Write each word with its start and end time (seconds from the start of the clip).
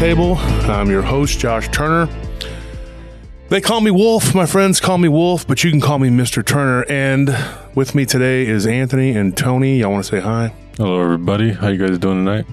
everyone, 0.00 0.36
to 0.36 0.36
Paranormal 0.36 0.36
Roundtable. 0.36 0.68
I'm 0.68 0.90
your 0.90 1.02
host, 1.02 1.38
Josh 1.38 1.68
Turner. 1.68 2.08
They 3.48 3.60
call 3.60 3.80
me 3.80 3.90
Wolf. 3.90 4.34
My 4.34 4.46
friends 4.46 4.80
call 4.80 4.98
me 4.98 5.08
Wolf, 5.08 5.46
but 5.46 5.62
you 5.62 5.70
can 5.70 5.80
call 5.80 5.98
me 5.98 6.08
Mr. 6.08 6.44
Turner. 6.44 6.84
And 6.88 7.36
with 7.74 7.94
me 7.94 8.06
today 8.06 8.46
is 8.46 8.66
Anthony 8.66 9.12
and 9.16 9.36
Tony. 9.36 9.78
Y'all 9.78 9.92
want 9.92 10.04
to 10.04 10.10
say 10.10 10.20
hi? 10.20 10.54
Hello, 10.76 11.00
everybody. 11.02 11.52
How 11.52 11.68
you 11.68 11.78
guys 11.86 11.98
doing 11.98 12.24
tonight? 12.24 12.46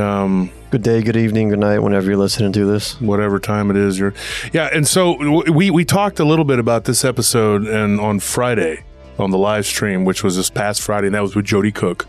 Um, 0.00 0.50
Good 0.70 0.82
day, 0.84 1.02
good 1.02 1.16
evening, 1.16 1.48
good 1.48 1.58
night, 1.58 1.80
whenever 1.80 2.06
you're 2.06 2.16
listening 2.16 2.52
to 2.52 2.64
this. 2.64 3.00
whatever 3.00 3.40
time 3.40 3.72
it 3.72 3.76
is 3.76 3.98
you're 3.98 4.14
yeah 4.52 4.68
and 4.72 4.86
so 4.86 5.16
w- 5.18 5.52
we 5.52 5.68
we 5.68 5.84
talked 5.84 6.20
a 6.20 6.24
little 6.24 6.44
bit 6.44 6.60
about 6.60 6.84
this 6.84 7.04
episode 7.04 7.66
and 7.66 7.98
on 7.98 8.20
friday 8.20 8.84
on 9.18 9.32
the 9.32 9.36
live 9.38 9.66
stream 9.66 10.04
which 10.04 10.22
was 10.22 10.36
this 10.36 10.48
past 10.48 10.80
friday 10.80 11.08
and 11.08 11.16
that 11.16 11.22
was 11.22 11.34
with 11.34 11.44
jody 11.44 11.72
cook 11.72 12.06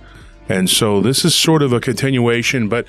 and 0.47 0.69
so 0.69 1.01
this 1.01 1.25
is 1.25 1.33
sort 1.33 1.63
of 1.63 1.73
a 1.73 1.79
continuation 1.79 2.69
but 2.69 2.85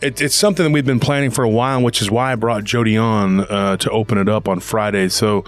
it, 0.00 0.20
it's 0.20 0.34
something 0.34 0.64
that 0.64 0.72
we've 0.72 0.86
been 0.86 1.00
planning 1.00 1.30
for 1.30 1.44
a 1.44 1.48
while 1.48 1.82
which 1.82 2.02
is 2.02 2.10
why 2.10 2.32
i 2.32 2.34
brought 2.34 2.64
jody 2.64 2.96
on 2.96 3.40
uh, 3.40 3.76
to 3.76 3.90
open 3.90 4.18
it 4.18 4.28
up 4.28 4.48
on 4.48 4.60
friday 4.60 5.08
so 5.08 5.44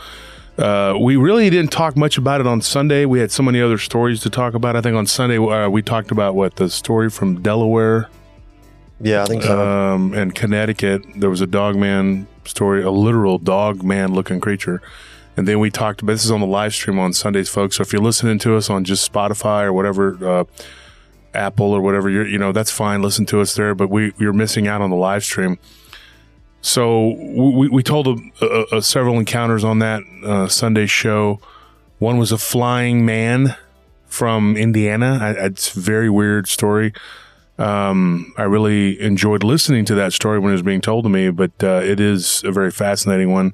uh, 0.58 0.96
we 1.00 1.14
really 1.14 1.48
didn't 1.50 1.70
talk 1.70 1.96
much 1.96 2.18
about 2.18 2.40
it 2.40 2.46
on 2.48 2.60
Sunday. 2.60 3.04
We 3.04 3.20
had 3.20 3.30
so 3.30 3.44
many 3.44 3.60
other 3.60 3.78
stories 3.78 4.20
to 4.22 4.30
talk 4.30 4.54
about. 4.54 4.74
I 4.74 4.80
think 4.80 4.96
on 4.96 5.06
Sunday 5.06 5.38
uh, 5.38 5.68
we 5.68 5.82
talked 5.82 6.10
about 6.10 6.34
what 6.34 6.56
the 6.56 6.68
story 6.68 7.10
from 7.10 7.40
Delaware 7.42 8.08
Yeah, 9.00 9.22
I 9.22 9.26
think 9.26 9.44
so. 9.44 9.68
um, 9.68 10.14
in 10.14 10.32
Connecticut, 10.32 11.02
there 11.14 11.30
was 11.30 11.40
a 11.40 11.46
dog 11.46 11.76
man 11.76 12.26
story, 12.44 12.82
a 12.82 12.90
literal 12.90 13.38
dog 13.38 13.84
man 13.84 14.12
looking 14.12 14.40
creature. 14.40 14.82
And 15.36 15.46
then 15.46 15.60
we 15.60 15.70
talked 15.70 16.02
about 16.02 16.14
this 16.14 16.24
is 16.24 16.32
on 16.32 16.40
the 16.40 16.46
live 16.46 16.74
stream 16.74 16.98
on 16.98 17.12
Sundays, 17.12 17.48
folks. 17.48 17.76
So 17.76 17.82
if 17.82 17.92
you're 17.92 18.02
listening 18.02 18.40
to 18.40 18.56
us 18.56 18.68
on 18.68 18.82
just 18.82 19.08
Spotify 19.12 19.62
or 19.62 19.72
whatever, 19.72 20.18
uh, 20.40 20.44
Apple 21.34 21.72
or 21.72 21.80
whatever, 21.80 22.08
you're, 22.08 22.26
you 22.26 22.38
know, 22.38 22.52
that's 22.52 22.70
fine. 22.70 23.02
Listen 23.02 23.26
to 23.26 23.40
us 23.40 23.54
there, 23.54 23.74
but 23.74 23.88
we, 23.90 24.12
you're 24.18 24.32
missing 24.32 24.66
out 24.66 24.80
on 24.80 24.90
the 24.90 24.96
live 24.96 25.24
stream. 25.24 25.58
So 26.60 27.14
we, 27.16 27.68
we 27.68 27.82
told 27.82 28.08
a, 28.08 28.16
a, 28.44 28.78
a 28.78 28.82
several 28.82 29.18
encounters 29.18 29.64
on 29.64 29.78
that 29.78 30.02
uh, 30.24 30.48
Sunday 30.48 30.86
show. 30.86 31.40
One 31.98 32.18
was 32.18 32.32
a 32.32 32.38
flying 32.38 33.04
man 33.04 33.56
from 34.06 34.56
Indiana. 34.56 35.18
I, 35.20 35.46
it's 35.46 35.76
a 35.76 35.80
very 35.80 36.10
weird 36.10 36.48
story. 36.48 36.92
Um, 37.58 38.32
I 38.36 38.44
really 38.44 39.00
enjoyed 39.00 39.42
listening 39.42 39.84
to 39.86 39.94
that 39.96 40.12
story 40.12 40.38
when 40.38 40.50
it 40.50 40.54
was 40.54 40.62
being 40.62 40.80
told 40.80 41.04
to 41.04 41.08
me, 41.08 41.30
but 41.30 41.50
uh, 41.62 41.80
it 41.82 41.98
is 41.98 42.42
a 42.44 42.52
very 42.52 42.70
fascinating 42.70 43.32
one. 43.32 43.52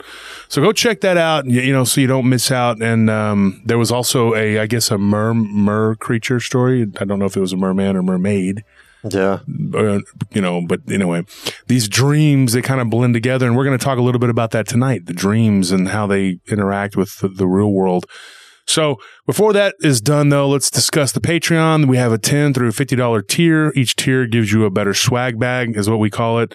So 0.48 0.60
go 0.60 0.72
check 0.72 1.00
that 1.00 1.16
out, 1.16 1.46
you, 1.46 1.60
you 1.62 1.72
know, 1.72 1.84
so 1.84 2.00
you 2.00 2.06
don't 2.06 2.28
miss 2.28 2.50
out. 2.50 2.82
And 2.82 3.08
um, 3.08 3.62
there 3.64 3.78
was 3.78 3.90
also 3.90 4.34
a, 4.34 4.58
I 4.58 4.66
guess, 4.66 4.90
a 4.90 4.98
mer 4.98 5.32
mer 5.32 5.94
creature 5.94 6.40
story. 6.40 6.86
I 7.00 7.04
don't 7.04 7.18
know 7.18 7.26
if 7.26 7.36
it 7.36 7.40
was 7.40 7.52
a 7.52 7.56
merman 7.56 7.96
or 7.96 8.02
mermaid 8.02 8.64
yeah. 9.10 9.40
uh, 9.74 10.00
you 10.32 10.40
know, 10.40 10.62
but 10.66 10.80
anyway, 10.90 11.24
these 11.66 11.88
dreams 11.88 12.52
they 12.52 12.62
kind 12.62 12.80
of 12.80 12.90
blend 12.90 13.14
together, 13.14 13.46
and 13.46 13.56
we're 13.56 13.64
going 13.64 13.78
to 13.78 13.84
talk 13.84 13.98
a 13.98 14.02
little 14.02 14.18
bit 14.18 14.30
about 14.30 14.52
that 14.52 14.66
tonight. 14.66 15.06
The 15.06 15.12
dreams 15.12 15.70
and 15.70 15.88
how 15.88 16.06
they 16.06 16.38
interact 16.46 16.96
with 16.96 17.18
the, 17.18 17.28
the 17.28 17.46
real 17.46 17.72
world. 17.72 18.06
So 18.66 18.96
before 19.26 19.52
that 19.52 19.74
is 19.80 20.00
done, 20.00 20.30
though, 20.30 20.48
let's 20.48 20.70
discuss 20.70 21.12
the 21.12 21.20
Patreon. 21.20 21.86
We 21.86 21.96
have 21.98 22.12
a 22.12 22.18
ten 22.18 22.54
through 22.54 22.72
fifty 22.72 22.96
dollar 22.96 23.22
tier. 23.22 23.72
Each 23.76 23.94
tier 23.94 24.26
gives 24.26 24.52
you 24.52 24.64
a 24.64 24.70
better 24.70 24.94
swag 24.94 25.38
bag, 25.38 25.76
is 25.76 25.88
what 25.88 25.98
we 25.98 26.10
call 26.10 26.38
it. 26.38 26.54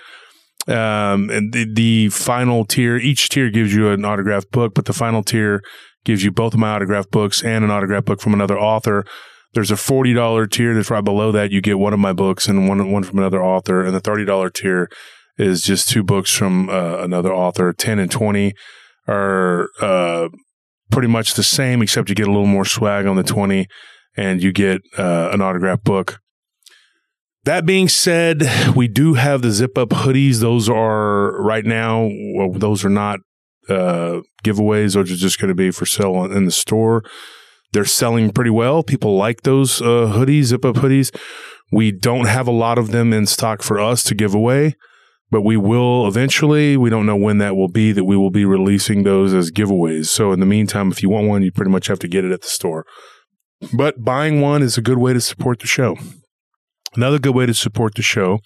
Um, 0.67 1.29
and 1.29 1.53
the, 1.53 1.65
the 1.73 2.09
final 2.09 2.65
tier, 2.65 2.97
each 2.97 3.29
tier 3.29 3.49
gives 3.49 3.73
you 3.73 3.89
an 3.89 4.05
autographed 4.05 4.51
book, 4.51 4.73
but 4.75 4.85
the 4.85 4.93
final 4.93 5.23
tier 5.23 5.61
gives 6.03 6.23
you 6.23 6.31
both 6.31 6.53
of 6.53 6.59
my 6.59 6.75
autographed 6.75 7.11
books 7.11 7.43
and 7.43 7.63
an 7.63 7.71
autographed 7.71 8.05
book 8.07 8.21
from 8.21 8.33
another 8.33 8.59
author. 8.59 9.05
There's 9.53 9.71
a 9.71 9.77
forty 9.77 10.13
dollar 10.13 10.45
tier 10.47 10.73
that's 10.73 10.91
right 10.91 11.03
below 11.03 11.31
that. 11.31 11.51
You 11.51 11.61
get 11.61 11.79
one 11.79 11.93
of 11.93 11.99
my 11.99 12.13
books 12.13 12.47
and 12.47 12.67
one 12.67 12.91
one 12.91 13.03
from 13.03 13.19
another 13.19 13.43
author, 13.43 13.83
and 13.83 13.95
the 13.95 13.99
thirty 13.99 14.25
dollar 14.25 14.49
tier 14.49 14.89
is 15.37 15.61
just 15.63 15.89
two 15.89 16.03
books 16.03 16.35
from 16.35 16.69
uh, 16.69 16.97
another 16.97 17.33
author. 17.33 17.73
Ten 17.73 17.97
and 17.97 18.11
twenty 18.11 18.53
are 19.07 19.69
uh, 19.81 20.29
pretty 20.91 21.07
much 21.07 21.33
the 21.33 21.43
same, 21.43 21.81
except 21.81 22.09
you 22.09 22.15
get 22.15 22.27
a 22.27 22.31
little 22.31 22.45
more 22.45 22.65
swag 22.65 23.05
on 23.05 23.15
the 23.15 23.23
twenty, 23.23 23.67
and 24.17 24.41
you 24.41 24.51
get 24.51 24.81
uh, 24.97 25.29
an 25.31 25.41
autograph 25.41 25.83
book. 25.83 26.19
That 27.45 27.65
being 27.65 27.87
said, 27.87 28.43
we 28.75 28.87
do 28.87 29.13
have 29.13 29.41
the 29.41 29.51
zip 29.51 29.77
up 29.77 29.89
hoodies. 29.89 30.39
Those 30.39 30.69
are 30.69 31.41
right 31.41 31.65
now. 31.65 32.09
Well, 32.35 32.51
those 32.51 32.83
are 32.83 32.89
not 32.89 33.19
uh, 33.69 34.21
giveaways. 34.43 34.93
Those 34.93 35.11
are 35.11 35.15
just 35.15 35.39
going 35.39 35.49
to 35.49 35.55
be 35.55 35.71
for 35.71 35.85
sale 35.85 36.25
in 36.25 36.45
the 36.45 36.51
store. 36.51 37.03
They're 37.71 37.85
selling 37.85 38.31
pretty 38.31 38.49
well. 38.49 38.83
People 38.83 39.15
like 39.15 39.43
those 39.43 39.81
uh, 39.81 40.11
hoodies, 40.13 40.45
zip 40.45 40.65
up 40.65 40.75
hoodies. 40.75 41.15
We 41.71 41.91
don't 41.91 42.27
have 42.27 42.47
a 42.47 42.51
lot 42.51 42.77
of 42.77 42.91
them 42.91 43.13
in 43.13 43.25
stock 43.25 43.61
for 43.61 43.79
us 43.79 44.03
to 44.05 44.15
give 44.15 44.33
away, 44.33 44.75
but 45.31 45.41
we 45.41 45.57
will 45.57 46.07
eventually. 46.07 46.77
We 46.77 46.89
don't 46.89 47.05
know 47.05 47.15
when 47.15 47.37
that 47.39 47.55
will 47.55 47.67
be 47.67 47.91
that 47.91 48.05
we 48.05 48.17
will 48.17 48.31
be 48.31 48.45
releasing 48.45 49.03
those 49.03 49.33
as 49.33 49.51
giveaways. 49.51 50.07
So 50.07 50.31
in 50.31 50.39
the 50.39 50.45
meantime, 50.45 50.91
if 50.91 51.03
you 51.03 51.09
want 51.09 51.27
one, 51.27 51.43
you 51.43 51.51
pretty 51.51 51.71
much 51.71 51.87
have 51.87 51.99
to 51.99 52.07
get 52.07 52.25
it 52.25 52.31
at 52.31 52.41
the 52.41 52.47
store. 52.47 52.85
But 53.73 54.03
buying 54.03 54.41
one 54.41 54.61
is 54.61 54.77
a 54.77 54.81
good 54.81 54.97
way 54.97 55.13
to 55.13 55.21
support 55.21 55.59
the 55.59 55.67
show. 55.67 55.97
Another 56.95 57.19
good 57.19 57.35
way 57.35 57.45
to 57.45 57.53
support 57.53 57.95
the 57.95 58.01
show 58.01 58.39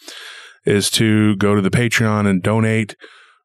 is 0.66 0.90
to 0.92 1.36
go 1.38 1.56
to 1.56 1.62
the 1.62 1.70
Patreon 1.70 2.28
and 2.28 2.42
donate 2.42 2.96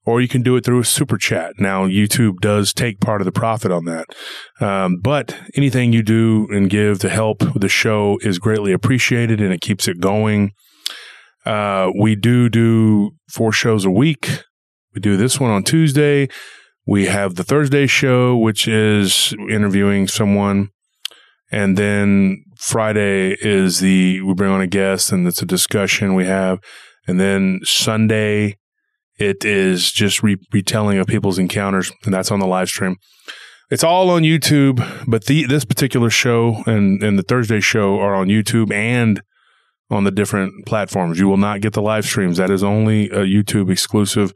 or 0.08 0.22
you 0.22 0.28
can 0.28 0.40
do 0.40 0.56
it 0.56 0.64
through 0.64 0.80
a 0.80 0.84
super 0.86 1.18
chat. 1.18 1.52
Now, 1.58 1.86
YouTube 1.86 2.40
does 2.40 2.72
take 2.72 2.98
part 2.98 3.20
of 3.20 3.26
the 3.26 3.32
profit 3.32 3.70
on 3.70 3.84
that. 3.84 4.06
Um, 4.58 5.00
but 5.02 5.36
anything 5.54 5.92
you 5.92 6.02
do 6.02 6.48
and 6.50 6.70
give 6.70 6.98
to 7.00 7.10
help 7.10 7.40
the 7.54 7.68
show 7.68 8.18
is 8.22 8.38
greatly 8.38 8.72
appreciated 8.72 9.38
and 9.38 9.52
it 9.52 9.60
keeps 9.60 9.86
it 9.86 10.00
going. 10.00 10.52
Uh, 11.48 11.90
we 11.98 12.14
do 12.14 12.50
do 12.50 13.12
four 13.30 13.52
shows 13.52 13.86
a 13.86 13.90
week. 13.90 14.42
We 14.94 15.00
do 15.00 15.16
this 15.16 15.40
one 15.40 15.50
on 15.50 15.64
Tuesday. 15.64 16.28
We 16.86 17.06
have 17.06 17.36
the 17.36 17.44
Thursday 17.44 17.86
show, 17.86 18.36
which 18.36 18.68
is 18.68 19.34
interviewing 19.48 20.08
someone. 20.08 20.68
And 21.50 21.78
then 21.78 22.44
Friday 22.58 23.34
is 23.40 23.80
the, 23.80 24.20
we 24.20 24.34
bring 24.34 24.50
on 24.50 24.60
a 24.60 24.66
guest 24.66 25.10
and 25.10 25.26
it's 25.26 25.40
a 25.40 25.46
discussion 25.46 26.14
we 26.14 26.26
have. 26.26 26.58
And 27.06 27.18
then 27.18 27.60
Sunday, 27.62 28.58
it 29.18 29.42
is 29.42 29.90
just 29.90 30.22
re- 30.22 30.36
retelling 30.52 30.98
of 30.98 31.06
people's 31.06 31.38
encounters, 31.38 31.90
and 32.04 32.12
that's 32.12 32.30
on 32.30 32.40
the 32.40 32.46
live 32.46 32.68
stream. 32.68 32.96
It's 33.70 33.82
all 33.82 34.10
on 34.10 34.22
YouTube, 34.22 34.86
but 35.06 35.24
the 35.24 35.46
this 35.46 35.64
particular 35.64 36.10
show 36.10 36.62
and 36.66 37.02
and 37.02 37.18
the 37.18 37.22
Thursday 37.22 37.60
show 37.60 37.98
are 37.98 38.14
on 38.14 38.28
YouTube 38.28 38.72
and 38.72 39.22
on 39.90 40.04
the 40.04 40.10
different 40.10 40.66
platforms. 40.66 41.18
You 41.18 41.28
will 41.28 41.36
not 41.36 41.60
get 41.60 41.72
the 41.72 41.82
live 41.82 42.04
streams. 42.04 42.36
That 42.36 42.50
is 42.50 42.62
only 42.62 43.06
a 43.10 43.24
YouTube 43.24 43.70
exclusive. 43.70 44.32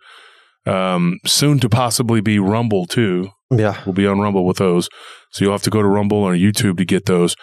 Um, 0.64 1.18
soon 1.26 1.58
to 1.60 1.68
possibly 1.68 2.20
be 2.20 2.38
Rumble 2.38 2.86
too. 2.86 3.30
Yeah. 3.50 3.80
We'll 3.84 3.94
be 3.94 4.06
on 4.06 4.20
Rumble 4.20 4.46
with 4.46 4.58
those, 4.58 4.88
so 5.30 5.44
you'll 5.44 5.52
have 5.52 5.62
to 5.62 5.70
go 5.70 5.82
to 5.82 5.88
Rumble 5.88 6.18
or 6.18 6.34
YouTube 6.34 6.78
to 6.78 6.84
get 6.84 7.06
those. 7.06 7.34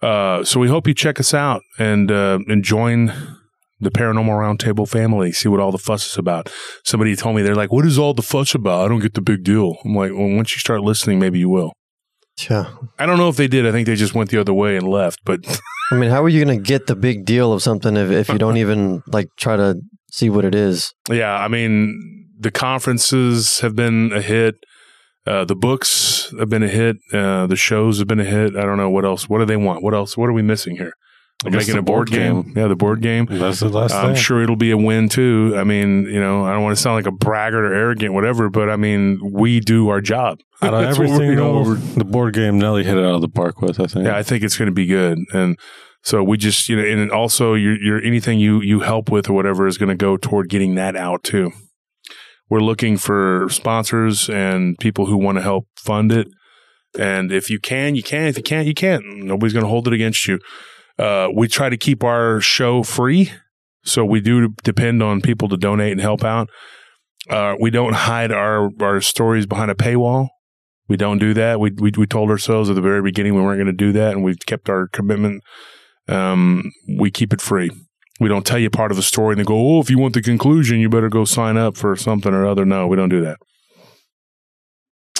Uh, 0.00 0.42
so 0.44 0.58
we 0.58 0.68
hope 0.68 0.86
you 0.86 0.94
check 0.94 1.20
us 1.20 1.34
out 1.34 1.62
and 1.78 2.10
uh, 2.10 2.38
and 2.48 2.64
join 2.64 3.12
the 3.80 3.90
Paranormal 3.90 4.58
Roundtable 4.58 4.88
family. 4.88 5.32
See 5.32 5.48
what 5.48 5.60
all 5.60 5.72
the 5.72 5.78
fuss 5.78 6.06
is 6.06 6.16
about. 6.16 6.50
Somebody 6.84 7.16
told 7.16 7.36
me 7.36 7.42
they're 7.42 7.54
like, 7.54 7.72
"What 7.72 7.84
is 7.84 7.98
all 7.98 8.14
the 8.14 8.22
fuss 8.22 8.54
about?" 8.54 8.84
I 8.84 8.88
don't 8.88 9.00
get 9.00 9.14
the 9.14 9.20
big 9.20 9.44
deal. 9.44 9.76
I'm 9.84 9.94
like, 9.94 10.12
"Well, 10.12 10.28
once 10.28 10.54
you 10.54 10.58
start 10.58 10.82
listening, 10.82 11.18
maybe 11.18 11.38
you 11.38 11.48
will." 11.48 11.72
Yeah. 12.48 12.72
I 12.98 13.06
don't 13.06 13.18
know 13.18 13.28
if 13.28 13.36
they 13.36 13.48
did. 13.48 13.66
I 13.66 13.72
think 13.72 13.86
they 13.86 13.94
just 13.94 14.14
went 14.14 14.30
the 14.30 14.40
other 14.40 14.54
way 14.54 14.76
and 14.76 14.88
left. 14.88 15.20
But 15.24 15.40
I 15.92 15.98
mean, 15.98 16.10
how 16.10 16.22
are 16.22 16.28
you 16.28 16.44
going 16.44 16.56
to 16.56 16.62
get 16.62 16.86
the 16.86 16.96
big 16.96 17.24
deal 17.24 17.52
of 17.52 17.62
something 17.62 17.96
if, 17.96 18.10
if 18.10 18.28
you 18.28 18.38
don't 18.38 18.56
even 18.56 19.02
like 19.06 19.28
try 19.36 19.56
to 19.56 19.80
see 20.10 20.30
what 20.30 20.44
it 20.44 20.54
is? 20.54 20.94
yeah, 21.10 21.34
I 21.34 21.48
mean, 21.48 22.28
the 22.38 22.50
conferences 22.50 23.60
have 23.60 23.76
been 23.76 24.12
a 24.12 24.22
hit. 24.22 24.56
Uh, 25.26 25.44
the 25.44 25.54
books 25.54 26.32
have 26.38 26.48
been 26.48 26.62
a 26.62 26.68
hit. 26.68 26.96
Uh, 27.12 27.46
the 27.46 27.56
shows 27.56 27.98
have 27.98 28.08
been 28.08 28.20
a 28.20 28.24
hit. 28.24 28.56
I 28.56 28.62
don't 28.62 28.78
know 28.78 28.90
what 28.90 29.04
else. 29.04 29.28
What 29.28 29.38
do 29.38 29.44
they 29.44 29.56
want? 29.56 29.82
What 29.82 29.94
else? 29.94 30.16
What 30.16 30.28
are 30.28 30.32
we 30.32 30.42
missing 30.42 30.76
here? 30.76 30.94
Making 31.44 31.78
a 31.78 31.82
board 31.82 32.08
board 32.08 32.10
game. 32.10 32.42
game. 32.42 32.52
Yeah, 32.56 32.68
the 32.68 32.76
board 32.76 33.00
game. 33.00 33.26
That's 33.26 33.60
the 33.60 33.68
last 33.68 33.92
I'm 33.92 34.14
thing. 34.14 34.22
sure 34.22 34.42
it'll 34.42 34.56
be 34.56 34.70
a 34.70 34.76
win 34.76 35.08
too. 35.08 35.54
I 35.56 35.64
mean, 35.64 36.04
you 36.04 36.20
know, 36.20 36.44
I 36.44 36.52
don't 36.52 36.62
want 36.62 36.76
to 36.76 36.82
sound 36.82 36.96
like 36.96 37.06
a 37.06 37.12
braggart 37.16 37.64
or 37.64 37.74
arrogant, 37.74 38.14
whatever, 38.14 38.48
but 38.48 38.70
I 38.70 38.76
mean, 38.76 39.18
we 39.22 39.60
do 39.60 39.88
our 39.88 40.00
job. 40.00 40.38
Out 40.62 40.74
of 40.74 40.84
everything, 40.84 41.22
you 41.22 41.34
know, 41.34 41.74
the 41.74 42.04
board 42.04 42.34
game 42.34 42.58
Nelly 42.58 42.84
hit 42.84 42.96
it 42.96 43.04
out 43.04 43.16
of 43.16 43.20
the 43.20 43.28
park 43.28 43.60
with. 43.60 43.80
I 43.80 43.86
think. 43.86 44.06
yeah, 44.06 44.16
I 44.16 44.22
think 44.22 44.44
it's 44.44 44.56
going 44.56 44.66
to 44.66 44.72
be 44.72 44.86
good. 44.86 45.18
And 45.32 45.58
so 46.02 46.22
we 46.22 46.36
just, 46.36 46.68
you 46.68 46.76
know, 46.76 46.84
and 46.84 47.10
also 47.10 47.54
your, 47.54 47.76
your 47.82 48.00
anything 48.00 48.38
you 48.38 48.60
you 48.60 48.80
help 48.80 49.10
with 49.10 49.28
or 49.28 49.32
whatever 49.32 49.66
is 49.66 49.76
going 49.76 49.88
to 49.88 49.96
go 49.96 50.16
toward 50.16 50.48
getting 50.48 50.76
that 50.76 50.94
out 50.94 51.24
too. 51.24 51.50
We're 52.48 52.60
looking 52.60 52.96
for 52.96 53.48
sponsors 53.50 54.28
and 54.28 54.78
people 54.78 55.06
who 55.06 55.16
want 55.16 55.38
to 55.38 55.42
help 55.42 55.66
fund 55.76 56.12
it. 56.12 56.28
And 56.98 57.32
if 57.32 57.48
you 57.50 57.58
can, 57.58 57.94
you 57.96 58.02
can. 58.02 58.26
If 58.26 58.36
you 58.36 58.42
can't, 58.42 58.66
you 58.66 58.74
can't. 58.74 59.04
Nobody's 59.24 59.54
going 59.54 59.64
to 59.64 59.68
hold 59.70 59.88
it 59.88 59.94
against 59.94 60.28
you. 60.28 60.38
Uh, 60.98 61.28
we 61.34 61.48
try 61.48 61.68
to 61.68 61.76
keep 61.76 62.04
our 62.04 62.40
show 62.40 62.82
free. 62.82 63.32
So 63.84 64.04
we 64.04 64.20
do 64.20 64.50
depend 64.62 65.02
on 65.02 65.20
people 65.20 65.48
to 65.48 65.56
donate 65.56 65.92
and 65.92 66.00
help 66.00 66.22
out. 66.22 66.48
Uh, 67.28 67.54
we 67.60 67.70
don't 67.70 67.94
hide 67.94 68.32
our, 68.32 68.70
our 68.80 69.00
stories 69.00 69.46
behind 69.46 69.70
a 69.70 69.74
paywall. 69.74 70.28
We 70.88 70.96
don't 70.96 71.18
do 71.18 71.34
that. 71.34 71.60
We, 71.60 71.70
we, 71.70 71.92
we 71.96 72.06
told 72.06 72.30
ourselves 72.30 72.68
at 72.68 72.74
the 72.74 72.82
very 72.82 73.02
beginning 73.02 73.34
we 73.34 73.42
weren't 73.42 73.58
going 73.58 73.66
to 73.66 73.72
do 73.72 73.92
that 73.92 74.12
and 74.12 74.22
we've 74.22 74.38
kept 74.46 74.68
our 74.68 74.88
commitment. 74.88 75.42
Um, 76.08 76.70
we 76.98 77.10
keep 77.10 77.32
it 77.32 77.40
free. 77.40 77.70
We 78.20 78.28
don't 78.28 78.46
tell 78.46 78.58
you 78.58 78.70
part 78.70 78.90
of 78.90 78.96
the 78.96 79.02
story 79.02 79.32
and 79.32 79.40
they 79.40 79.44
go, 79.44 79.56
oh, 79.56 79.80
if 79.80 79.90
you 79.90 79.98
want 79.98 80.14
the 80.14 80.22
conclusion, 80.22 80.80
you 80.80 80.88
better 80.88 81.08
go 81.08 81.24
sign 81.24 81.56
up 81.56 81.76
for 81.76 81.96
something 81.96 82.34
or 82.34 82.46
other. 82.46 82.64
No, 82.64 82.86
we 82.86 82.96
don't 82.96 83.08
do 83.08 83.20
that. 83.22 83.38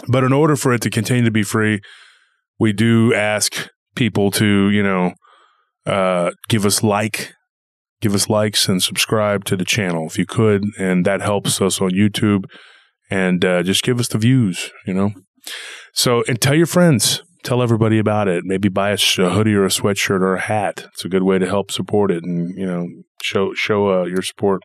But 0.09 0.25
in 0.25 0.33
order 0.33 0.57
for 0.57 0.73
it 0.73 0.83
to 0.83 0.91
continue 0.91 1.25
to 1.25 1.31
be 1.31 1.43
free, 1.43 1.81
we 2.59 2.73
do 2.73 3.15
ask 3.15 3.69
people 3.95 4.31
to, 4.33 4.71
you 4.71 4.83
know, 4.83 5.15
uh, 5.87 6.31
give 6.49 6.65
us 6.65 6.83
like, 6.83 7.35
give 8.01 8.15
us 8.15 8.29
likes 8.29 8.69
and 8.69 8.83
subscribe 8.83 9.45
to 9.45 9.57
the 9.57 9.65
channel 9.65 10.07
if 10.07 10.19
you 10.19 10.27
could, 10.27 10.65
and 10.79 11.05
that 11.05 11.21
helps 11.21 11.61
us 11.61 11.81
on 11.81 11.91
YouTube. 11.91 12.45
And 13.11 13.45
uh, 13.45 13.63
just 13.63 13.83
give 13.83 14.01
us 14.01 14.09
the 14.09 14.19
views, 14.19 14.71
you 14.87 14.95
know. 14.95 15.11
So, 15.93 16.25
and 16.27 16.41
tell 16.41 16.55
your 16.55 16.67
friends, 16.67 17.23
tell 17.43 17.63
everybody 17.63 17.99
about 17.99 18.29
it. 18.29 18.45
Maybe 18.45 18.69
buy 18.69 18.91
a, 18.91 18.97
hoodie 18.97 19.55
or 19.55 19.65
a 19.65 19.69
sweatshirt 19.69 20.21
or 20.21 20.37
a 20.37 20.41
hat. 20.41 20.87
It's 20.93 21.05
a 21.05 21.09
good 21.09 21.23
way 21.23 21.39
to 21.39 21.47
help 21.47 21.71
support 21.71 22.11
it 22.11 22.23
and 22.25 22.57
you 22.57 22.67
know 22.67 22.87
show 23.23 23.53
show 23.55 24.03
uh, 24.03 24.05
your 24.05 24.23
support. 24.23 24.63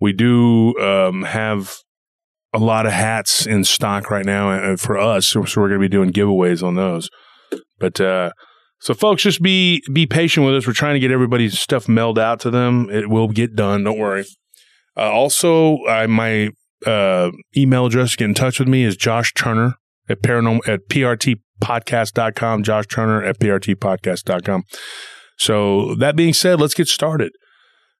We 0.00 0.12
do 0.12 0.76
um, 0.78 1.22
have 1.22 1.76
a 2.52 2.58
lot 2.58 2.86
of 2.86 2.92
hats 2.92 3.46
in 3.46 3.64
stock 3.64 4.10
right 4.10 4.26
now 4.26 4.50
uh, 4.50 4.76
for 4.76 4.98
us, 4.98 5.28
so 5.28 5.40
we're 5.40 5.68
going 5.68 5.72
to 5.72 5.78
be 5.78 5.88
doing 5.88 6.10
giveaways 6.10 6.62
on 6.62 6.74
those. 6.74 7.08
But 7.78 8.00
uh, 8.00 8.32
so, 8.82 8.94
folks, 8.94 9.22
just 9.22 9.40
be 9.40 9.80
be 9.92 10.08
patient 10.08 10.44
with 10.44 10.56
us. 10.56 10.66
We're 10.66 10.72
trying 10.72 10.94
to 10.94 11.00
get 11.00 11.12
everybody's 11.12 11.56
stuff 11.56 11.88
mailed 11.88 12.18
out 12.18 12.40
to 12.40 12.50
them. 12.50 12.90
It 12.90 13.08
will 13.08 13.28
get 13.28 13.54
done. 13.54 13.84
Don't 13.84 13.96
worry. 13.96 14.24
Uh, 14.96 15.08
also, 15.08 15.76
uh, 15.84 16.08
my 16.08 16.50
uh, 16.84 17.30
email 17.56 17.86
address 17.86 18.10
to 18.10 18.16
get 18.16 18.24
in 18.24 18.34
touch 18.34 18.58
with 18.58 18.66
me 18.66 18.82
is 18.82 18.96
Josh 18.96 19.34
Turner 19.34 19.74
at 20.08 20.20
paranormal 20.20 20.66
at 20.66 20.88
prtpodcast.com. 20.88 22.64
Josh 22.64 22.86
Turner 22.88 23.22
at 23.22 23.38
prtpodcast.com. 23.38 24.64
So 25.38 25.94
that 25.94 26.16
being 26.16 26.34
said, 26.34 26.60
let's 26.60 26.74
get 26.74 26.88
started. 26.88 27.30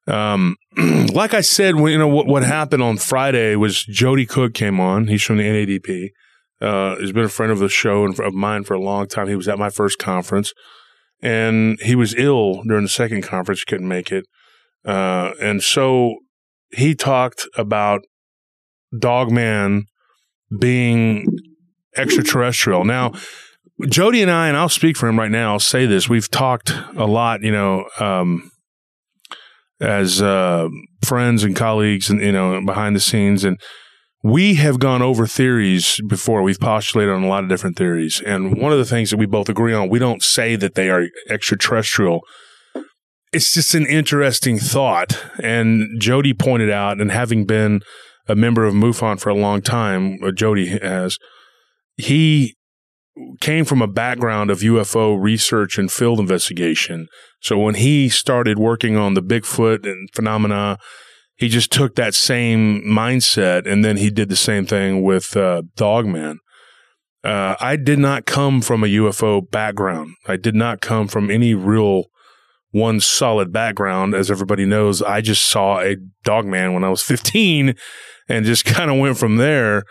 Um, 0.08 0.56
like 1.14 1.32
I 1.32 1.43
said, 1.43 1.76
when, 1.76 1.93
you 1.93 1.99
know 1.99 2.08
what, 2.08 2.26
what 2.26 2.43
happened 2.43 2.82
on 2.82 2.96
Friday 2.96 3.55
was 3.55 3.84
Jody 3.84 4.26
Cook 4.26 4.52
came 4.52 4.81
on. 4.81 5.06
He's 5.06 5.23
from 5.23 5.37
the 5.37 5.44
NADP. 5.44 6.08
Uh, 6.62 6.96
he's 6.96 7.12
been 7.12 7.24
a 7.24 7.28
friend 7.28 7.50
of 7.50 7.58
the 7.58 7.68
show 7.68 8.04
and 8.04 8.18
of 8.20 8.32
mine 8.32 8.62
for 8.62 8.74
a 8.74 8.80
long 8.80 9.08
time. 9.08 9.26
He 9.26 9.34
was 9.34 9.48
at 9.48 9.58
my 9.58 9.68
first 9.68 9.98
conference, 9.98 10.52
and 11.20 11.76
he 11.82 11.96
was 11.96 12.14
ill 12.14 12.62
during 12.62 12.84
the 12.84 12.88
second 12.88 13.22
conference. 13.22 13.64
Couldn't 13.64 13.88
make 13.88 14.12
it, 14.12 14.26
uh, 14.84 15.32
and 15.40 15.60
so 15.60 16.14
he 16.70 16.94
talked 16.94 17.48
about 17.56 18.02
Dogman 18.96 19.86
being 20.56 21.26
extraterrestrial. 21.96 22.84
Now, 22.84 23.12
Jody 23.88 24.22
and 24.22 24.30
I, 24.30 24.46
and 24.46 24.56
I'll 24.56 24.68
speak 24.68 24.96
for 24.96 25.08
him 25.08 25.18
right 25.18 25.32
now. 25.32 25.54
I'll 25.54 25.58
say 25.58 25.84
this: 25.84 26.08
we've 26.08 26.30
talked 26.30 26.72
a 26.96 27.06
lot, 27.06 27.42
you 27.42 27.50
know, 27.50 27.88
um, 27.98 28.52
as 29.80 30.22
uh, 30.22 30.68
friends 31.04 31.42
and 31.42 31.56
colleagues, 31.56 32.08
and 32.08 32.20
you 32.20 32.30
know, 32.30 32.64
behind 32.64 32.94
the 32.94 33.00
scenes, 33.00 33.42
and 33.42 33.58
we 34.22 34.54
have 34.54 34.78
gone 34.78 35.02
over 35.02 35.26
theories 35.26 36.00
before. 36.06 36.42
We've 36.42 36.60
postulated 36.60 37.12
on 37.12 37.24
a 37.24 37.28
lot 37.28 37.42
of 37.42 37.48
different 37.48 37.76
theories, 37.76 38.20
and 38.24 38.56
one 38.56 38.72
of 38.72 38.78
the 38.78 38.84
things 38.84 39.10
that 39.10 39.16
we 39.16 39.26
both 39.26 39.48
agree 39.48 39.74
on, 39.74 39.88
we 39.88 39.98
don't 39.98 40.22
say 40.22 40.56
that 40.56 40.74
they 40.74 40.90
are 40.90 41.08
extraterrestrial. 41.28 42.20
It's 43.32 43.52
just 43.52 43.74
an 43.74 43.86
interesting 43.86 44.58
thought, 44.58 45.24
and 45.42 46.00
Jody 46.00 46.34
pointed 46.34 46.70
out, 46.70 47.00
and 47.00 47.10
having 47.10 47.46
been 47.46 47.80
a 48.28 48.36
member 48.36 48.64
of 48.64 48.74
MUFON 48.74 49.19
for 49.19 49.30
a 49.30 49.34
long 49.34 49.60
time, 49.60 50.19
uh, 50.22 50.30
Jody 50.30 50.78
has, 50.78 51.19
he 51.96 52.54
came 53.40 53.64
from 53.64 53.82
a 53.82 53.88
background 53.88 54.50
of 54.50 54.60
UFO 54.60 55.20
research 55.20 55.78
and 55.78 55.90
field 55.90 56.20
investigation. 56.20 57.08
So 57.40 57.58
when 57.58 57.74
he 57.74 58.08
started 58.08 58.58
working 58.58 58.96
on 58.96 59.14
the 59.14 59.22
Bigfoot 59.22 59.84
and 59.84 60.08
phenomena, 60.14 60.78
he 61.37 61.49
just 61.49 61.73
took 61.73 61.94
that 61.96 62.14
same 62.14 62.82
mindset 62.82 63.70
and 63.70 63.84
then 63.84 63.96
he 63.96 64.11
did 64.11 64.29
the 64.29 64.37
same 64.37 64.67
thing 64.67 65.02
with 65.02 65.37
uh, 65.37 65.62
Dogman. 65.76 66.38
Uh, 67.25 67.55
I 67.61 67.76
did 67.76 67.99
not 67.99 68.26
come 68.26 68.61
from 68.61 68.82
a 68.82 68.88
UFO 68.88 69.49
background. 69.49 70.14
I 70.26 70.37
did 70.37 70.55
not 70.55 70.81
come 70.81 71.06
from 71.08 71.31
any 71.31 71.55
real 71.55 72.06
one 72.73 73.00
solid 73.00 73.52
background. 73.52 74.14
As 74.14 74.31
everybody 74.31 74.64
knows, 74.64 75.02
I 75.02 75.20
just 75.20 75.46
saw 75.46 75.81
a 75.81 75.96
Dogman 76.25 76.73
when 76.75 76.84
I 76.84 76.88
was 76.88 77.02
15 77.05 77.75
and 78.29 78.44
just 78.44 78.64
kind 78.64 78.90
of 78.90 78.99
went 78.99 79.19
from 79.19 79.37
there. 79.37 79.84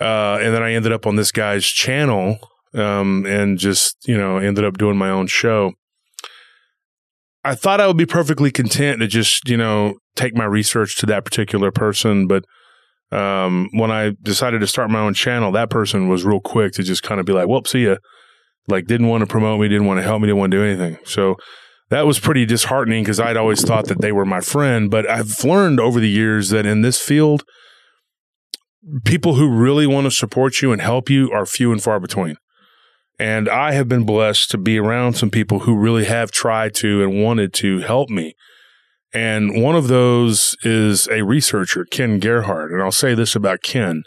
Uh, 0.00 0.38
and 0.42 0.54
then 0.54 0.62
I 0.62 0.72
ended 0.72 0.92
up 0.92 1.06
on 1.06 1.16
this 1.16 1.32
guy's 1.32 1.64
channel 1.64 2.38
um, 2.74 3.24
and 3.26 3.58
just, 3.58 3.96
you 4.06 4.18
know, 4.18 4.38
ended 4.38 4.64
up 4.64 4.76
doing 4.76 4.96
my 4.96 5.08
own 5.08 5.28
show. 5.28 5.72
I 7.44 7.54
thought 7.54 7.80
I 7.80 7.86
would 7.86 7.96
be 7.96 8.06
perfectly 8.06 8.50
content 8.50 9.00
to 9.00 9.06
just, 9.06 9.48
you 9.48 9.56
know, 9.56 9.98
take 10.16 10.34
my 10.34 10.44
research 10.44 10.96
to 10.98 11.06
that 11.06 11.24
particular 11.24 11.70
person. 11.70 12.26
But 12.26 12.44
um, 13.12 13.68
when 13.72 13.90
I 13.90 14.12
decided 14.22 14.60
to 14.60 14.66
start 14.66 14.90
my 14.90 15.00
own 15.00 15.14
channel, 15.14 15.52
that 15.52 15.70
person 15.70 16.08
was 16.08 16.24
real 16.24 16.40
quick 16.40 16.72
to 16.74 16.82
just 16.82 17.02
kind 17.02 17.20
of 17.20 17.26
be 17.26 17.32
like, 17.32 17.48
well, 17.48 17.64
see 17.64 17.84
ya. 17.84 17.96
Like, 18.66 18.86
didn't 18.86 19.08
want 19.08 19.20
to 19.20 19.26
promote 19.26 19.60
me, 19.60 19.68
didn't 19.68 19.86
want 19.86 19.98
to 19.98 20.04
help 20.04 20.22
me, 20.22 20.26
didn't 20.26 20.38
want 20.38 20.52
to 20.52 20.56
do 20.56 20.64
anything. 20.64 20.98
So 21.04 21.36
that 21.90 22.06
was 22.06 22.18
pretty 22.18 22.46
disheartening 22.46 23.02
because 23.02 23.20
I'd 23.20 23.36
always 23.36 23.62
thought 23.62 23.88
that 23.88 24.00
they 24.00 24.10
were 24.10 24.24
my 24.24 24.40
friend. 24.40 24.90
But 24.90 25.08
I've 25.08 25.44
learned 25.44 25.80
over 25.80 26.00
the 26.00 26.08
years 26.08 26.48
that 26.48 26.64
in 26.64 26.80
this 26.80 26.98
field, 26.98 27.44
people 29.04 29.34
who 29.34 29.48
really 29.50 29.86
want 29.86 30.06
to 30.06 30.10
support 30.10 30.62
you 30.62 30.72
and 30.72 30.80
help 30.80 31.10
you 31.10 31.30
are 31.30 31.44
few 31.44 31.72
and 31.72 31.82
far 31.82 32.00
between. 32.00 32.36
And 33.18 33.48
I 33.48 33.72
have 33.72 33.88
been 33.88 34.04
blessed 34.04 34.50
to 34.50 34.58
be 34.58 34.78
around 34.78 35.14
some 35.14 35.30
people 35.30 35.60
who 35.60 35.76
really 35.76 36.04
have 36.04 36.30
tried 36.32 36.74
to 36.76 37.02
and 37.02 37.22
wanted 37.22 37.52
to 37.54 37.80
help 37.80 38.10
me. 38.10 38.34
And 39.12 39.62
one 39.62 39.76
of 39.76 39.86
those 39.86 40.56
is 40.64 41.06
a 41.08 41.22
researcher, 41.22 41.84
Ken 41.84 42.18
Gerhard. 42.18 42.72
And 42.72 42.82
I'll 42.82 42.90
say 42.90 43.14
this 43.14 43.36
about 43.36 43.62
Ken. 43.62 44.02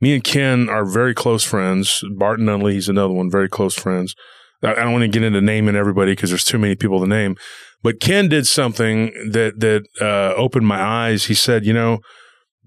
Me 0.00 0.14
and 0.14 0.24
Ken 0.24 0.68
are 0.68 0.84
very 0.84 1.14
close 1.14 1.44
friends. 1.44 2.02
Barton 2.16 2.46
Nunnelly, 2.46 2.72
he's 2.72 2.88
another 2.88 3.14
one, 3.14 3.30
very 3.30 3.48
close 3.48 3.74
friends. 3.74 4.16
I 4.62 4.74
don't 4.74 4.92
want 4.92 5.02
to 5.02 5.08
get 5.08 5.22
into 5.22 5.40
naming 5.40 5.76
everybody 5.76 6.12
because 6.12 6.30
there's 6.30 6.44
too 6.44 6.58
many 6.58 6.74
people 6.74 7.00
to 7.00 7.06
name. 7.06 7.36
But 7.82 8.00
Ken 8.00 8.28
did 8.28 8.46
something 8.46 9.06
that 9.30 9.60
that 9.60 9.86
uh, 10.00 10.34
opened 10.36 10.66
my 10.66 10.82
eyes. 10.82 11.26
He 11.26 11.34
said, 11.34 11.64
you 11.64 11.72
know, 11.72 12.00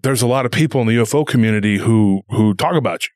there's 0.01 0.21
a 0.21 0.27
lot 0.27 0.45
of 0.45 0.51
people 0.51 0.81
in 0.81 0.87
the 0.87 0.95
UFO 0.95 1.27
community 1.27 1.77
who 1.77 2.21
who 2.29 2.55
talk 2.55 2.75
about 2.75 3.03
you 3.03 3.09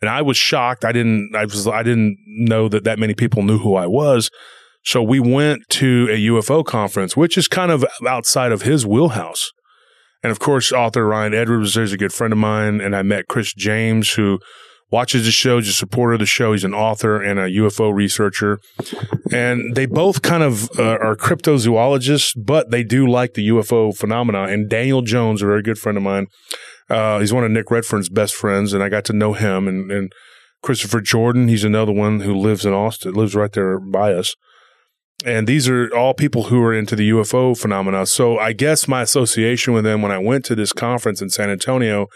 and 0.00 0.10
I 0.10 0.22
was 0.22 0.36
shocked. 0.36 0.84
I 0.84 0.92
didn't, 0.92 1.32
I 1.34 1.44
was, 1.44 1.66
I 1.66 1.82
didn't 1.82 2.18
know 2.26 2.68
that 2.68 2.84
that 2.84 2.98
many 2.98 3.14
people 3.14 3.42
knew 3.42 3.58
who 3.58 3.74
I 3.76 3.86
was. 3.86 4.30
So 4.84 5.02
we 5.02 5.18
went 5.18 5.68
to 5.70 6.08
a 6.10 6.26
UFO 6.28 6.64
conference, 6.64 7.16
which 7.16 7.36
is 7.36 7.48
kind 7.48 7.72
of 7.72 7.84
outside 8.06 8.52
of 8.52 8.62
his 8.62 8.86
wheelhouse. 8.86 9.50
And 10.22 10.30
of 10.30 10.38
course, 10.38 10.72
author 10.72 11.06
Ryan 11.06 11.34
Edwards 11.34 11.76
is 11.76 11.92
a 11.92 11.96
good 11.96 12.12
friend 12.12 12.32
of 12.32 12.38
mine. 12.38 12.80
And 12.80 12.94
I 12.94 13.02
met 13.02 13.26
Chris 13.28 13.52
James, 13.52 14.12
who 14.12 14.38
watches 14.90 15.24
the 15.24 15.32
show, 15.32 15.58
is 15.58 15.68
a 15.68 15.72
supporter 15.72 16.14
of 16.14 16.20
the 16.20 16.26
show. 16.26 16.52
He's 16.52 16.64
an 16.64 16.74
author 16.74 17.20
and 17.20 17.38
a 17.38 17.48
UFO 17.48 17.92
researcher. 17.92 18.60
And 19.32 19.74
they 19.74 19.86
both 19.86 20.22
kind 20.22 20.42
of 20.42 20.68
uh, 20.78 20.98
are 20.98 21.16
cryptozoologists, 21.16 22.34
but 22.36 22.70
they 22.70 22.84
do 22.84 23.08
like 23.08 23.34
the 23.34 23.48
UFO 23.48 23.96
phenomena. 23.96 24.44
And 24.44 24.70
Daniel 24.70 25.02
Jones, 25.02 25.42
a 25.42 25.46
very 25.46 25.62
good 25.62 25.78
friend 25.78 25.98
of 25.98 26.04
mine, 26.04 26.28
uh, 26.88 27.18
he's 27.18 27.32
one 27.32 27.44
of 27.44 27.50
Nick 27.50 27.70
Redfern's 27.70 28.08
best 28.08 28.34
friends, 28.34 28.72
and 28.72 28.82
I 28.82 28.88
got 28.88 29.04
to 29.06 29.12
know 29.12 29.32
him. 29.32 29.66
And, 29.66 29.90
and 29.90 30.12
Christopher 30.62 31.00
Jordan, 31.00 31.48
he's 31.48 31.64
another 31.64 31.92
one 31.92 32.20
who 32.20 32.34
lives 32.34 32.64
in 32.64 32.72
Austin, 32.72 33.14
lives 33.14 33.34
right 33.34 33.52
there 33.52 33.78
by 33.78 34.12
us. 34.12 34.34
And 35.24 35.46
these 35.46 35.68
are 35.68 35.88
all 35.94 36.12
people 36.12 36.44
who 36.44 36.62
are 36.62 36.74
into 36.74 36.94
the 36.94 37.10
UFO 37.10 37.56
phenomena. 37.56 38.06
So 38.06 38.38
I 38.38 38.52
guess 38.52 38.86
my 38.86 39.02
association 39.02 39.72
with 39.72 39.84
them 39.84 40.02
when 40.02 40.12
I 40.12 40.18
went 40.18 40.44
to 40.46 40.54
this 40.54 40.72
conference 40.72 41.22
in 41.22 41.30
San 41.30 41.48
Antonio 41.48 42.06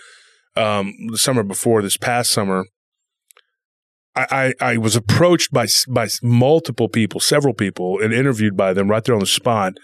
um, 0.57 0.93
the 1.11 1.19
summer 1.19 1.43
before 1.43 1.81
this 1.81 1.97
past 1.97 2.31
summer, 2.31 2.67
I, 4.15 4.55
I, 4.61 4.73
I 4.73 4.77
was 4.77 4.97
approached 4.97 5.53
by 5.53 5.67
by 5.89 6.09
multiple 6.23 6.89
people, 6.89 7.21
several 7.21 7.55
people, 7.55 8.01
and 8.01 8.13
interviewed 8.13 8.57
by 8.57 8.73
them 8.73 8.91
right 8.91 9.03
there 9.03 9.15
on 9.15 9.21
the 9.21 9.27
spot 9.27 9.75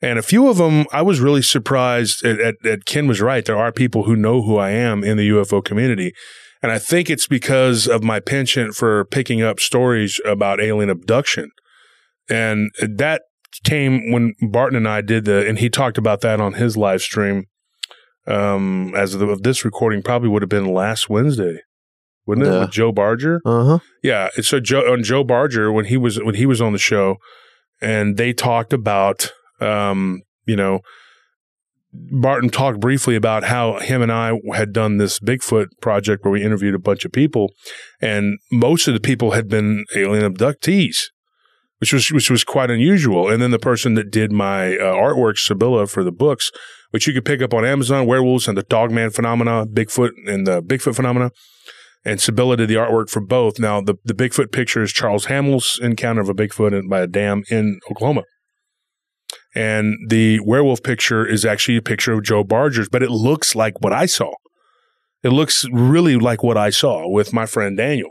and 0.00 0.18
a 0.18 0.22
few 0.22 0.48
of 0.48 0.58
them, 0.58 0.86
I 0.92 1.02
was 1.02 1.20
really 1.20 1.42
surprised 1.42 2.24
at, 2.24 2.54
Ken 2.86 3.08
was 3.08 3.20
right. 3.20 3.44
There 3.44 3.58
are 3.58 3.72
people 3.72 4.04
who 4.04 4.14
know 4.14 4.42
who 4.42 4.56
I 4.56 4.70
am 4.70 5.02
in 5.02 5.16
the 5.16 5.28
UFO 5.30 5.64
community. 5.64 6.12
And 6.62 6.72
I 6.72 6.78
think 6.78 7.08
it's 7.10 7.26
because 7.26 7.86
of 7.86 8.02
my 8.02 8.20
penchant 8.20 8.74
for 8.74 9.04
picking 9.06 9.42
up 9.42 9.60
stories 9.60 10.20
about 10.24 10.60
alien 10.60 10.90
abduction. 10.90 11.50
And 12.28 12.70
that 12.80 13.22
came 13.64 14.12
when 14.12 14.34
Barton 14.40 14.76
and 14.76 14.88
I 14.88 15.00
did 15.00 15.24
the, 15.24 15.46
and 15.48 15.58
he 15.58 15.68
talked 15.68 15.98
about 15.98 16.20
that 16.20 16.40
on 16.40 16.54
his 16.54 16.76
live 16.76 17.02
stream. 17.02 17.44
Um, 18.26 18.94
as 18.94 19.14
of, 19.14 19.22
of 19.22 19.42
this 19.42 19.64
recording, 19.64 20.02
probably 20.02 20.28
would 20.28 20.42
have 20.42 20.50
been 20.50 20.72
last 20.72 21.08
Wednesday, 21.08 21.60
wouldn't 22.26 22.46
it? 22.46 22.60
With 22.60 22.70
Joe 22.70 22.92
Barger. 22.92 23.40
Uh 23.46 23.64
huh. 23.64 23.78
Yeah. 24.02 24.28
So 24.42 24.60
Joe 24.60 24.92
on 24.92 25.02
Joe 25.02 25.24
Barger 25.24 25.72
when 25.72 25.86
he 25.86 25.96
was 25.96 26.22
when 26.22 26.34
he 26.34 26.44
was 26.44 26.60
on 26.60 26.74
the 26.74 26.78
show, 26.78 27.16
and 27.80 28.18
they 28.18 28.34
talked 28.34 28.74
about 28.74 29.32
um, 29.60 30.22
you 30.46 30.56
know, 30.56 30.80
Barton 31.92 32.50
talked 32.50 32.80
briefly 32.80 33.16
about 33.16 33.44
how 33.44 33.78
him 33.78 34.02
and 34.02 34.12
I 34.12 34.38
had 34.54 34.72
done 34.72 34.98
this 34.98 35.18
Bigfoot 35.20 35.68
project 35.80 36.24
where 36.24 36.32
we 36.32 36.42
interviewed 36.44 36.74
a 36.74 36.78
bunch 36.78 37.04
of 37.04 37.12
people, 37.12 37.52
and 38.00 38.38
most 38.52 38.88
of 38.88 38.94
the 38.94 39.00
people 39.00 39.32
had 39.32 39.48
been 39.48 39.84
alien 39.96 40.32
abductees. 40.32 40.96
which 41.78 41.92
was 41.92 42.10
which 42.10 42.30
was 42.30 42.44
quite 42.44 42.70
unusual. 42.70 43.28
And 43.28 43.40
then 43.40 43.50
the 43.50 43.58
person 43.58 43.94
that 43.94 44.10
did 44.10 44.32
my 44.32 44.76
uh, 44.76 44.94
artwork, 44.94 45.38
Sibylla, 45.38 45.86
for 45.86 46.04
the 46.04 46.12
books, 46.12 46.50
which 46.90 47.06
you 47.06 47.12
could 47.12 47.24
pick 47.24 47.40
up 47.40 47.54
on 47.54 47.64
Amazon, 47.64 48.06
Werewolves 48.06 48.48
and 48.48 48.58
the 48.58 48.62
Dogman 48.64 49.10
Phenomena, 49.10 49.66
Bigfoot 49.66 50.10
and 50.26 50.46
the 50.46 50.62
Bigfoot 50.62 50.96
Phenomena. 50.96 51.30
And 52.04 52.20
Sibylla 52.20 52.56
did 52.56 52.68
the 52.68 52.76
artwork 52.76 53.10
for 53.10 53.20
both. 53.20 53.58
Now, 53.58 53.80
the, 53.80 53.96
the 54.04 54.14
Bigfoot 54.14 54.52
picture 54.52 54.82
is 54.82 54.92
Charles 54.92 55.26
Hamill's 55.26 55.78
encounter 55.82 56.20
of 56.20 56.28
a 56.28 56.34
Bigfoot 56.34 56.88
by 56.88 57.00
a 57.00 57.06
dam 57.06 57.42
in 57.50 57.80
Oklahoma. 57.90 58.22
And 59.54 59.96
the 60.08 60.40
werewolf 60.40 60.82
picture 60.82 61.26
is 61.26 61.44
actually 61.44 61.76
a 61.76 61.82
picture 61.82 62.12
of 62.12 62.22
Joe 62.22 62.44
Barger's, 62.44 62.88
but 62.88 63.02
it 63.02 63.10
looks 63.10 63.54
like 63.54 63.80
what 63.80 63.92
I 63.92 64.06
saw. 64.06 64.32
It 65.22 65.30
looks 65.30 65.66
really 65.72 66.16
like 66.16 66.42
what 66.42 66.56
I 66.56 66.70
saw 66.70 67.08
with 67.08 67.32
my 67.32 67.46
friend 67.46 67.76
Daniel. 67.76 68.10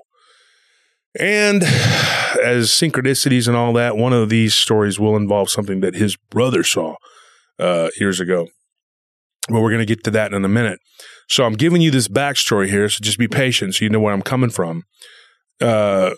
And 1.19 1.63
as 1.63 2.69
synchronicities 2.69 3.47
and 3.47 3.55
all 3.55 3.73
that, 3.73 3.97
one 3.97 4.13
of 4.13 4.29
these 4.29 4.53
stories 4.53 4.99
will 4.99 5.15
involve 5.15 5.49
something 5.49 5.79
that 5.81 5.95
his 5.95 6.15
brother 6.29 6.63
saw 6.63 6.95
uh, 7.59 7.89
years 7.99 8.19
ago. 8.19 8.47
But 9.49 9.61
we're 9.61 9.71
going 9.71 9.79
to 9.79 9.85
get 9.85 10.03
to 10.03 10.11
that 10.11 10.33
in 10.33 10.43
a 10.43 10.49
minute. 10.49 10.79
So 11.29 11.45
I'm 11.45 11.53
giving 11.53 11.81
you 11.81 11.91
this 11.91 12.07
backstory 12.07 12.67
here, 12.69 12.89
so 12.89 12.99
just 13.01 13.17
be 13.17 13.27
patient 13.27 13.75
so 13.75 13.85
you 13.85 13.89
know 13.89 13.99
where 13.99 14.13
I'm 14.13 14.21
coming 14.21 14.49
from. 14.49 14.83
Uh, 15.61 16.11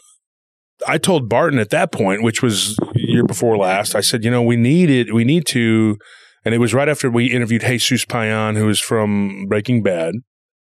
I 0.87 0.97
told 0.97 1.29
Barton 1.29 1.59
at 1.59 1.69
that 1.71 1.91
point, 1.91 2.23
which 2.23 2.41
was 2.41 2.77
year 2.95 3.23
before 3.23 3.57
last, 3.57 3.95
I 3.95 4.01
said, 4.01 4.23
you 4.23 4.31
know, 4.31 4.41
we 4.41 4.55
need 4.55 4.89
it. 4.89 5.13
We 5.13 5.23
need 5.23 5.45
to, 5.47 5.97
and 6.45 6.55
it 6.55 6.59
was 6.59 6.73
right 6.73 6.87
after 6.87 7.09
we 7.09 7.27
interviewed 7.27 7.63
Jesus 7.63 8.05
Payan, 8.05 8.55
who 8.55 8.69
is 8.69 8.79
from 8.79 9.47
Breaking 9.47 9.83
Bad. 9.83 10.15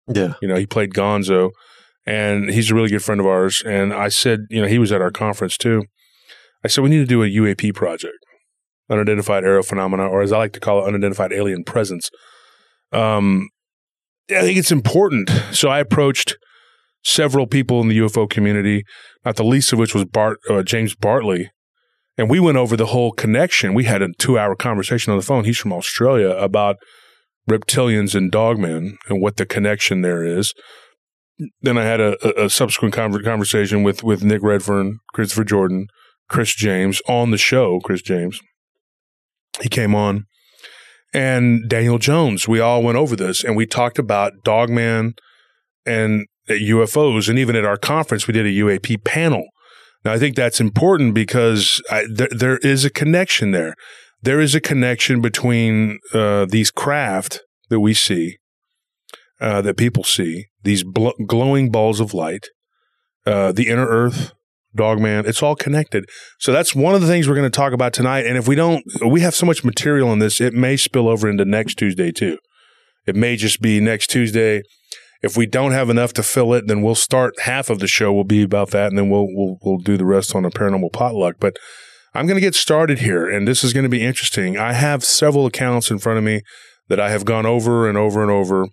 Yeah. 0.07 0.33
You 0.41 0.47
know, 0.47 0.55
he 0.55 0.65
played 0.65 0.93
Gonzo, 0.93 1.51
and 2.05 2.49
he's 2.49 2.71
a 2.71 2.75
really 2.75 2.89
good 2.89 3.03
friend 3.03 3.21
of 3.21 3.27
ours. 3.27 3.63
And 3.65 3.93
I 3.93 4.09
said, 4.09 4.41
you 4.49 4.61
know, 4.61 4.67
he 4.67 4.79
was 4.79 4.91
at 4.91 5.01
our 5.01 5.11
conference 5.11 5.57
too. 5.57 5.83
I 6.63 6.67
said, 6.67 6.83
we 6.83 6.89
need 6.89 6.97
to 6.99 7.05
do 7.05 7.23
a 7.23 7.27
UAP 7.27 7.73
project, 7.73 8.17
unidentified 8.89 9.43
aerial 9.43 9.63
phenomena, 9.63 10.07
or 10.07 10.21
as 10.21 10.31
I 10.31 10.37
like 10.37 10.53
to 10.53 10.59
call 10.59 10.83
it, 10.83 10.87
unidentified 10.87 11.31
alien 11.31 11.63
presence. 11.63 12.09
Um, 12.91 13.49
I 14.29 14.41
think 14.41 14.57
it's 14.57 14.71
important. 14.71 15.29
So 15.51 15.69
I 15.69 15.79
approached 15.79 16.37
several 17.03 17.47
people 17.47 17.81
in 17.81 17.87
the 17.87 17.99
UFO 17.99 18.29
community, 18.29 18.83
not 19.25 19.35
the 19.35 19.43
least 19.43 19.73
of 19.73 19.79
which 19.79 19.93
was 19.93 20.05
Bart, 20.05 20.39
uh, 20.49 20.63
James 20.63 20.95
Bartley. 20.95 21.51
And 22.17 22.29
we 22.29 22.39
went 22.39 22.57
over 22.57 22.75
the 22.75 22.87
whole 22.87 23.11
connection. 23.11 23.73
We 23.73 23.85
had 23.85 24.01
a 24.01 24.09
two 24.17 24.37
hour 24.37 24.55
conversation 24.55 25.11
on 25.11 25.17
the 25.17 25.25
phone. 25.25 25.45
He's 25.45 25.57
from 25.57 25.71
Australia 25.71 26.29
about 26.31 26.75
reptilians 27.49 28.13
and 28.13 28.31
dogmen 28.31 28.97
and 29.07 29.21
what 29.21 29.37
the 29.37 29.45
connection 29.45 30.01
there 30.01 30.23
is. 30.23 30.53
Then 31.61 31.77
I 31.77 31.85
had 31.85 32.01
a, 32.01 32.43
a 32.43 32.49
subsequent 32.49 32.93
conversation 32.93 33.83
with, 33.83 34.03
with 34.03 34.23
Nick 34.23 34.43
Redfern, 34.43 34.99
Christopher 35.13 35.45
Jordan, 35.45 35.87
Chris 36.27 36.53
James 36.53 37.01
on 37.07 37.31
the 37.31 37.37
show. 37.37 37.79
Chris 37.79 38.01
James. 38.01 38.41
He 39.61 39.69
came 39.69 39.95
on 39.95 40.25
and 41.13 41.67
Daniel 41.67 41.97
Jones. 41.97 42.47
We 42.47 42.59
all 42.59 42.83
went 42.83 42.97
over 42.97 43.15
this 43.15 43.43
and 43.43 43.55
we 43.55 43.65
talked 43.65 43.99
about 43.99 44.33
Dogman 44.43 45.13
and 45.85 46.25
UFOs. 46.53 47.29
And 47.29 47.39
even 47.39 47.55
at 47.55 47.65
our 47.65 47.77
conference, 47.77 48.27
we 48.27 48.33
did 48.33 48.45
a 48.45 48.49
UAP 48.49 49.03
panel. 49.03 49.45
Now, 50.05 50.13
I 50.13 50.17
think 50.17 50.35
that's 50.35 50.61
important 50.61 51.13
because 51.13 51.81
I, 51.89 52.05
there, 52.11 52.29
there 52.31 52.57
is 52.57 52.85
a 52.85 52.89
connection 52.89 53.51
there. 53.51 53.75
There 54.21 54.39
is 54.39 54.55
a 54.55 54.61
connection 54.61 55.21
between 55.21 55.99
uh, 56.13 56.45
these 56.45 56.71
craft 56.71 57.41
that 57.69 57.79
we 57.79 57.93
see, 57.93 58.37
uh, 59.39 59.61
that 59.61 59.77
people 59.77 60.03
see, 60.03 60.45
these 60.63 60.83
bl- 60.83 61.09
glowing 61.25 61.69
balls 61.69 61.99
of 61.99 62.13
light, 62.13 62.47
uh, 63.25 63.51
the 63.51 63.67
inner 63.67 63.87
earth, 63.87 64.33
Dogman. 64.75 65.25
It's 65.25 65.41
all 65.41 65.55
connected. 65.55 66.05
So 66.39 66.51
that's 66.51 66.75
one 66.75 66.95
of 66.95 67.01
the 67.01 67.07
things 67.07 67.27
we're 67.27 67.35
going 67.35 67.49
to 67.49 67.55
talk 67.55 67.73
about 67.73 67.93
tonight. 67.93 68.25
And 68.25 68.37
if 68.37 68.47
we 68.47 68.55
don't, 68.55 68.83
we 69.05 69.21
have 69.21 69.35
so 69.35 69.45
much 69.45 69.63
material 69.63 70.13
in 70.13 70.19
this, 70.19 70.39
it 70.39 70.53
may 70.53 70.77
spill 70.77 71.07
over 71.07 71.29
into 71.29 71.45
next 71.45 71.75
Tuesday 71.75 72.11
too. 72.11 72.37
It 73.05 73.15
may 73.15 73.35
just 73.35 73.61
be 73.61 73.79
next 73.79 74.07
Tuesday. 74.07 74.61
If 75.21 75.35
we 75.35 75.45
don't 75.45 75.71
have 75.71 75.89
enough 75.89 76.13
to 76.13 76.23
fill 76.23 76.53
it, 76.53 76.67
then 76.67 76.81
we'll 76.81 76.95
start 76.95 77.41
half 77.41 77.69
of 77.69 77.79
the 77.79 77.87
show 77.87 78.13
will 78.13 78.23
be 78.23 78.41
about 78.41 78.71
that, 78.71 78.87
and 78.87 78.97
then 78.97 79.09
we'll 79.09 79.27
we'll 79.29 79.57
we'll 79.61 79.77
do 79.79 79.97
the 79.97 80.05
rest 80.05 80.35
on 80.35 80.45
a 80.45 80.49
paranormal 80.49 80.93
potluck. 80.93 81.35
But 81.39 81.57
I'm 82.13 82.25
going 82.25 82.35
to 82.37 82.41
get 82.41 82.55
started 82.55 82.99
here, 82.99 83.29
and 83.29 83.47
this 83.47 83.63
is 83.63 83.73
going 83.73 83.83
to 83.83 83.89
be 83.89 84.03
interesting. 84.03 84.57
I 84.57 84.73
have 84.73 85.03
several 85.03 85.45
accounts 85.45 85.91
in 85.91 85.99
front 85.99 86.17
of 86.17 86.23
me 86.23 86.41
that 86.87 86.99
I 86.99 87.09
have 87.11 87.25
gone 87.25 87.45
over 87.45 87.87
and 87.87 87.97
over 87.97 88.21
and 88.21 88.31
over, 88.31 88.67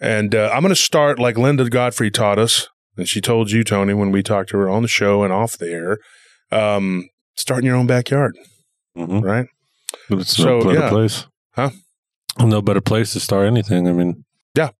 and 0.00 0.34
uh, 0.34 0.50
I'm 0.52 0.62
going 0.62 0.70
to 0.70 0.76
start 0.76 1.18
like 1.18 1.36
Linda 1.38 1.68
Godfrey 1.68 2.10
taught 2.10 2.38
us 2.38 2.68
and 2.98 3.08
she 3.08 3.20
told 3.20 3.52
you, 3.52 3.62
Tony, 3.62 3.94
when 3.94 4.10
we 4.10 4.22
talked 4.24 4.50
to 4.50 4.58
her 4.58 4.68
on 4.68 4.82
the 4.82 4.88
show 4.88 5.22
and 5.22 5.32
off 5.32 5.56
the 5.56 5.70
air, 5.70 5.98
um, 6.50 7.08
start 7.36 7.60
in 7.60 7.66
your 7.66 7.76
own 7.76 7.86
backyard, 7.86 8.36
Mhm. 8.96 9.22
right? 9.22 9.46
It's 10.10 10.36
So, 10.36 10.58
no 10.58 10.64
better 10.64 10.80
yeah. 10.80 10.88
place. 10.88 11.26
Huh? 11.54 11.70
No 12.40 12.60
better 12.60 12.80
place 12.80 13.12
to 13.12 13.20
start 13.20 13.46
anything. 13.46 13.86
I 13.86 13.92
mean, 13.92 14.24
Yeah, 14.58 14.70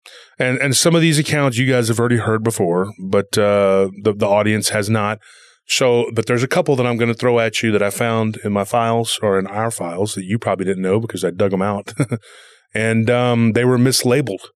and 0.40 0.58
and 0.58 0.76
some 0.76 0.97
of 0.97 1.00
these 1.00 1.20
accounts 1.20 1.56
you 1.56 1.70
guys 1.70 1.87
have 1.87 2.00
already 2.00 2.16
heard 2.16 2.42
before, 2.42 2.92
but 3.00 3.38
uh, 3.38 3.90
the 4.02 4.12
the 4.12 4.26
audience 4.26 4.70
has 4.70 4.90
not. 4.90 5.20
So, 5.68 6.11
but 6.12 6.26
there's 6.26 6.42
a 6.42 6.49
couple 6.49 6.75
that 6.75 6.87
I'm 6.87 6.97
going 6.97 7.12
to 7.12 7.14
throw 7.14 7.38
at 7.38 7.62
you 7.62 7.70
that 7.70 7.82
I 7.82 7.90
found 7.90 8.38
in 8.38 8.52
my 8.52 8.64
files 8.64 9.20
or 9.23 9.38
in 9.38 9.47
our 9.47 9.70
files 9.70 10.16
that 10.16 10.25
you 10.25 10.37
probably 10.37 10.64
didn't 10.64 10.82
know 10.82 10.99
because 10.99 11.25
I 11.25 11.30
dug 11.30 11.52
them 11.52 11.62
out, 11.62 11.94
and 12.75 13.08
um, 13.08 13.52
they 13.52 13.64
were 13.64 13.78
mislabeled. 13.78 14.49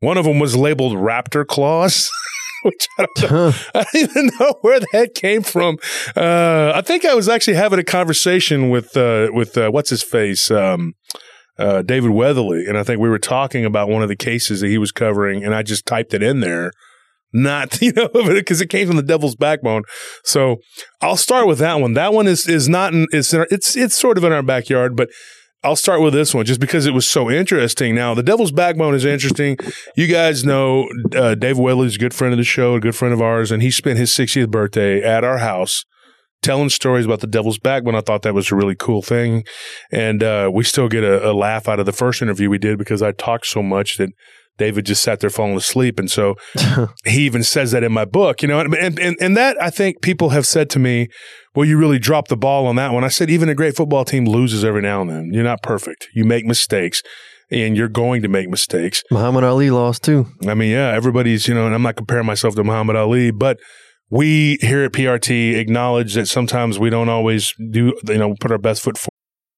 One 0.00 0.18
of 0.18 0.26
them 0.26 0.38
was 0.38 0.54
labeled 0.54 0.92
Raptor 0.92 1.46
Claws. 1.46 2.10
Which 2.62 2.88
I 2.98 3.06
don't 3.14 3.30
know 3.30 3.52
I 3.74 3.84
don't 3.92 3.94
even 3.94 4.30
know 4.38 4.54
where 4.60 4.80
that 4.92 5.14
came 5.14 5.42
from. 5.42 5.78
Uh, 6.14 6.72
I 6.74 6.82
think 6.82 7.06
I 7.06 7.14
was 7.14 7.28
actually 7.28 7.54
having 7.54 7.78
a 7.78 7.84
conversation 7.84 8.68
with 8.68 8.96
uh, 8.98 9.28
with 9.32 9.56
uh, 9.56 9.70
what's 9.70 9.90
his 9.90 10.02
face, 10.02 10.50
um, 10.50 10.94
uh, 11.58 11.82
David 11.82 12.10
Weatherly, 12.10 12.66
and 12.66 12.76
I 12.76 12.82
think 12.82 13.00
we 13.00 13.08
were 13.08 13.18
talking 13.18 13.64
about 13.64 13.88
one 13.88 14.02
of 14.02 14.08
the 14.08 14.16
cases 14.16 14.60
that 14.60 14.68
he 14.68 14.78
was 14.78 14.92
covering, 14.92 15.44
and 15.44 15.54
I 15.54 15.62
just 15.62 15.86
typed 15.86 16.14
it 16.14 16.22
in 16.22 16.40
there, 16.40 16.72
not 17.32 17.80
you 17.82 17.92
know 17.92 18.08
because 18.12 18.60
it 18.60 18.70
came 18.70 18.86
from 18.86 18.96
the 18.96 19.02
Devil's 19.02 19.36
Backbone. 19.36 19.82
So 20.24 20.56
I'll 21.00 21.16
start 21.16 21.46
with 21.46 21.58
that 21.58 21.80
one. 21.80 21.94
That 21.94 22.12
one 22.12 22.26
is 22.26 22.48
is 22.48 22.68
not 22.68 22.92
in, 22.92 23.06
it's 23.10 23.32
in 23.32 23.40
our, 23.40 23.46
it's 23.50 23.76
it's 23.76 23.96
sort 23.96 24.18
of 24.18 24.24
in 24.24 24.32
our 24.32 24.42
backyard, 24.42 24.96
but. 24.96 25.08
I'll 25.64 25.74
start 25.74 26.00
with 26.00 26.12
this 26.12 26.32
one 26.32 26.44
just 26.44 26.60
because 26.60 26.86
it 26.86 26.94
was 26.94 27.10
so 27.10 27.28
interesting. 27.28 27.96
Now, 27.96 28.14
the 28.14 28.22
Devil's 28.22 28.52
Backbone 28.52 28.94
is 28.94 29.04
interesting. 29.04 29.56
You 29.96 30.06
guys 30.06 30.44
know 30.44 30.86
uh, 31.12 31.34
Dave 31.34 31.58
Weatherly's 31.58 31.96
a 31.96 31.98
good 31.98 32.14
friend 32.14 32.32
of 32.32 32.38
the 32.38 32.44
show, 32.44 32.74
a 32.74 32.80
good 32.80 32.94
friend 32.94 33.12
of 33.12 33.20
ours, 33.20 33.50
and 33.50 33.60
he 33.60 33.72
spent 33.72 33.98
his 33.98 34.12
60th 34.12 34.48
birthday 34.48 35.02
at 35.02 35.24
our 35.24 35.38
house 35.38 35.84
telling 36.46 36.68
stories 36.68 37.04
about 37.04 37.20
the 37.20 37.26
Devil's 37.26 37.58
Backbone. 37.58 37.96
I 37.96 38.00
thought 38.00 38.22
that 38.22 38.34
was 38.34 38.52
a 38.52 38.56
really 38.56 38.76
cool 38.76 39.02
thing. 39.02 39.44
And 39.90 40.22
uh, 40.22 40.50
we 40.52 40.62
still 40.62 40.88
get 40.88 41.02
a, 41.02 41.30
a 41.30 41.32
laugh 41.32 41.68
out 41.68 41.80
of 41.80 41.86
the 41.86 41.92
first 41.92 42.22
interview 42.22 42.48
we 42.48 42.58
did 42.58 42.78
because 42.78 43.02
I 43.02 43.10
talked 43.12 43.46
so 43.46 43.62
much 43.62 43.96
that 43.96 44.10
David 44.56 44.86
just 44.86 45.02
sat 45.02 45.18
there 45.20 45.28
falling 45.28 45.56
asleep. 45.56 45.98
And 45.98 46.08
so 46.08 46.36
he 47.04 47.26
even 47.26 47.42
says 47.42 47.72
that 47.72 47.82
in 47.82 47.92
my 47.92 48.04
book, 48.04 48.42
you 48.42 48.48
know, 48.48 48.60
and, 48.60 48.72
and, 48.74 48.98
and, 48.98 49.16
and 49.20 49.36
that 49.36 49.60
I 49.60 49.70
think 49.70 50.00
people 50.02 50.30
have 50.30 50.46
said 50.46 50.70
to 50.70 50.78
me, 50.78 51.08
well, 51.54 51.66
you 51.66 51.76
really 51.76 51.98
dropped 51.98 52.28
the 52.28 52.36
ball 52.36 52.66
on 52.66 52.76
that 52.76 52.92
one. 52.92 53.02
I 53.02 53.08
said, 53.08 53.28
even 53.28 53.48
a 53.48 53.54
great 53.54 53.74
football 53.74 54.04
team 54.04 54.24
loses 54.24 54.64
every 54.64 54.82
now 54.82 55.00
and 55.00 55.10
then. 55.10 55.30
You're 55.32 55.44
not 55.44 55.62
perfect. 55.62 56.08
You 56.14 56.24
make 56.24 56.44
mistakes 56.44 57.02
and 57.50 57.76
you're 57.76 57.88
going 57.88 58.22
to 58.22 58.28
make 58.28 58.48
mistakes. 58.48 59.02
Muhammad 59.10 59.42
Ali 59.42 59.70
lost 59.70 60.04
too. 60.04 60.26
I 60.46 60.54
mean, 60.54 60.70
yeah, 60.70 60.92
everybody's, 60.92 61.48
you 61.48 61.54
know, 61.54 61.66
and 61.66 61.74
I'm 61.74 61.82
not 61.82 61.96
comparing 61.96 62.26
myself 62.26 62.54
to 62.54 62.64
Muhammad 62.64 62.96
Ali, 62.96 63.30
but 63.30 63.58
we 64.10 64.58
here 64.60 64.84
at 64.84 64.92
PRT 64.92 65.56
acknowledge 65.56 66.14
that 66.14 66.26
sometimes 66.26 66.78
we 66.78 66.90
don't 66.90 67.08
always 67.08 67.52
do, 67.54 67.98
you 68.06 68.18
know, 68.18 68.34
put 68.40 68.52
our 68.52 68.58
best 68.58 68.82
foot 68.82 68.98
forward. 68.98 69.15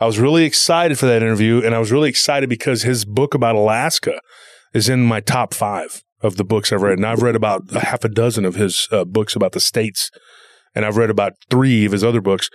I 0.00 0.06
was 0.06 0.18
really 0.18 0.44
excited 0.44 0.98
for 0.98 1.06
that 1.06 1.22
interview, 1.22 1.62
and 1.64 1.74
I 1.74 1.78
was 1.78 1.90
really 1.90 2.08
excited 2.10 2.48
because 2.48 2.82
his 2.82 3.04
book 3.04 3.34
about 3.34 3.54
Alaska 3.54 4.20
is 4.74 4.88
in 4.88 5.04
my 5.06 5.20
top 5.20 5.54
five 5.54 6.02
of 6.22 6.36
the 6.36 6.44
books 6.44 6.72
I've 6.72 6.82
read. 6.82 6.98
And 6.98 7.06
I've 7.06 7.22
read 7.22 7.36
about 7.36 7.62
a 7.74 7.80
half 7.80 8.04
a 8.04 8.08
dozen 8.08 8.44
of 8.44 8.54
his 8.56 8.88
uh, 8.92 9.04
books 9.04 9.34
about 9.36 9.52
the 9.52 9.60
states, 9.60 10.10
and 10.74 10.84
I've 10.84 10.96
read 10.96 11.10
about 11.10 11.32
three 11.50 11.84
of 11.86 11.92
his 11.92 12.04
other 12.04 12.20
books. 12.20 12.50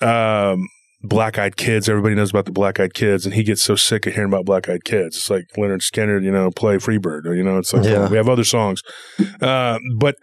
Um, 0.00 0.68
Black 1.02 1.38
Eyed 1.38 1.56
Kids. 1.56 1.88
Everybody 1.88 2.14
knows 2.14 2.30
about 2.30 2.46
the 2.46 2.52
Black 2.52 2.80
Eyed 2.80 2.94
Kids, 2.94 3.26
and 3.26 3.34
he 3.34 3.42
gets 3.42 3.62
so 3.62 3.76
sick 3.76 4.06
of 4.06 4.14
hearing 4.14 4.30
about 4.32 4.44
Black 4.44 4.68
Eyed 4.68 4.84
Kids. 4.84 5.16
It's 5.16 5.30
like 5.30 5.44
Lynyrd 5.56 5.82
Skynyrd, 5.82 6.24
you 6.24 6.30
know, 6.32 6.50
play 6.50 6.76
Freebird, 6.76 7.26
or 7.26 7.34
you 7.34 7.42
know, 7.42 7.58
it's 7.58 7.72
like 7.72 7.84
Yeah. 7.84 8.08
we 8.08 8.16
have 8.16 8.28
other 8.28 8.44
songs, 8.44 8.80
uh, 9.40 9.78
but 9.98 10.16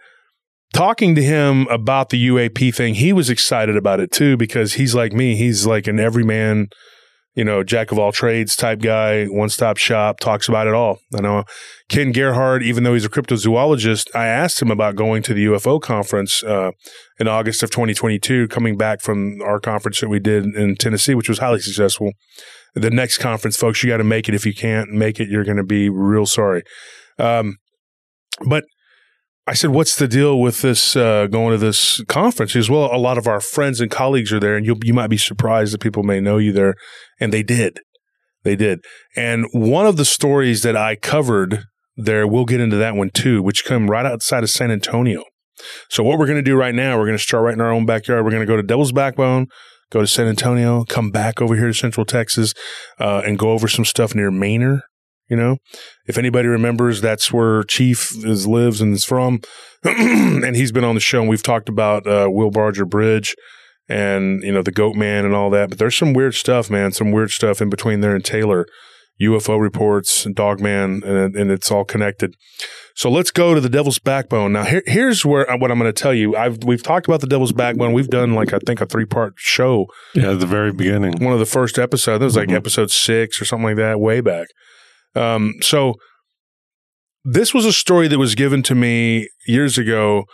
talking 0.72 1.14
to 1.14 1.22
him 1.22 1.66
about 1.68 2.10
the 2.10 2.28
UAP 2.28 2.74
thing, 2.74 2.94
he 2.94 3.12
was 3.12 3.30
excited 3.30 3.76
about 3.76 4.00
it 4.00 4.10
too 4.10 4.36
because 4.36 4.74
he's 4.74 4.94
like 4.94 5.12
me. 5.12 5.36
He's 5.36 5.66
like 5.66 5.86
an 5.86 6.00
everyman, 6.00 6.68
you 7.34 7.44
know, 7.44 7.62
jack 7.62 7.92
of 7.92 7.98
all 7.98 8.12
trades 8.12 8.56
type 8.56 8.80
guy, 8.80 9.26
one 9.26 9.48
stop 9.48 9.76
shop, 9.76 10.20
talks 10.20 10.48
about 10.48 10.66
it 10.66 10.74
all. 10.74 10.98
I 11.16 11.20
know 11.20 11.44
Ken 11.88 12.12
Gerhard, 12.12 12.62
even 12.62 12.84
though 12.84 12.94
he's 12.94 13.04
a 13.04 13.10
cryptozoologist, 13.10 14.14
I 14.14 14.26
asked 14.26 14.60
him 14.62 14.70
about 14.70 14.96
going 14.96 15.22
to 15.24 15.34
the 15.34 15.46
UFO 15.46 15.80
conference 15.80 16.42
uh, 16.42 16.70
in 17.18 17.28
August 17.28 17.62
of 17.62 17.70
2022, 17.70 18.48
coming 18.48 18.76
back 18.76 19.00
from 19.00 19.40
our 19.42 19.60
conference 19.60 20.00
that 20.00 20.08
we 20.08 20.18
did 20.18 20.46
in 20.46 20.76
Tennessee, 20.76 21.14
which 21.14 21.28
was 21.28 21.38
highly 21.38 21.60
successful. 21.60 22.12
The 22.74 22.90
next 22.90 23.18
conference, 23.18 23.56
folks, 23.56 23.82
you 23.82 23.90
got 23.90 23.98
to 23.98 24.04
make 24.04 24.28
it. 24.28 24.34
If 24.34 24.44
you 24.44 24.54
can't 24.54 24.90
make 24.90 25.20
it, 25.20 25.28
you're 25.28 25.44
going 25.44 25.58
to 25.58 25.64
be 25.64 25.88
real 25.88 26.26
sorry. 26.26 26.62
Um, 27.18 27.58
but 28.48 28.64
I 29.46 29.54
said, 29.54 29.70
"What's 29.70 29.96
the 29.96 30.08
deal 30.08 30.40
with 30.40 30.62
this 30.62 30.96
uh, 30.96 31.26
going 31.26 31.52
to 31.52 31.58
this 31.58 32.02
conference?" 32.08 32.52
He 32.52 32.58
goes, 32.58 32.70
"Well, 32.70 32.94
a 32.94 32.96
lot 32.96 33.18
of 33.18 33.26
our 33.26 33.40
friends 33.40 33.80
and 33.80 33.90
colleagues 33.90 34.32
are 34.32 34.40
there, 34.40 34.56
and 34.56 34.64
you 34.64 34.76
you 34.82 34.94
might 34.94 35.10
be 35.10 35.18
surprised 35.18 35.74
that 35.74 35.80
people 35.80 36.02
may 36.02 36.20
know 36.20 36.38
you 36.38 36.52
there." 36.52 36.74
And 37.20 37.32
they 37.32 37.42
did, 37.42 37.80
they 38.42 38.56
did. 38.56 38.80
And 39.16 39.46
one 39.52 39.86
of 39.86 39.96
the 39.96 40.04
stories 40.04 40.62
that 40.62 40.76
I 40.76 40.96
covered 40.96 41.64
there, 41.96 42.26
we'll 42.26 42.46
get 42.46 42.60
into 42.60 42.76
that 42.76 42.96
one 42.96 43.10
too, 43.10 43.42
which 43.42 43.64
come 43.64 43.90
right 43.90 44.06
outside 44.06 44.42
of 44.42 44.50
San 44.50 44.70
Antonio. 44.70 45.24
So 45.88 46.02
what 46.02 46.18
we're 46.18 46.26
going 46.26 46.38
to 46.38 46.42
do 46.42 46.56
right 46.56 46.74
now, 46.74 46.98
we're 46.98 47.06
going 47.06 47.18
to 47.18 47.22
start 47.22 47.44
right 47.44 47.54
in 47.54 47.60
our 47.60 47.70
own 47.70 47.86
backyard. 47.86 48.24
We're 48.24 48.30
going 48.30 48.42
to 48.42 48.46
go 48.46 48.56
to 48.56 48.62
Devil's 48.62 48.92
Backbone, 48.92 49.46
go 49.90 50.00
to 50.00 50.06
San 50.06 50.26
Antonio, 50.26 50.84
come 50.84 51.10
back 51.10 51.40
over 51.40 51.54
here 51.54 51.68
to 51.68 51.74
Central 51.74 52.04
Texas, 52.04 52.52
uh, 52.98 53.22
and 53.24 53.38
go 53.38 53.50
over 53.50 53.68
some 53.68 53.84
stuff 53.84 54.14
near 54.14 54.30
Manor. 54.30 54.82
You 55.28 55.36
know, 55.36 55.56
if 56.06 56.18
anybody 56.18 56.48
remembers, 56.48 57.00
that's 57.00 57.32
where 57.32 57.62
Chief 57.62 58.12
is 58.24 58.46
lives 58.46 58.80
and 58.82 58.92
is 58.94 59.04
from, 59.04 59.40
and 59.84 60.54
he's 60.54 60.70
been 60.72 60.84
on 60.84 60.94
the 60.94 61.00
show. 61.00 61.20
and 61.20 61.28
We've 61.30 61.42
talked 61.42 61.68
about 61.68 62.06
uh, 62.06 62.28
Will 62.30 62.50
Barger 62.50 62.84
Bridge 62.84 63.34
and 63.88 64.42
you 64.42 64.52
know 64.52 64.62
the 64.62 64.70
Goat 64.72 64.96
Man 64.96 65.24
and 65.24 65.34
all 65.34 65.50
that. 65.50 65.70
But 65.70 65.78
there's 65.78 65.96
some 65.96 66.12
weird 66.12 66.34
stuff, 66.34 66.70
man. 66.70 66.92
Some 66.92 67.10
weird 67.10 67.30
stuff 67.30 67.60
in 67.62 67.70
between 67.70 68.00
there 68.00 68.14
and 68.14 68.24
Taylor. 68.24 68.66
UFO 69.22 69.60
reports, 69.60 70.24
Dogman, 70.24 71.04
and, 71.04 71.36
and 71.36 71.50
it's 71.52 71.70
all 71.70 71.84
connected. 71.84 72.34
So 72.96 73.08
let's 73.08 73.30
go 73.30 73.54
to 73.54 73.60
the 73.60 73.68
Devil's 73.68 74.00
Backbone. 74.00 74.52
Now, 74.52 74.64
here, 74.64 74.82
here's 74.86 75.24
where 75.24 75.46
what 75.56 75.70
I'm 75.70 75.78
going 75.78 75.88
to 75.92 75.92
tell 75.92 76.12
you. 76.12 76.34
I've 76.36 76.64
we've 76.64 76.82
talked 76.82 77.06
about 77.06 77.20
the 77.20 77.28
Devil's 77.28 77.52
Backbone. 77.52 77.92
We've 77.92 78.08
done 78.08 78.34
like 78.34 78.52
I 78.52 78.58
think 78.66 78.80
a 78.80 78.86
three 78.86 79.04
part 79.06 79.34
show. 79.36 79.86
Yeah, 80.14 80.32
at 80.32 80.40
the 80.40 80.46
very 80.46 80.72
beginning. 80.72 81.24
One 81.24 81.32
of 81.32 81.38
the 81.38 81.46
first 81.46 81.78
episodes. 81.78 82.20
It 82.20 82.24
was 82.24 82.36
like 82.36 82.48
Mhm. 82.48 82.56
episode 82.56 82.90
six 82.90 83.40
or 83.40 83.44
something 83.44 83.64
like 83.66 83.76
that, 83.76 84.00
way 84.00 84.20
back. 84.20 84.48
Um, 85.14 85.54
so 85.60 85.94
this 87.24 87.54
was 87.54 87.64
a 87.64 87.72
story 87.72 88.08
that 88.08 88.18
was 88.18 88.34
given 88.34 88.62
to 88.64 88.74
me 88.74 89.28
years 89.46 89.78
ago. 89.78 90.24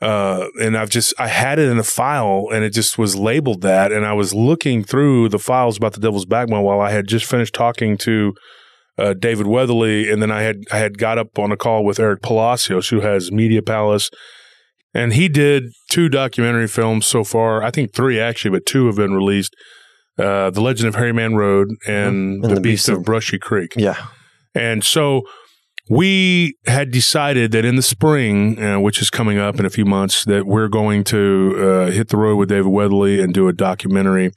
Uh, 0.00 0.48
and 0.60 0.76
I've 0.76 0.90
just, 0.90 1.14
I 1.18 1.28
had 1.28 1.58
it 1.58 1.70
in 1.70 1.78
a 1.78 1.84
file 1.84 2.48
and 2.52 2.62
it 2.64 2.70
just 2.70 2.98
was 2.98 3.16
labeled 3.16 3.62
that. 3.62 3.90
And 3.92 4.04
I 4.04 4.12
was 4.12 4.34
looking 4.34 4.84
through 4.84 5.30
the 5.30 5.38
files 5.38 5.78
about 5.78 5.94
the 5.94 6.00
Devil's 6.00 6.26
Backbone 6.26 6.62
while 6.62 6.80
I 6.80 6.90
had 6.90 7.08
just 7.08 7.24
finished 7.24 7.54
talking 7.54 7.96
to 7.98 8.34
uh, 8.98 9.14
David 9.14 9.46
Weatherly. 9.46 10.10
And 10.10 10.20
then 10.20 10.30
I 10.30 10.42
had, 10.42 10.64
I 10.70 10.78
had 10.78 10.98
got 10.98 11.16
up 11.16 11.38
on 11.38 11.52
a 11.52 11.56
call 11.56 11.84
with 11.84 11.98
Eric 11.98 12.20
Palacios, 12.22 12.88
who 12.88 13.00
has 13.00 13.32
Media 13.32 13.62
Palace. 13.62 14.10
And 14.92 15.14
he 15.14 15.28
did 15.28 15.64
two 15.90 16.08
documentary 16.08 16.68
films 16.68 17.06
so 17.06 17.24
far. 17.24 17.62
I 17.62 17.70
think 17.70 17.94
three 17.94 18.20
actually, 18.20 18.50
but 18.50 18.66
two 18.66 18.86
have 18.86 18.96
been 18.96 19.14
released. 19.14 19.54
Uh, 20.18 20.50
the 20.50 20.60
Legend 20.60 20.88
of 20.88 20.94
Hairy 20.94 21.12
Man 21.12 21.34
Road 21.34 21.68
and, 21.88 22.44
And 22.44 22.56
The, 22.56 22.60
Beast 22.60 22.88
of 22.88 23.02
Brushy 23.02 23.38
Creek. 23.38 23.72
Yeah. 23.76 24.06
And 24.54 24.84
so 24.84 25.22
we 25.90 26.56
had 26.66 26.90
decided 26.90 27.52
that 27.52 27.64
in 27.64 27.76
the 27.76 27.82
spring, 27.82 28.62
uh, 28.62 28.80
which 28.80 29.02
is 29.02 29.10
coming 29.10 29.38
up 29.38 29.58
in 29.58 29.66
a 29.66 29.70
few 29.70 29.84
months, 29.84 30.24
that 30.24 30.46
we're 30.46 30.68
going 30.68 31.04
to 31.04 31.54
uh, 31.58 31.90
hit 31.90 32.08
the 32.08 32.16
road 32.16 32.36
with 32.36 32.48
David 32.48 32.70
Weatherly 32.70 33.20
and 33.20 33.34
do 33.34 33.48
a 33.48 33.52
documentary. 33.52 34.30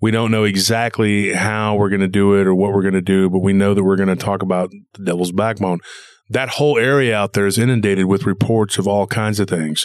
We 0.00 0.10
don't 0.10 0.30
know 0.30 0.44
exactly 0.44 1.32
how 1.32 1.76
we're 1.76 1.90
going 1.90 2.00
to 2.00 2.08
do 2.08 2.34
it 2.34 2.46
or 2.46 2.54
what 2.54 2.72
we're 2.72 2.82
going 2.82 2.94
to 2.94 3.02
do, 3.02 3.28
but 3.28 3.40
we 3.40 3.52
know 3.52 3.74
that 3.74 3.84
we're 3.84 3.96
going 3.96 4.08
to 4.08 4.16
talk 4.16 4.42
about 4.42 4.70
the 4.94 5.04
Devil's 5.04 5.30
Backbone. 5.30 5.80
That 6.28 6.48
whole 6.50 6.78
area 6.78 7.14
out 7.16 7.34
there 7.34 7.46
is 7.46 7.58
inundated 7.58 8.06
with 8.06 8.24
reports 8.24 8.78
of 8.78 8.88
all 8.88 9.06
kinds 9.06 9.38
of 9.38 9.48
things. 9.48 9.84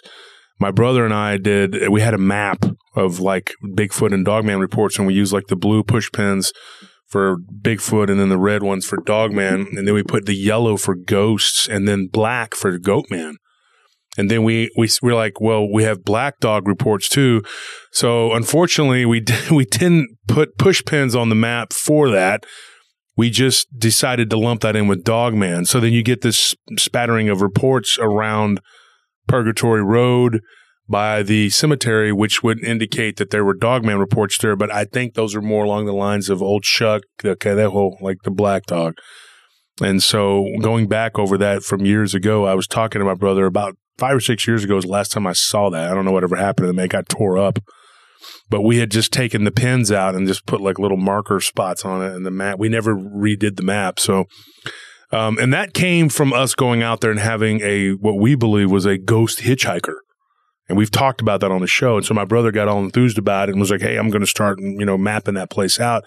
My 0.59 0.71
brother 0.71 1.05
and 1.05 1.13
I 1.13 1.37
did, 1.37 1.89
we 1.89 2.01
had 2.01 2.15
a 2.15 2.17
map 2.17 2.65
of 2.95 3.19
like 3.19 3.53
Bigfoot 3.63 4.13
and 4.13 4.25
Dogman 4.25 4.59
reports, 4.59 4.97
and 4.97 5.05
we 5.05 5.13
used 5.13 5.33
like 5.33 5.47
the 5.47 5.55
blue 5.55 5.83
push 5.83 6.09
pins 6.11 6.51
for 7.07 7.37
Bigfoot 7.37 8.09
and 8.09 8.19
then 8.19 8.29
the 8.29 8.37
red 8.37 8.63
ones 8.63 8.85
for 8.85 8.97
Dogman. 8.97 9.67
And 9.75 9.87
then 9.87 9.93
we 9.93 10.03
put 10.03 10.25
the 10.25 10.35
yellow 10.35 10.77
for 10.77 10.95
ghosts 10.95 11.67
and 11.67 11.87
then 11.87 12.07
black 12.07 12.53
for 12.53 12.77
Goatman. 12.77 13.35
And 14.17 14.31
then 14.31 14.43
we, 14.43 14.71
we 14.75 14.89
we're 15.01 15.15
like, 15.15 15.39
well, 15.39 15.71
we 15.71 15.83
have 15.83 16.03
black 16.03 16.39
dog 16.39 16.67
reports 16.67 17.07
too. 17.07 17.43
So 17.91 18.33
unfortunately, 18.33 19.05
we 19.05 19.19
d- 19.19 19.35
we 19.51 19.65
didn't 19.65 20.17
put 20.27 20.57
push 20.57 20.83
pins 20.83 21.15
on 21.15 21.29
the 21.29 21.35
map 21.35 21.71
for 21.71 22.09
that. 22.09 22.45
We 23.15 23.29
just 23.29 23.67
decided 23.77 24.29
to 24.29 24.37
lump 24.37 24.61
that 24.61 24.75
in 24.75 24.87
with 24.87 25.03
Dogman. 25.03 25.65
So 25.65 25.79
then 25.79 25.93
you 25.93 26.03
get 26.03 26.21
this 26.21 26.55
spattering 26.77 27.29
of 27.29 27.41
reports 27.41 27.97
around 27.99 28.59
Purgatory 29.27 29.83
Road 29.83 30.41
by 30.89 31.21
the 31.21 31.49
cemetery, 31.49 32.13
which 32.13 32.43
would 32.43 32.63
indicate 32.63 33.17
that 33.17 33.29
there 33.29 33.43
were 33.43 33.53
Dogman 33.53 33.99
reports 33.99 34.37
there. 34.37 34.55
But 34.55 34.71
I 34.71 34.85
think 34.85 35.13
those 35.13 35.35
are 35.35 35.41
more 35.41 35.65
along 35.65 35.85
the 35.85 35.93
lines 35.93 36.29
of 36.29 36.41
Old 36.41 36.65
Shuck, 36.65 37.03
the 37.19 37.35
Cadejo, 37.35 38.01
like 38.01 38.17
the 38.23 38.31
black 38.31 38.65
dog. 38.65 38.97
And 39.81 40.01
so 40.01 40.47
going 40.61 40.87
back 40.87 41.19
over 41.19 41.37
that 41.37 41.63
from 41.63 41.85
years 41.85 42.15
ago, 42.15 42.45
I 42.45 42.55
was 42.55 42.67
talking 42.67 42.99
to 42.99 43.05
my 43.05 43.13
brother 43.13 43.45
about 43.45 43.75
five 43.97 44.15
or 44.15 44.21
six 44.21 44.47
years 44.47 44.63
ago 44.63 44.75
was 44.75 44.85
the 44.85 44.91
last 44.91 45.11
time 45.11 45.27
I 45.27 45.33
saw 45.33 45.69
that. 45.69 45.91
I 45.91 45.93
don't 45.93 46.05
know 46.05 46.11
whatever 46.11 46.35
happened 46.35 46.63
to 46.63 46.67
them. 46.67 46.79
It 46.79 46.89
got 46.89 47.09
tore 47.09 47.37
up. 47.37 47.59
But 48.49 48.61
we 48.61 48.77
had 48.77 48.91
just 48.91 49.11
taken 49.11 49.43
the 49.43 49.51
pins 49.51 49.91
out 49.91 50.15
and 50.15 50.27
just 50.27 50.45
put 50.45 50.61
like 50.61 50.79
little 50.79 50.97
marker 50.97 51.39
spots 51.39 51.85
on 51.85 52.03
it 52.03 52.15
and 52.15 52.25
the 52.25 52.31
map. 52.31 52.57
We 52.57 52.69
never 52.69 52.95
redid 52.95 53.57
the 53.57 53.63
map. 53.63 53.99
So, 53.99 54.25
um, 55.11 55.37
and 55.37 55.53
that 55.53 55.73
came 55.73 56.09
from 56.09 56.33
us 56.33 56.55
going 56.55 56.81
out 56.81 57.01
there 57.01 57.11
and 57.11 57.19
having 57.19 57.61
a, 57.61 57.91
what 57.91 58.17
we 58.17 58.35
believe 58.35 58.71
was 58.71 58.85
a 58.85 58.97
ghost 58.97 59.39
hitchhiker. 59.39 59.95
And 60.69 60.77
we've 60.77 60.91
talked 60.91 61.21
about 61.21 61.41
that 61.41 61.51
on 61.51 61.61
the 61.61 61.67
show. 61.67 61.97
And 61.97 62.05
so 62.05 62.13
my 62.13 62.25
brother 62.25 62.51
got 62.51 62.67
all 62.67 62.83
enthused 62.83 63.17
about 63.17 63.49
it 63.49 63.53
and 63.53 63.59
was 63.59 63.71
like, 63.71 63.81
Hey, 63.81 63.97
I'm 63.97 64.09
going 64.09 64.21
to 64.21 64.27
start, 64.27 64.59
you 64.59 64.85
know, 64.85 64.97
mapping 64.97 65.35
that 65.35 65.49
place 65.49 65.79
out. 65.79 66.03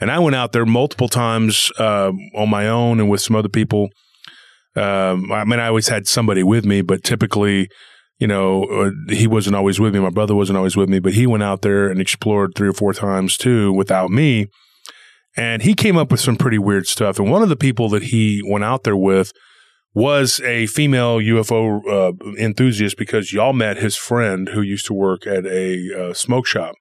And 0.00 0.10
I 0.10 0.18
went 0.18 0.36
out 0.36 0.52
there 0.52 0.64
multiple 0.64 1.08
times, 1.08 1.70
uh, 1.78 2.12
on 2.34 2.48
my 2.48 2.68
own 2.68 3.00
and 3.00 3.10
with 3.10 3.20
some 3.20 3.36
other 3.36 3.48
people. 3.48 3.90
Um, 4.76 5.32
I 5.32 5.44
mean, 5.44 5.58
I 5.58 5.66
always 5.66 5.88
had 5.88 6.06
somebody 6.06 6.42
with 6.42 6.64
me, 6.64 6.82
but 6.82 7.02
typically, 7.02 7.68
you 8.18 8.26
know, 8.26 8.64
uh, 8.64 8.90
he 9.12 9.26
wasn't 9.26 9.56
always 9.56 9.80
with 9.80 9.94
me. 9.94 10.00
My 10.00 10.10
brother 10.10 10.34
wasn't 10.34 10.56
always 10.56 10.76
with 10.76 10.88
me, 10.88 11.00
but 11.00 11.14
he 11.14 11.26
went 11.26 11.42
out 11.42 11.62
there 11.62 11.88
and 11.88 12.00
explored 12.00 12.52
three 12.54 12.68
or 12.68 12.72
four 12.72 12.92
times 12.92 13.36
too 13.36 13.72
without 13.72 14.10
me. 14.10 14.46
And 15.36 15.62
he 15.62 15.74
came 15.74 15.96
up 15.96 16.10
with 16.10 16.20
some 16.20 16.36
pretty 16.36 16.58
weird 16.58 16.86
stuff. 16.86 17.18
And 17.18 17.30
one 17.30 17.42
of 17.42 17.48
the 17.48 17.56
people 17.56 17.88
that 17.90 18.04
he 18.04 18.42
went 18.48 18.64
out 18.64 18.84
there 18.84 18.96
with 18.96 19.32
was 19.94 20.40
a 20.40 20.66
female 20.66 21.18
UFO 21.18 21.80
uh, 21.88 22.12
enthusiast 22.38 22.96
because 22.96 23.32
y'all 23.32 23.52
met 23.52 23.78
his 23.78 23.96
friend 23.96 24.50
who 24.50 24.62
used 24.62 24.86
to 24.86 24.94
work 24.94 25.26
at 25.26 25.46
a 25.46 26.10
uh, 26.10 26.14
smoke 26.14 26.46
shop. 26.46 26.74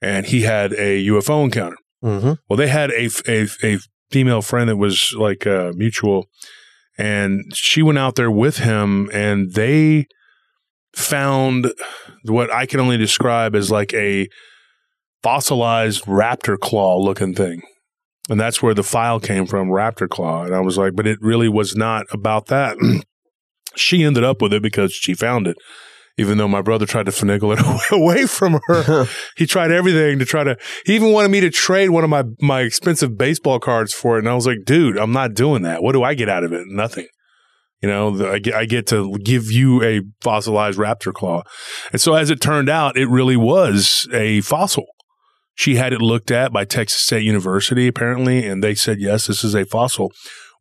And 0.00 0.26
he 0.26 0.42
had 0.42 0.72
a 0.74 1.06
UFO 1.06 1.44
encounter. 1.44 1.76
Mm-hmm. 2.02 2.32
Well, 2.48 2.56
they 2.56 2.68
had 2.68 2.90
a, 2.90 3.08
a, 3.26 3.48
a 3.62 3.78
female 4.10 4.42
friend 4.42 4.68
that 4.68 4.76
was 4.76 5.14
like 5.16 5.46
uh, 5.46 5.72
mutual, 5.74 6.26
and 6.98 7.42
she 7.54 7.82
went 7.82 7.98
out 7.98 8.14
there 8.14 8.30
with 8.30 8.58
him, 8.58 9.10
and 9.12 9.52
they 9.54 10.06
found 10.94 11.72
what 12.24 12.52
I 12.52 12.66
can 12.66 12.80
only 12.80 12.98
describe 12.98 13.56
as 13.56 13.70
like 13.70 13.94
a 13.94 14.28
fossilized 15.22 16.04
raptor 16.04 16.58
claw 16.58 16.98
looking 16.98 17.34
thing. 17.34 17.62
And 18.30 18.40
that's 18.40 18.62
where 18.62 18.74
the 18.74 18.82
file 18.82 19.20
came 19.20 19.46
from, 19.46 19.68
raptor 19.68 20.08
claw. 20.08 20.44
And 20.44 20.54
I 20.54 20.60
was 20.60 20.78
like, 20.78 20.94
but 20.94 21.06
it 21.06 21.18
really 21.20 21.48
was 21.48 21.76
not 21.76 22.06
about 22.10 22.46
that. 22.46 22.76
she 23.76 24.02
ended 24.02 24.24
up 24.24 24.40
with 24.40 24.52
it 24.52 24.62
because 24.62 24.92
she 24.92 25.14
found 25.14 25.46
it. 25.46 25.56
Even 26.16 26.38
though 26.38 26.46
my 26.46 26.62
brother 26.62 26.86
tried 26.86 27.06
to 27.06 27.12
finagle 27.12 27.58
it 27.58 27.92
away 27.92 28.26
from 28.26 28.60
her, 28.66 29.06
he 29.36 29.46
tried 29.46 29.72
everything 29.72 30.20
to 30.20 30.24
try 30.24 30.44
to. 30.44 30.56
He 30.86 30.94
even 30.94 31.10
wanted 31.12 31.32
me 31.32 31.40
to 31.40 31.50
trade 31.50 31.90
one 31.90 32.04
of 32.04 32.10
my 32.10 32.22
my 32.40 32.60
expensive 32.60 33.18
baseball 33.18 33.58
cards 33.58 33.92
for 33.92 34.16
it, 34.16 34.20
and 34.20 34.28
I 34.28 34.34
was 34.34 34.46
like, 34.46 34.64
"Dude, 34.64 34.96
I'm 34.96 35.10
not 35.10 35.34
doing 35.34 35.62
that. 35.62 35.82
What 35.82 35.90
do 35.90 36.04
I 36.04 36.14
get 36.14 36.28
out 36.28 36.44
of 36.44 36.52
it? 36.52 36.62
Nothing." 36.68 37.08
You 37.82 37.88
know, 37.88 38.16
the, 38.16 38.30
I, 38.30 38.38
get, 38.38 38.54
I 38.54 38.64
get 38.64 38.86
to 38.86 39.18
give 39.18 39.50
you 39.50 39.82
a 39.82 40.02
fossilized 40.22 40.78
raptor 40.78 41.12
claw, 41.12 41.42
and 41.90 42.00
so 42.00 42.14
as 42.14 42.30
it 42.30 42.40
turned 42.40 42.68
out, 42.68 42.96
it 42.96 43.08
really 43.08 43.36
was 43.36 44.08
a 44.12 44.40
fossil. 44.42 44.86
She 45.54 45.76
had 45.76 45.92
it 45.92 46.00
looked 46.00 46.30
at 46.30 46.52
by 46.52 46.64
Texas 46.64 47.00
State 47.00 47.22
University 47.22 47.86
apparently, 47.86 48.46
and 48.46 48.62
they 48.62 48.74
said 48.74 48.98
yes, 49.00 49.26
this 49.26 49.44
is 49.44 49.54
a 49.54 49.64
fossil. 49.64 50.12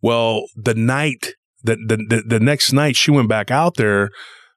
Well, 0.01 0.45
the 0.55 0.75
night 0.75 1.33
the, 1.63 1.75
the 1.75 2.23
the 2.27 2.39
next 2.39 2.73
night 2.73 2.95
she 2.95 3.09
went 3.09 3.29
back 3.29 3.49
out 3.49 3.75
there 3.75 4.09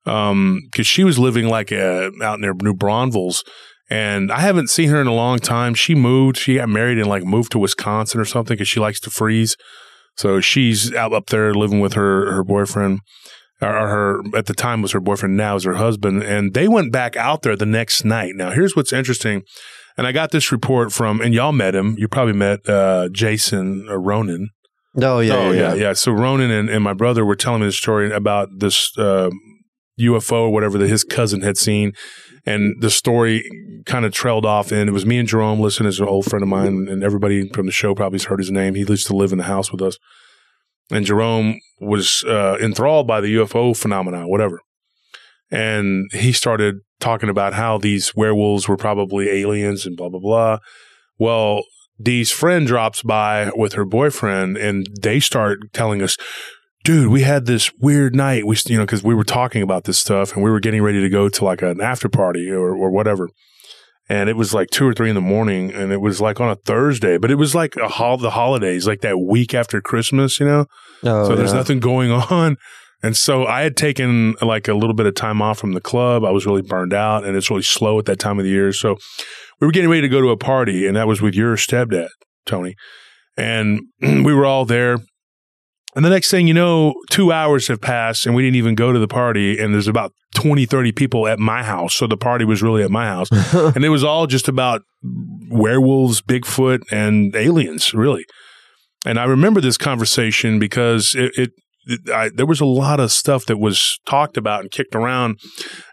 um 0.04 0.60
because 0.70 0.86
she 0.86 1.04
was 1.04 1.18
living 1.18 1.48
like 1.48 1.72
uh 1.72 2.10
out 2.22 2.40
near 2.40 2.52
New 2.60 2.74
Braunfels 2.74 3.44
and 3.88 4.32
I 4.32 4.40
haven't 4.40 4.68
seen 4.68 4.88
her 4.88 5.00
in 5.00 5.06
a 5.06 5.14
long 5.14 5.38
time. 5.38 5.74
She 5.74 5.94
moved. 5.94 6.36
She 6.36 6.56
got 6.56 6.68
married 6.68 6.98
and 6.98 7.06
like 7.08 7.22
moved 7.24 7.52
to 7.52 7.58
Wisconsin 7.58 8.20
or 8.20 8.24
something 8.24 8.54
because 8.54 8.68
she 8.68 8.80
likes 8.80 8.98
to 9.00 9.10
freeze. 9.10 9.56
So 10.16 10.40
she's 10.40 10.92
out 10.94 11.12
up 11.12 11.26
there 11.26 11.54
living 11.54 11.80
with 11.80 11.92
her 11.92 12.32
her 12.32 12.42
boyfriend. 12.44 13.00
or 13.62 13.68
her 13.68 14.22
at 14.36 14.46
the 14.46 14.54
time 14.54 14.82
was 14.82 14.92
her 14.92 15.00
boyfriend, 15.00 15.36
now 15.36 15.56
is 15.56 15.64
her 15.64 15.74
husband, 15.74 16.22
and 16.22 16.52
they 16.52 16.68
went 16.68 16.92
back 16.92 17.16
out 17.16 17.42
there 17.42 17.56
the 17.56 17.66
next 17.66 18.04
night. 18.04 18.32
Now, 18.34 18.50
here's 18.50 18.74
what's 18.76 18.92
interesting, 18.92 19.42
and 19.96 20.06
I 20.06 20.12
got 20.12 20.30
this 20.30 20.52
report 20.52 20.92
from, 20.92 21.20
and 21.20 21.32
y'all 21.32 21.52
met 21.52 21.74
him. 21.74 21.96
You 21.98 22.08
probably 22.08 22.34
met 22.34 22.68
uh, 22.68 23.08
Jason 23.10 23.86
or 23.88 24.00
Ronan. 24.00 24.50
Oh 25.00 25.20
yeah, 25.20 25.34
oh 25.34 25.50
yeah, 25.52 25.60
yeah, 25.60 25.74
yeah. 25.74 25.92
So 25.92 26.12
Ronan 26.12 26.50
and, 26.50 26.70
and 26.70 26.82
my 26.82 26.94
brother 26.94 27.24
were 27.24 27.36
telling 27.36 27.60
me 27.60 27.66
the 27.66 27.72
story 27.72 28.10
about 28.10 28.48
this 28.58 28.96
uh, 28.96 29.30
UFO 30.00 30.32
or 30.32 30.50
whatever 30.50 30.78
that 30.78 30.88
his 30.88 31.04
cousin 31.04 31.42
had 31.42 31.58
seen, 31.58 31.92
and 32.46 32.74
the 32.80 32.90
story 32.90 33.44
kind 33.84 34.04
of 34.04 34.12
trailed 34.12 34.46
off. 34.46 34.72
And 34.72 34.88
it 34.88 34.92
was 34.92 35.04
me 35.04 35.18
and 35.18 35.28
Jerome. 35.28 35.60
listening 35.60 35.88
is 35.88 36.00
an 36.00 36.08
old 36.08 36.24
friend 36.24 36.42
of 36.42 36.48
mine, 36.48 36.88
and 36.88 37.02
everybody 37.02 37.48
from 37.48 37.66
the 37.66 37.72
show 37.72 37.94
probably 37.94 38.16
has 38.16 38.24
heard 38.24 38.38
his 38.38 38.50
name. 38.50 38.74
He 38.74 38.84
used 38.84 39.06
to 39.08 39.16
live 39.16 39.32
in 39.32 39.38
the 39.38 39.44
house 39.44 39.70
with 39.70 39.82
us, 39.82 39.98
and 40.90 41.04
Jerome 41.04 41.58
was 41.78 42.24
uh, 42.24 42.56
enthralled 42.60 43.06
by 43.06 43.20
the 43.20 43.34
UFO 43.36 43.76
phenomenon, 43.76 44.30
whatever. 44.30 44.60
And 45.50 46.10
he 46.12 46.32
started 46.32 46.76
talking 47.00 47.28
about 47.28 47.54
how 47.54 47.78
these 47.78 48.14
werewolves 48.14 48.68
were 48.68 48.76
probably 48.76 49.28
aliens 49.28 49.86
and 49.86 49.96
blah 49.96 50.08
blah 50.08 50.20
blah. 50.20 50.58
Well, 51.18 51.62
Dee's 52.00 52.30
friend 52.30 52.66
drops 52.66 53.02
by 53.02 53.50
with 53.54 53.74
her 53.74 53.84
boyfriend, 53.84 54.56
and 54.56 54.86
they 55.00 55.20
start 55.20 55.72
telling 55.72 56.02
us, 56.02 56.16
"Dude, 56.84 57.08
we 57.08 57.22
had 57.22 57.46
this 57.46 57.72
weird 57.80 58.14
night. 58.14 58.46
We, 58.46 58.56
you 58.66 58.76
know, 58.76 58.84
because 58.84 59.02
we 59.02 59.14
were 59.14 59.24
talking 59.24 59.62
about 59.62 59.84
this 59.84 59.98
stuff, 59.98 60.34
and 60.34 60.44
we 60.44 60.50
were 60.50 60.60
getting 60.60 60.82
ready 60.82 61.00
to 61.00 61.08
go 61.08 61.28
to 61.28 61.44
like 61.44 61.62
an 61.62 61.80
after 61.80 62.08
party 62.08 62.50
or 62.50 62.74
or 62.74 62.90
whatever." 62.90 63.28
And 64.08 64.28
it 64.28 64.36
was 64.36 64.54
like 64.54 64.70
two 64.70 64.86
or 64.86 64.94
three 64.94 65.08
in 65.08 65.16
the 65.16 65.20
morning, 65.20 65.72
and 65.72 65.90
it 65.90 66.00
was 66.00 66.20
like 66.20 66.40
on 66.40 66.48
a 66.48 66.54
Thursday, 66.54 67.18
but 67.18 67.30
it 67.30 67.34
was 67.36 67.56
like 67.56 67.74
a 67.74 67.88
hol- 67.88 68.18
the 68.18 68.30
holidays, 68.30 68.86
like 68.86 69.00
that 69.00 69.18
week 69.18 69.52
after 69.52 69.80
Christmas, 69.80 70.38
you 70.38 70.46
know. 70.46 70.66
Oh, 71.02 71.28
so 71.28 71.34
there's 71.34 71.50
yeah. 71.50 71.56
nothing 71.56 71.80
going 71.80 72.10
on. 72.30 72.56
And 73.02 73.16
so 73.16 73.46
I 73.46 73.62
had 73.62 73.76
taken 73.76 74.34
like 74.40 74.68
a 74.68 74.74
little 74.74 74.94
bit 74.94 75.06
of 75.06 75.14
time 75.14 75.42
off 75.42 75.58
from 75.58 75.72
the 75.72 75.80
club. 75.80 76.24
I 76.24 76.30
was 76.30 76.46
really 76.46 76.62
burned 76.62 76.94
out 76.94 77.24
and 77.24 77.36
it's 77.36 77.50
really 77.50 77.62
slow 77.62 77.98
at 77.98 78.06
that 78.06 78.18
time 78.18 78.38
of 78.38 78.44
the 78.44 78.50
year. 78.50 78.72
So 78.72 78.96
we 79.60 79.66
were 79.66 79.72
getting 79.72 79.90
ready 79.90 80.02
to 80.02 80.08
go 80.08 80.20
to 80.20 80.30
a 80.30 80.36
party 80.36 80.86
and 80.86 80.96
that 80.96 81.06
was 81.06 81.20
with 81.20 81.34
your 81.34 81.56
stepdad, 81.56 82.08
Tony. 82.46 82.74
And 83.36 83.80
we 84.00 84.32
were 84.32 84.46
all 84.46 84.64
there. 84.64 84.98
And 85.94 86.04
the 86.04 86.10
next 86.10 86.30
thing 86.30 86.46
you 86.46 86.52
know, 86.52 86.94
two 87.10 87.32
hours 87.32 87.68
have 87.68 87.80
passed 87.80 88.26
and 88.26 88.34
we 88.34 88.42
didn't 88.42 88.56
even 88.56 88.74
go 88.74 88.92
to 88.92 88.98
the 88.98 89.08
party. 89.08 89.58
And 89.58 89.72
there's 89.72 89.88
about 89.88 90.12
20, 90.34 90.66
30 90.66 90.92
people 90.92 91.26
at 91.26 91.38
my 91.38 91.62
house. 91.62 91.94
So 91.94 92.06
the 92.06 92.18
party 92.18 92.44
was 92.44 92.62
really 92.62 92.82
at 92.82 92.90
my 92.90 93.06
house. 93.06 93.28
and 93.52 93.84
it 93.84 93.88
was 93.88 94.04
all 94.04 94.26
just 94.26 94.48
about 94.48 94.82
werewolves, 95.50 96.20
Bigfoot, 96.20 96.82
and 96.90 97.34
aliens, 97.34 97.94
really. 97.94 98.26
And 99.06 99.18
I 99.18 99.24
remember 99.24 99.60
this 99.60 99.78
conversation 99.78 100.58
because 100.58 101.14
it, 101.14 101.32
it, 101.38 101.38
it 101.38 101.52
I, 102.12 102.30
there 102.34 102.46
was 102.46 102.60
a 102.60 102.66
lot 102.66 103.00
of 103.00 103.12
stuff 103.12 103.46
that 103.46 103.58
was 103.58 104.00
talked 104.06 104.36
about 104.36 104.62
and 104.62 104.70
kicked 104.70 104.94
around. 104.94 105.38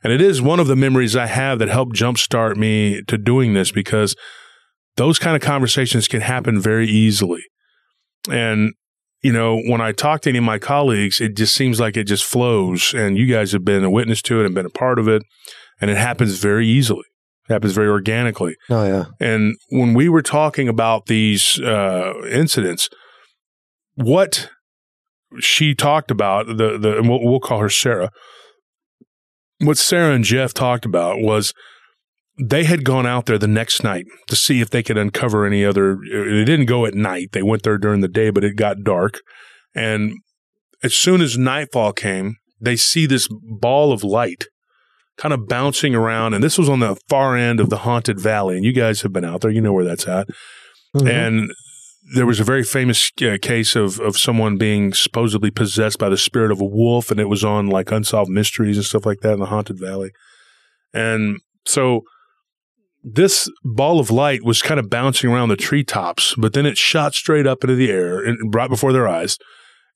And 0.03 0.11
it 0.11 0.21
is 0.21 0.41
one 0.41 0.59
of 0.59 0.67
the 0.67 0.75
memories 0.75 1.15
I 1.15 1.27
have 1.27 1.59
that 1.59 1.69
helped 1.69 1.95
jumpstart 1.95 2.55
me 2.55 3.01
to 3.07 3.17
doing 3.17 3.53
this 3.53 3.71
because 3.71 4.15
those 4.95 5.19
kind 5.19 5.35
of 5.35 5.41
conversations 5.41 6.07
can 6.07 6.21
happen 6.21 6.59
very 6.59 6.87
easily. 6.87 7.41
And, 8.29 8.73
you 9.21 9.31
know, 9.31 9.61
when 9.61 9.81
I 9.81 9.91
talk 9.91 10.21
to 10.21 10.29
any 10.29 10.39
of 10.39 10.43
my 10.43 10.59
colleagues, 10.59 11.21
it 11.21 11.35
just 11.35 11.55
seems 11.55 11.79
like 11.79 11.97
it 11.97 12.05
just 12.05 12.23
flows. 12.23 12.93
And 12.93 13.17
you 13.17 13.27
guys 13.27 13.51
have 13.51 13.65
been 13.65 13.83
a 13.83 13.89
witness 13.89 14.21
to 14.23 14.41
it 14.41 14.45
and 14.45 14.55
been 14.55 14.65
a 14.65 14.71
part 14.71 14.99
of 14.99 15.07
it. 15.07 15.21
And 15.79 15.91
it 15.91 15.97
happens 15.97 16.37
very 16.37 16.67
easily, 16.67 17.05
it 17.49 17.53
happens 17.53 17.73
very 17.73 17.89
organically. 17.89 18.55
Oh 18.69 18.85
yeah. 18.85 19.05
And 19.19 19.55
when 19.69 19.93
we 19.93 20.09
were 20.09 20.21
talking 20.21 20.67
about 20.67 21.07
these 21.07 21.59
uh, 21.59 22.13
incidents, 22.29 22.89
what 23.95 24.49
she 25.39 25.75
talked 25.75 26.11
about, 26.11 26.47
the 26.47 26.77
the 26.77 26.97
and 26.97 27.09
we'll, 27.09 27.23
we'll 27.23 27.39
call 27.39 27.59
her 27.59 27.69
Sarah. 27.69 28.09
What 29.59 29.77
Sarah 29.77 30.13
and 30.13 30.23
Jeff 30.23 30.53
talked 30.53 30.85
about 30.85 31.19
was 31.19 31.53
they 32.39 32.63
had 32.63 32.83
gone 32.83 33.05
out 33.05 33.27
there 33.27 33.37
the 33.37 33.47
next 33.47 33.83
night 33.83 34.05
to 34.27 34.35
see 34.35 34.59
if 34.61 34.69
they 34.69 34.83
could 34.83 34.97
uncover 34.97 35.45
any 35.45 35.63
other. 35.63 35.97
They 36.11 36.45
didn't 36.45 36.65
go 36.65 36.85
at 36.85 36.95
night; 36.95 37.29
they 37.31 37.43
went 37.43 37.63
there 37.63 37.77
during 37.77 38.01
the 38.01 38.07
day, 38.07 38.29
but 38.29 38.43
it 38.43 38.55
got 38.55 38.83
dark. 38.83 39.19
And 39.75 40.13
as 40.83 40.93
soon 40.93 41.21
as 41.21 41.37
nightfall 41.37 41.93
came, 41.93 42.35
they 42.59 42.75
see 42.75 43.05
this 43.05 43.27
ball 43.31 43.91
of 43.91 44.03
light 44.03 44.45
kind 45.17 45.33
of 45.33 45.47
bouncing 45.47 45.93
around. 45.93 46.33
And 46.33 46.43
this 46.43 46.57
was 46.57 46.69
on 46.69 46.79
the 46.79 46.97
far 47.07 47.37
end 47.37 47.59
of 47.59 47.69
the 47.69 47.77
haunted 47.79 48.19
valley. 48.19 48.55
And 48.55 48.65
you 48.65 48.73
guys 48.73 49.01
have 49.01 49.13
been 49.13 49.25
out 49.25 49.41
there; 49.41 49.51
you 49.51 49.61
know 49.61 49.73
where 49.73 49.85
that's 49.85 50.07
at. 50.07 50.27
Mhm. 50.95 51.09
And 51.09 51.51
there 52.15 52.25
was 52.25 52.39
a 52.39 52.43
very 52.43 52.63
famous 52.63 53.11
uh, 53.21 53.37
case 53.41 53.75
of 53.75 53.99
of 53.99 54.17
someone 54.17 54.57
being 54.57 54.93
supposedly 54.93 55.51
possessed 55.51 55.99
by 55.99 56.09
the 56.09 56.17
spirit 56.17 56.51
of 56.51 56.61
a 56.61 56.65
wolf, 56.65 57.11
and 57.11 57.19
it 57.19 57.29
was 57.29 57.43
on 57.43 57.67
like 57.67 57.91
unsolved 57.91 58.29
mysteries 58.29 58.77
and 58.77 58.85
stuff 58.85 59.05
like 59.05 59.21
that 59.21 59.33
in 59.33 59.39
the 59.39 59.47
haunted 59.47 59.79
valley. 59.79 60.11
And 60.93 61.39
so 61.65 62.01
this 63.03 63.49
ball 63.63 63.99
of 63.99 64.09
light 64.09 64.43
was 64.43 64.61
kind 64.61 64.79
of 64.79 64.89
bouncing 64.89 65.29
around 65.29 65.49
the 65.49 65.57
treetops, 65.57 66.35
but 66.37 66.53
then 66.53 66.65
it 66.65 66.77
shot 66.77 67.13
straight 67.13 67.45
up 67.45 67.63
into 67.63 67.75
the 67.75 67.91
air 67.91 68.23
and 68.23 68.53
right 68.53 68.69
before 68.69 68.93
their 68.93 69.07
eyes. 69.07 69.37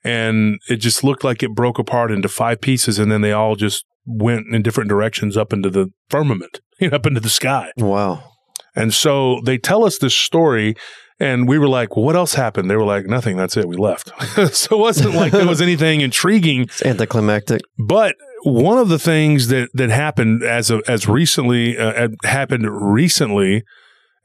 And 0.03 0.59
it 0.69 0.77
just 0.77 1.03
looked 1.03 1.23
like 1.23 1.41
it 1.41 1.55
broke 1.55 1.79
apart 1.79 2.11
into 2.11 2.29
five 2.29 2.61
pieces, 2.61 2.99
and 2.99 3.11
then 3.11 3.21
they 3.21 3.31
all 3.31 3.55
just 3.55 3.85
went 4.05 4.47
in 4.53 4.61
different 4.61 4.89
directions 4.89 5.35
up 5.35 5.51
into 5.51 5.69
the 5.69 5.91
firmament, 6.09 6.59
up 6.91 7.05
into 7.05 7.19
the 7.19 7.29
sky. 7.29 7.71
Wow. 7.77 8.23
And 8.75 8.93
so 8.93 9.41
they 9.43 9.57
tell 9.57 9.83
us 9.83 9.97
this 9.97 10.15
story, 10.15 10.75
and 11.19 11.47
we 11.47 11.57
were 11.57 11.67
like, 11.67 11.95
well, 11.95 12.05
"What 12.05 12.15
else 12.15 12.35
happened?" 12.35 12.69
They 12.69 12.75
were 12.75 12.85
like, 12.85 13.05
"Nothing. 13.07 13.37
That's 13.37 13.57
it. 13.57 13.67
We 13.67 13.75
left." 13.75 14.11
so 14.53 14.75
it 14.75 14.79
wasn't 14.79 15.15
like 15.15 15.31
there 15.31 15.47
was 15.47 15.61
anything 15.61 16.01
intriguing. 16.01 16.63
It's 16.63 16.85
anticlimactic. 16.85 17.61
But 17.77 18.15
one 18.43 18.77
of 18.77 18.89
the 18.89 18.99
things 18.99 19.47
that 19.47 19.69
that 19.73 19.89
happened 19.89 20.43
as 20.43 20.69
of, 20.69 20.81
as 20.87 21.07
recently 21.07 21.77
uh, 21.77 22.09
happened 22.23 22.67
recently, 22.69 23.63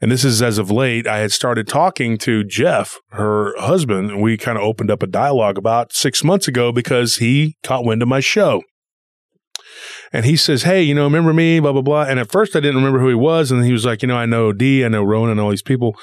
and 0.01 0.11
this 0.11 0.23
is 0.23 0.41
as 0.41 0.57
of 0.57 0.69
late, 0.69 1.07
I 1.07 1.19
had 1.19 1.31
started 1.31 1.67
talking 1.67 2.17
to 2.19 2.43
Jeff, 2.43 2.99
her 3.11 3.53
husband, 3.57 4.11
and 4.11 4.21
we 4.21 4.37
kind 4.37 4.57
of 4.57 4.63
opened 4.63 4.91
up 4.91 5.01
a 5.01 5.07
dialogue 5.07 5.57
about 5.57 5.93
six 5.93 6.23
months 6.23 6.47
ago 6.47 6.71
because 6.71 7.17
he 7.17 7.55
caught 7.63 7.85
wind 7.85 8.01
of 8.01 8.07
my 8.07 8.19
show. 8.19 8.61
And 10.11 10.25
he 10.25 10.35
says, 10.35 10.63
Hey, 10.63 10.83
you 10.83 10.93
know, 10.93 11.05
remember 11.05 11.33
me, 11.33 11.59
blah, 11.59 11.71
blah, 11.71 11.81
blah. 11.81 12.03
And 12.03 12.19
at 12.19 12.31
first 12.31 12.55
I 12.55 12.59
didn't 12.59 12.75
remember 12.75 12.99
who 12.99 13.09
he 13.09 13.15
was. 13.15 13.51
And 13.51 13.65
he 13.65 13.71
was 13.71 13.85
like, 13.85 14.01
You 14.01 14.07
know, 14.07 14.15
I 14.15 14.25
know 14.25 14.53
D, 14.53 14.85
I 14.85 14.87
know 14.87 15.03
Ronan, 15.03 15.31
and 15.31 15.39
all 15.39 15.49
these 15.49 15.63
people. 15.63 15.95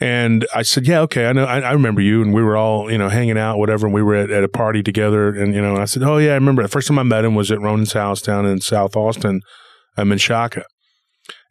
And 0.00 0.46
I 0.54 0.62
said, 0.62 0.86
Yeah, 0.86 1.00
okay, 1.02 1.26
I 1.26 1.32
know, 1.32 1.44
I, 1.44 1.60
I 1.60 1.72
remember 1.72 2.00
you. 2.00 2.22
And 2.22 2.32
we 2.32 2.42
were 2.42 2.56
all, 2.56 2.90
you 2.90 2.98
know, 2.98 3.08
hanging 3.08 3.38
out, 3.38 3.58
whatever. 3.58 3.86
And 3.86 3.94
we 3.94 4.02
were 4.02 4.14
at, 4.14 4.30
at 4.30 4.44
a 4.44 4.48
party 4.48 4.82
together. 4.82 5.28
And, 5.28 5.54
you 5.54 5.60
know, 5.60 5.74
and 5.74 5.82
I 5.82 5.86
said, 5.86 6.02
Oh, 6.02 6.18
yeah, 6.18 6.32
I 6.32 6.34
remember. 6.34 6.62
The 6.62 6.68
first 6.68 6.88
time 6.88 6.98
I 6.98 7.02
met 7.02 7.24
him 7.24 7.34
was 7.34 7.50
at 7.50 7.60
Ronan's 7.60 7.92
house 7.92 8.22
down 8.22 8.46
in 8.46 8.60
South 8.60 8.96
Austin, 8.96 9.40
um, 9.96 10.12
in 10.12 10.18
Shaka. 10.18 10.64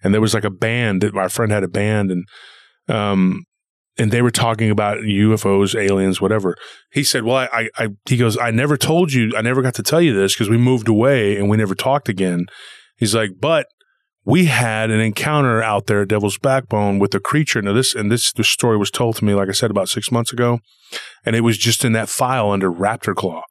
And 0.04 0.14
there 0.14 0.22
was 0.22 0.34
like 0.34 0.46
a 0.46 0.50
band 0.50 1.02
that 1.02 1.14
my 1.14 1.28
friend 1.28 1.52
had 1.52 1.64
a 1.64 1.68
band. 1.68 2.12
And, 2.12 2.26
um, 2.88 3.44
and 3.98 4.12
they 4.12 4.22
were 4.22 4.32
talking 4.32 4.70
about 4.70 5.00
UFOs, 5.00 5.76
aliens, 5.76 6.22
whatever. 6.22 6.56
He 6.92 7.04
said, 7.04 7.24
"Well, 7.24 7.36
I, 7.36 7.48
I, 7.52 7.70
I 7.78 7.88
he 8.06 8.16
goes, 8.16 8.38
I 8.38 8.52
never 8.52 8.78
told 8.78 9.12
you, 9.12 9.34
I 9.36 9.42
never 9.42 9.62
got 9.62 9.74
to 9.76 9.84
tell 9.84 10.02
you 10.02 10.14
this 10.14 10.36
because 10.36 10.50
we 10.50 10.58
moved 10.58 10.88
away 10.88 11.36
and 11.36 11.50
we 11.50 11.58
never 11.58 11.76
talked 11.76 12.08
again." 12.08 12.46
He's 12.96 13.16
like, 13.16 13.32
"But 13.40 13.66
we 14.28 14.46
had 14.46 14.92
an 14.92 15.00
encounter 15.00 15.63
out 15.63 15.88
there 15.88 16.02
at 16.04 16.10
Devil's 16.10 16.38
Backbone 16.38 17.00
with 17.00 17.16
a 17.16 17.20
creature." 17.20 17.62
Now 17.62 17.74
this 17.74 17.96
and 17.96 18.12
this 18.12 18.32
this 18.34 18.50
story 18.50 18.78
was 18.78 18.92
told 18.92 19.16
to 19.18 19.26
me, 19.26 19.34
like 19.34 19.50
I 19.50 19.54
said, 19.54 19.72
about 19.72 19.90
six 19.90 20.12
months 20.12 20.32
ago, 20.34 20.60
and 21.26 21.36
it 21.36 21.42
was 21.42 21.58
just 21.58 21.84
in 21.86 21.94
that 21.94 22.10
file 22.10 22.52
under 22.52 22.72
Raptor 22.72 23.16
Claw. 23.16 23.42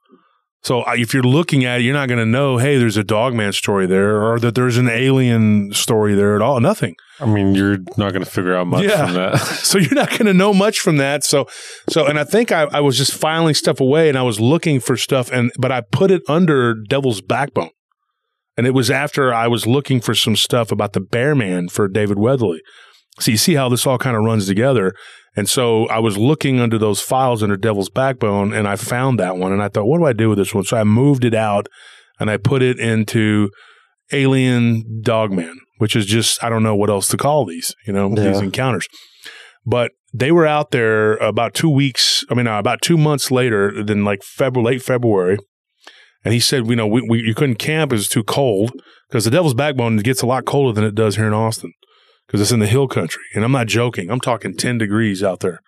So 0.63 0.83
if 0.91 1.15
you're 1.15 1.23
looking 1.23 1.65
at 1.65 1.79
it, 1.81 1.85
you're 1.85 1.95
not 1.95 2.09
going 2.09 2.19
to 2.19 2.27
know, 2.27 2.59
hey, 2.59 2.77
there's 2.77 2.97
a 2.97 3.05
Dogman 3.05 3.53
story 3.53 3.87
there, 3.87 4.21
or 4.21 4.41
that 4.41 4.57
there's 4.57 4.77
an 4.79 4.89
alien 4.89 5.73
story 5.73 6.17
there 6.17 6.35
at 6.35 6.43
all. 6.43 6.59
Nothing. 6.59 6.97
I 7.21 7.27
mean, 7.27 7.55
you're 7.55 7.79
not 7.97 8.13
going 8.13 8.25
to 8.25 8.31
figure 8.31 8.57
out 8.57 8.67
much 8.67 8.83
Yeah. 8.85 9.07
from 9.07 9.15
that. 9.15 9.37
so 9.71 9.79
you're 9.79 9.95
not 9.95 10.11
going 10.11 10.27
to 10.27 10.35
know 10.35 10.53
much 10.53 10.81
from 10.81 10.97
that. 10.97 11.23
So, 11.23 11.47
so, 11.89 12.07
and 12.07 12.19
I 12.19 12.25
think 12.25 12.51
I, 12.51 12.63
I 12.73 12.81
was 12.81 12.99
just 12.99 13.15
filing 13.15 13.55
stuff 13.55 13.79
away 13.81 14.09
and 14.09 14.19
I 14.19 14.23
was 14.23 14.41
looking 14.41 14.81
for 14.81 14.97
stuff 14.97 15.31
and, 15.31 15.53
but 15.57 15.71
I 15.71 15.83
put 15.83 16.11
it 16.11 16.23
under 16.29 16.75
Devil's 16.75 17.21
Backbone. 17.21 17.71
And 18.57 18.67
it 18.67 18.75
was 18.75 18.91
after 18.91 19.33
I 19.33 19.49
was 19.49 19.67
looking 19.67 20.01
for 20.01 20.15
some 20.15 20.37
stuff 20.37 20.73
about 20.73 20.93
the 20.95 21.01
Bear 21.01 21.35
Man 21.35 21.69
for 21.69 21.89
David 21.89 22.19
Weatherly. 22.19 22.61
So 23.21 23.31
you 23.31 23.37
see 23.37 23.55
how 23.55 23.69
this 23.69 23.87
all 23.87 23.99
kind 23.99 24.17
of 24.17 24.23
runs 24.23 24.47
together. 24.47 24.93
And 25.37 25.49
so 25.49 25.87
I 25.89 25.99
was 25.99 26.17
looking 26.17 26.61
under 26.61 26.79
those 26.79 27.01
files 27.01 27.43
under 27.43 27.57
Devil's 27.57 27.91
Backbone 27.91 28.55
and 28.55 28.67
I 28.67 28.77
found 28.77 29.21
that 29.21 29.37
one 29.37 29.53
and 29.53 29.63
I 29.63 29.69
thought, 29.69 29.87
what 29.87 29.99
do 29.99 30.07
I 30.07 30.13
do 30.13 30.31
with 30.31 30.39
this 30.39 30.55
one? 30.55 30.65
So 30.65 30.77
I 30.77 30.85
moved 30.85 31.25
it 31.25 31.35
out 31.35 31.69
and 32.19 32.31
I 32.31 32.39
put 32.39 32.63
it 32.63 32.79
into 32.79 33.51
Alien 34.13 35.01
Dogman, 35.03 35.59
which 35.79 35.95
is 35.95 36.07
just, 36.07 36.43
I 36.43 36.49
don't 36.49 36.63
know 36.63 36.77
what 36.77 36.89
else 36.91 37.09
to 37.09 37.17
call 37.17 37.45
these, 37.45 37.75
you 37.87 37.93
know, 37.93 38.09
these 38.15 38.41
encounters. 38.41 38.87
But 39.67 39.93
they 40.15 40.33
were 40.33 40.47
out 40.47 40.71
there 40.71 41.17
about 41.17 41.53
two 41.53 41.69
weeks, 41.69 42.25
I 42.31 42.35
mean, 42.35 42.47
uh, 42.47 42.59
about 42.59 42.81
two 42.81 42.97
months 42.97 43.31
later 43.31 43.83
than 43.83 44.05
like 44.05 44.23
February, 44.23 44.75
late 44.75 44.83
February. 44.83 45.39
And 46.27 46.33
he 46.33 46.41
said, 46.41 46.67
you 46.67 46.75
know, 46.75 46.89
we, 46.89 47.07
we, 47.09 47.21
you 47.21 47.37
couldn't 47.37 47.61
camp, 47.61 47.93
it 47.93 47.95
was 47.95 48.09
too 48.09 48.25
cold 48.25 48.73
because 49.09 49.25
the 49.25 49.31
Devil's 49.31 49.55
Backbone 49.55 49.99
gets 49.99 50.23
a 50.23 50.27
lot 50.27 50.45
colder 50.45 50.73
than 50.73 50.83
it 50.83 50.97
does 50.97 51.15
here 51.15 51.29
in 51.29 51.33
Austin 51.33 51.73
because 52.27 52.41
it's 52.41 52.51
in 52.51 52.59
the 52.59 52.67
hill 52.67 52.89
country. 52.89 53.23
And 53.37 53.45
I'm 53.45 53.53
not 53.53 53.69
joking. 53.69 54.11
I'm 54.11 54.19
talking 54.19 54.57
10 54.57 54.77
degrees 54.77 55.23
out 55.23 55.39
there 55.39 55.61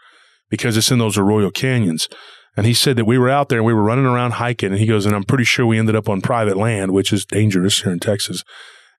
because 0.51 0.77
it's 0.77 0.91
in 0.91 0.99
those 0.99 1.17
arroyo 1.17 1.53
canyons. 1.53 2.09
And 2.57 2.67
he 2.67 2.75
said 2.75 2.97
that 2.97 3.05
we 3.05 3.19
were 3.19 3.29
out 3.29 3.51
there 3.51 3.59
and 3.59 3.67
we 3.67 3.73
were 3.73 3.85
running 3.85 4.05
around 4.05 4.33
hiking. 4.33 4.73
And 4.73 4.81
he 4.81 4.87
goes, 4.87 5.07
and 5.07 5.15
I'm 5.15 5.23
pretty 5.23 5.45
sure 5.45 5.65
we 5.65 5.79
ended 5.79 5.95
up 5.95 6.09
on 6.09 6.21
private 6.23 6.57
land, 6.57 6.91
which 6.91 7.13
is 7.13 7.25
dangerous 7.25 7.83
here 7.83 7.93
in 7.93 8.01
Texas. 8.01 8.43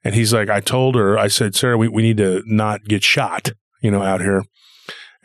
And 0.02 0.16
he's 0.16 0.34
like, 0.34 0.50
I 0.50 0.62
told 0.62 0.96
her, 0.96 1.18
I 1.18 1.28
said, 1.28 1.56
Sarah, 1.56 1.78
we, 1.78 1.90
we 1.90 2.04
need 2.04 2.16
to 2.20 2.42
not 2.46 2.86
get 2.86 3.04
shot, 3.04 3.52
you 3.82 3.92
know, 3.92 4.02
out 4.02 4.22
here. 4.22 4.46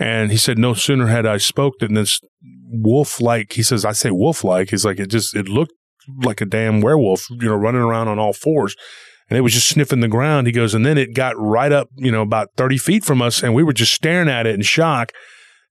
And 0.00 0.32
he 0.32 0.36
said, 0.36 0.58
no 0.58 0.74
sooner 0.74 1.06
had 1.06 1.26
I 1.26 1.36
spoke 1.36 1.78
than 1.78 1.94
this 1.94 2.20
wolf 2.42 3.20
like, 3.20 3.52
he 3.52 3.62
says, 3.62 3.84
I 3.84 3.92
say 3.92 4.10
wolf 4.10 4.42
like. 4.42 4.70
He's 4.70 4.84
like, 4.84 4.98
it 4.98 5.10
just, 5.10 5.36
it 5.36 5.46
looked 5.48 5.74
like 6.22 6.40
a 6.40 6.46
damn 6.46 6.80
werewolf, 6.80 7.28
you 7.30 7.48
know, 7.48 7.54
running 7.54 7.80
around 7.80 8.08
on 8.08 8.18
all 8.18 8.32
fours. 8.32 8.76
And 9.28 9.38
it 9.38 9.40
was 9.40 9.54
just 9.54 9.68
sniffing 9.68 10.00
the 10.00 10.08
ground. 10.08 10.46
He 10.46 10.52
goes, 10.52 10.74
and 10.74 10.84
then 10.84 10.98
it 10.98 11.14
got 11.14 11.34
right 11.38 11.72
up, 11.72 11.88
you 11.96 12.12
know, 12.12 12.22
about 12.22 12.48
30 12.56 12.76
feet 12.78 13.04
from 13.04 13.22
us. 13.22 13.42
And 13.42 13.54
we 13.54 13.62
were 13.62 13.72
just 13.72 13.92
staring 13.92 14.28
at 14.28 14.46
it 14.46 14.54
in 14.54 14.62
shock. 14.62 15.12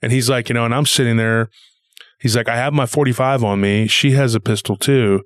And 0.01 0.11
he's 0.11 0.29
like, 0.29 0.49
you 0.49 0.55
know, 0.55 0.65
and 0.65 0.73
I'm 0.73 0.85
sitting 0.85 1.17
there. 1.17 1.49
He's 2.19 2.35
like, 2.35 2.49
I 2.49 2.55
have 2.55 2.73
my 2.73 2.85
45 2.85 3.43
on 3.43 3.61
me. 3.61 3.87
She 3.87 4.11
has 4.11 4.33
a 4.33 4.39
pistol 4.39 4.75
too. 4.75 5.21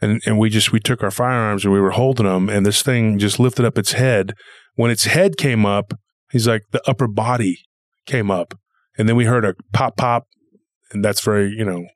And, 0.00 0.20
and 0.26 0.38
we 0.38 0.50
just, 0.50 0.72
we 0.72 0.80
took 0.80 1.02
our 1.02 1.10
firearms 1.10 1.64
and 1.64 1.72
we 1.72 1.80
were 1.80 1.92
holding 1.92 2.26
them. 2.26 2.48
And 2.48 2.64
this 2.64 2.82
thing 2.82 3.18
just 3.18 3.40
lifted 3.40 3.64
up 3.64 3.78
its 3.78 3.92
head. 3.92 4.34
When 4.74 4.90
its 4.90 5.06
head 5.06 5.38
came 5.38 5.64
up, 5.64 5.94
he's 6.30 6.46
like, 6.46 6.62
the 6.70 6.82
upper 6.88 7.08
body 7.08 7.58
came 8.04 8.30
up. 8.30 8.54
And 8.98 9.08
then 9.08 9.16
we 9.16 9.24
heard 9.24 9.44
a 9.44 9.54
pop, 9.72 9.96
pop. 9.96 10.26
And 10.92 11.04
that's 11.04 11.22
very, 11.22 11.50
you 11.50 11.64
know, 11.64 11.86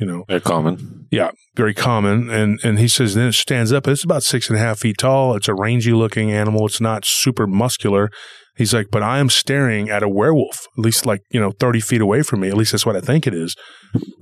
you 0.00 0.06
know, 0.06 0.24
Very 0.28 0.40
common. 0.40 1.06
yeah, 1.10 1.30
very 1.56 1.74
common. 1.74 2.30
And 2.30 2.58
and 2.64 2.78
he 2.78 2.88
says 2.88 3.14
then 3.14 3.28
it 3.28 3.34
stands 3.34 3.72
up. 3.72 3.86
It's 3.86 4.04
about 4.04 4.22
six 4.22 4.48
and 4.48 4.56
a 4.58 4.60
half 4.60 4.78
feet 4.80 4.98
tall. 4.98 5.36
It's 5.36 5.48
a 5.48 5.54
rangy 5.54 5.92
looking 5.92 6.32
animal. 6.32 6.66
It's 6.66 6.80
not 6.80 7.04
super 7.04 7.46
muscular. 7.46 8.10
He's 8.56 8.74
like, 8.74 8.88
but 8.90 9.02
I 9.02 9.18
am 9.20 9.30
staring 9.30 9.88
at 9.88 10.02
a 10.02 10.08
werewolf, 10.08 10.66
at 10.76 10.84
least 10.84 11.06
like, 11.06 11.20
you 11.30 11.40
know, 11.40 11.50
30 11.52 11.80
feet 11.80 12.00
away 12.02 12.22
from 12.22 12.40
me. 12.40 12.48
At 12.48 12.54
least 12.56 12.72
that's 12.72 12.84
what 12.84 12.96
I 12.96 13.00
think 13.00 13.26
it 13.26 13.32
is. 13.34 13.56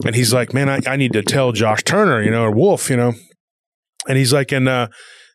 And 0.05 0.15
he's 0.15 0.33
like, 0.33 0.53
man, 0.55 0.69
I, 0.69 0.81
I 0.87 0.97
need 0.97 1.13
to 1.15 1.23
tell 1.23 1.51
Josh 1.51 1.83
Turner, 1.83 2.23
you 2.23 2.31
know, 2.31 2.45
or 2.45 2.51
Wolf, 2.55 2.89
you 2.89 2.97
know. 2.97 3.15
And 4.07 4.17
he's 4.17 4.33
like, 4.33 4.53
and 4.53 4.69
uh, 4.69 4.89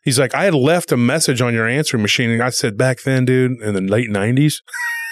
he's 0.04 0.18
like, 0.18 0.34
I 0.34 0.44
had 0.44 0.54
left 0.54 0.90
a 0.90 0.96
message 0.96 1.42
on 1.42 1.52
your 1.52 1.68
answering 1.68 2.02
machine. 2.02 2.30
And 2.30 2.42
I 2.42 2.48
said, 2.48 2.78
back 2.78 3.02
then, 3.02 3.24
dude, 3.26 3.60
in 3.60 3.74
the 3.74 3.82
late 3.82 4.08
90s, 4.08 4.54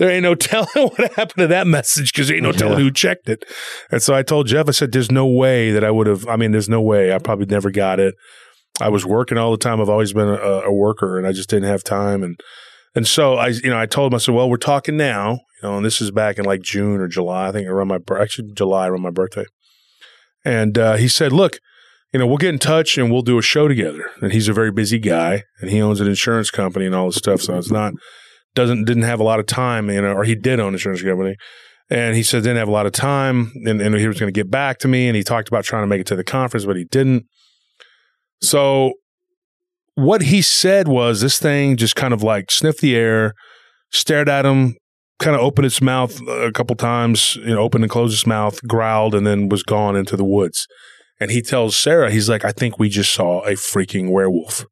there 0.00 0.10
ain't 0.10 0.22
no 0.22 0.34
telling 0.50 0.66
what 0.74 1.12
happened 1.12 1.36
to 1.36 1.46
that 1.48 1.66
message 1.66 2.12
because 2.12 2.32
ain't 2.32 2.42
no 2.42 2.52
telling 2.52 2.78
Yeah. 2.78 2.84
who 2.84 2.90
checked 2.90 3.28
it. 3.28 3.44
And 3.90 4.02
so 4.02 4.14
I 4.14 4.22
told 4.22 4.46
Jeff, 4.46 4.66
I 4.66 4.72
said, 4.72 4.92
there's 4.92 5.10
no 5.12 5.26
way 5.26 5.70
that 5.72 5.84
I 5.84 5.90
would 5.90 6.06
have, 6.06 6.26
I 6.26 6.36
mean, 6.36 6.52
there's 6.52 6.70
no 6.70 6.80
way. 6.80 7.12
I 7.14 7.18
probably 7.18 7.44
never 7.44 7.70
got 7.70 8.00
it. 8.00 8.14
I 8.80 8.88
was 8.88 9.04
working 9.04 9.36
all 9.36 9.50
the 9.50 9.58
time. 9.58 9.78
I've 9.78 9.90
always 9.90 10.14
been 10.14 10.26
a, 10.28 10.62
a 10.62 10.72
worker 10.72 11.18
and 11.18 11.26
I 11.26 11.32
just 11.32 11.50
didn't 11.50 11.68
have 11.68 11.84
time. 11.84 12.22
And, 12.22 12.40
and 12.94 13.06
so 13.06 13.34
I, 13.34 13.48
you 13.48 13.68
know, 13.68 13.78
I 13.78 13.84
told 13.84 14.10
him, 14.10 14.16
I 14.16 14.18
said, 14.20 14.34
well, 14.34 14.48
we're 14.48 14.56
talking 14.56 14.96
now, 14.96 15.32
you 15.32 15.68
know, 15.68 15.76
and 15.76 15.84
this 15.84 16.00
is 16.00 16.10
back 16.10 16.38
in 16.38 16.46
like 16.46 16.62
June 16.62 16.98
or 16.98 17.06
July. 17.06 17.48
I 17.48 17.52
think 17.52 17.68
around 17.68 17.88
my, 17.88 17.98
actually 18.18 18.52
July 18.54 18.88
around 18.88 19.02
my 19.02 19.10
birthday. 19.10 19.44
And, 20.46 20.78
uh, 20.78 20.96
he 20.96 21.08
said, 21.08 21.30
look, 21.30 21.58
you 22.10 22.18
know, 22.18 22.26
we'll 22.26 22.38
get 22.38 22.54
in 22.54 22.58
touch 22.58 22.96
and 22.96 23.12
we'll 23.12 23.20
do 23.20 23.36
a 23.36 23.42
show 23.42 23.68
together. 23.68 24.10
And 24.22 24.32
he's 24.32 24.48
a 24.48 24.54
very 24.54 24.72
busy 24.72 24.98
guy 24.98 25.42
and 25.60 25.70
he 25.70 25.82
owns 25.82 26.00
an 26.00 26.08
insurance 26.08 26.50
company 26.50 26.86
and 26.86 26.94
all 26.94 27.06
this 27.08 27.16
stuff. 27.16 27.42
So 27.42 27.58
it's 27.58 27.70
not, 27.70 27.92
doesn't, 28.54 28.84
didn't 28.84 29.04
have 29.04 29.20
a 29.20 29.24
lot 29.24 29.40
of 29.40 29.46
time, 29.46 29.90
you 29.90 30.00
know, 30.02 30.12
or 30.12 30.24
he 30.24 30.34
did 30.34 30.60
own 30.60 30.68
an 30.68 30.74
insurance 30.74 31.02
company. 31.02 31.36
And 31.88 32.14
he 32.14 32.22
said 32.22 32.44
didn't 32.44 32.58
have 32.58 32.68
a 32.68 32.72
lot 32.72 32.86
of 32.86 32.92
time 32.92 33.50
and, 33.64 33.80
and 33.80 33.96
he 33.96 34.06
was 34.06 34.20
going 34.20 34.32
to 34.32 34.38
get 34.38 34.50
back 34.50 34.78
to 34.78 34.88
me. 34.88 35.08
And 35.08 35.16
he 35.16 35.24
talked 35.24 35.48
about 35.48 35.64
trying 35.64 35.82
to 35.82 35.88
make 35.88 36.00
it 36.00 36.06
to 36.06 36.16
the 36.16 36.24
conference, 36.24 36.64
but 36.64 36.76
he 36.76 36.84
didn't. 36.84 37.24
So 38.42 38.92
what 39.94 40.22
he 40.22 40.40
said 40.40 40.88
was 40.88 41.20
this 41.20 41.38
thing 41.38 41.76
just 41.76 41.96
kind 41.96 42.14
of 42.14 42.22
like 42.22 42.50
sniffed 42.50 42.80
the 42.80 42.96
air, 42.96 43.34
stared 43.92 44.28
at 44.28 44.46
him, 44.46 44.76
kind 45.18 45.36
of 45.36 45.42
opened 45.42 45.66
its 45.66 45.82
mouth 45.82 46.20
a 46.28 46.52
couple 46.52 46.74
times, 46.76 47.36
you 47.36 47.54
know, 47.54 47.60
opened 47.60 47.84
and 47.84 47.90
closed 47.90 48.14
its 48.14 48.26
mouth, 48.26 48.62
growled, 48.66 49.14
and 49.14 49.26
then 49.26 49.48
was 49.48 49.62
gone 49.62 49.96
into 49.96 50.16
the 50.16 50.24
woods. 50.24 50.66
And 51.20 51.30
he 51.30 51.42
tells 51.42 51.76
Sarah, 51.76 52.10
he's 52.10 52.28
like, 52.28 52.44
I 52.44 52.52
think 52.52 52.78
we 52.78 52.88
just 52.88 53.12
saw 53.12 53.40
a 53.42 53.52
freaking 53.52 54.10
werewolf. 54.10 54.64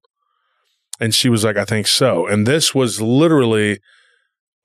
And 1.01 1.15
she 1.15 1.29
was 1.29 1.45
like, 1.45 1.57
I 1.57 1.65
think 1.65 1.87
so. 1.87 2.27
And 2.27 2.47
this 2.47 2.75
was 2.75 3.01
literally 3.01 3.79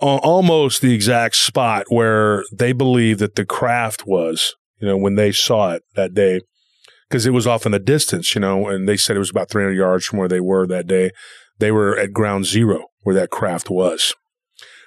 al- 0.01 0.19
almost 0.19 0.81
the 0.81 0.93
exact 0.93 1.35
spot 1.35 1.85
where 1.89 2.43
they 2.51 2.71
believe 2.71 3.19
that 3.19 3.35
the 3.35 3.45
craft 3.45 4.05
was, 4.07 4.55
you 4.79 4.87
know, 4.87 4.97
when 4.97 5.15
they 5.15 5.31
saw 5.31 5.73
it 5.73 5.83
that 5.95 6.13
day, 6.13 6.41
because 7.07 7.25
it 7.25 7.31
was 7.31 7.45
off 7.45 7.65
in 7.65 7.71
the 7.71 7.79
distance, 7.79 8.33
you 8.33 8.41
know, 8.41 8.67
and 8.67 8.89
they 8.89 8.97
said 8.97 9.15
it 9.15 9.19
was 9.19 9.29
about 9.29 9.49
300 9.49 9.73
yards 9.73 10.05
from 10.05 10.19
where 10.19 10.27
they 10.27 10.39
were 10.39 10.65
that 10.65 10.87
day. 10.87 11.11
They 11.59 11.71
were 11.71 11.97
at 11.97 12.13
ground 12.13 12.45
zero 12.45 12.87
where 13.01 13.15
that 13.15 13.29
craft 13.29 13.69
was. 13.69 14.15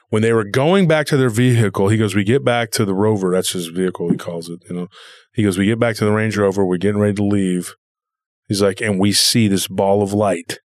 When 0.08 0.22
they 0.22 0.32
were 0.32 0.44
going 0.44 0.86
back 0.86 1.06
to 1.08 1.16
their 1.16 1.30
vehicle, 1.30 1.88
he 1.88 1.96
goes, 1.96 2.14
We 2.14 2.24
get 2.24 2.44
back 2.44 2.70
to 2.72 2.84
the 2.84 2.94
Rover. 2.94 3.32
That's 3.32 3.52
his 3.52 3.68
vehicle, 3.68 4.10
he 4.10 4.16
calls 4.16 4.48
it, 4.48 4.60
you 4.68 4.74
know. 4.74 4.88
He 5.32 5.42
goes, 5.42 5.58
We 5.58 5.66
get 5.66 5.80
back 5.80 5.96
to 5.96 6.04
the 6.04 6.12
Range 6.12 6.36
Rover. 6.36 6.64
We're 6.64 6.76
getting 6.78 7.00
ready 7.00 7.14
to 7.14 7.24
leave. 7.24 7.74
He's 8.48 8.62
like, 8.62 8.80
and 8.80 9.00
we 9.00 9.12
see 9.12 9.48
this 9.48 9.66
ball 9.66 10.02
of 10.02 10.12
light 10.12 10.58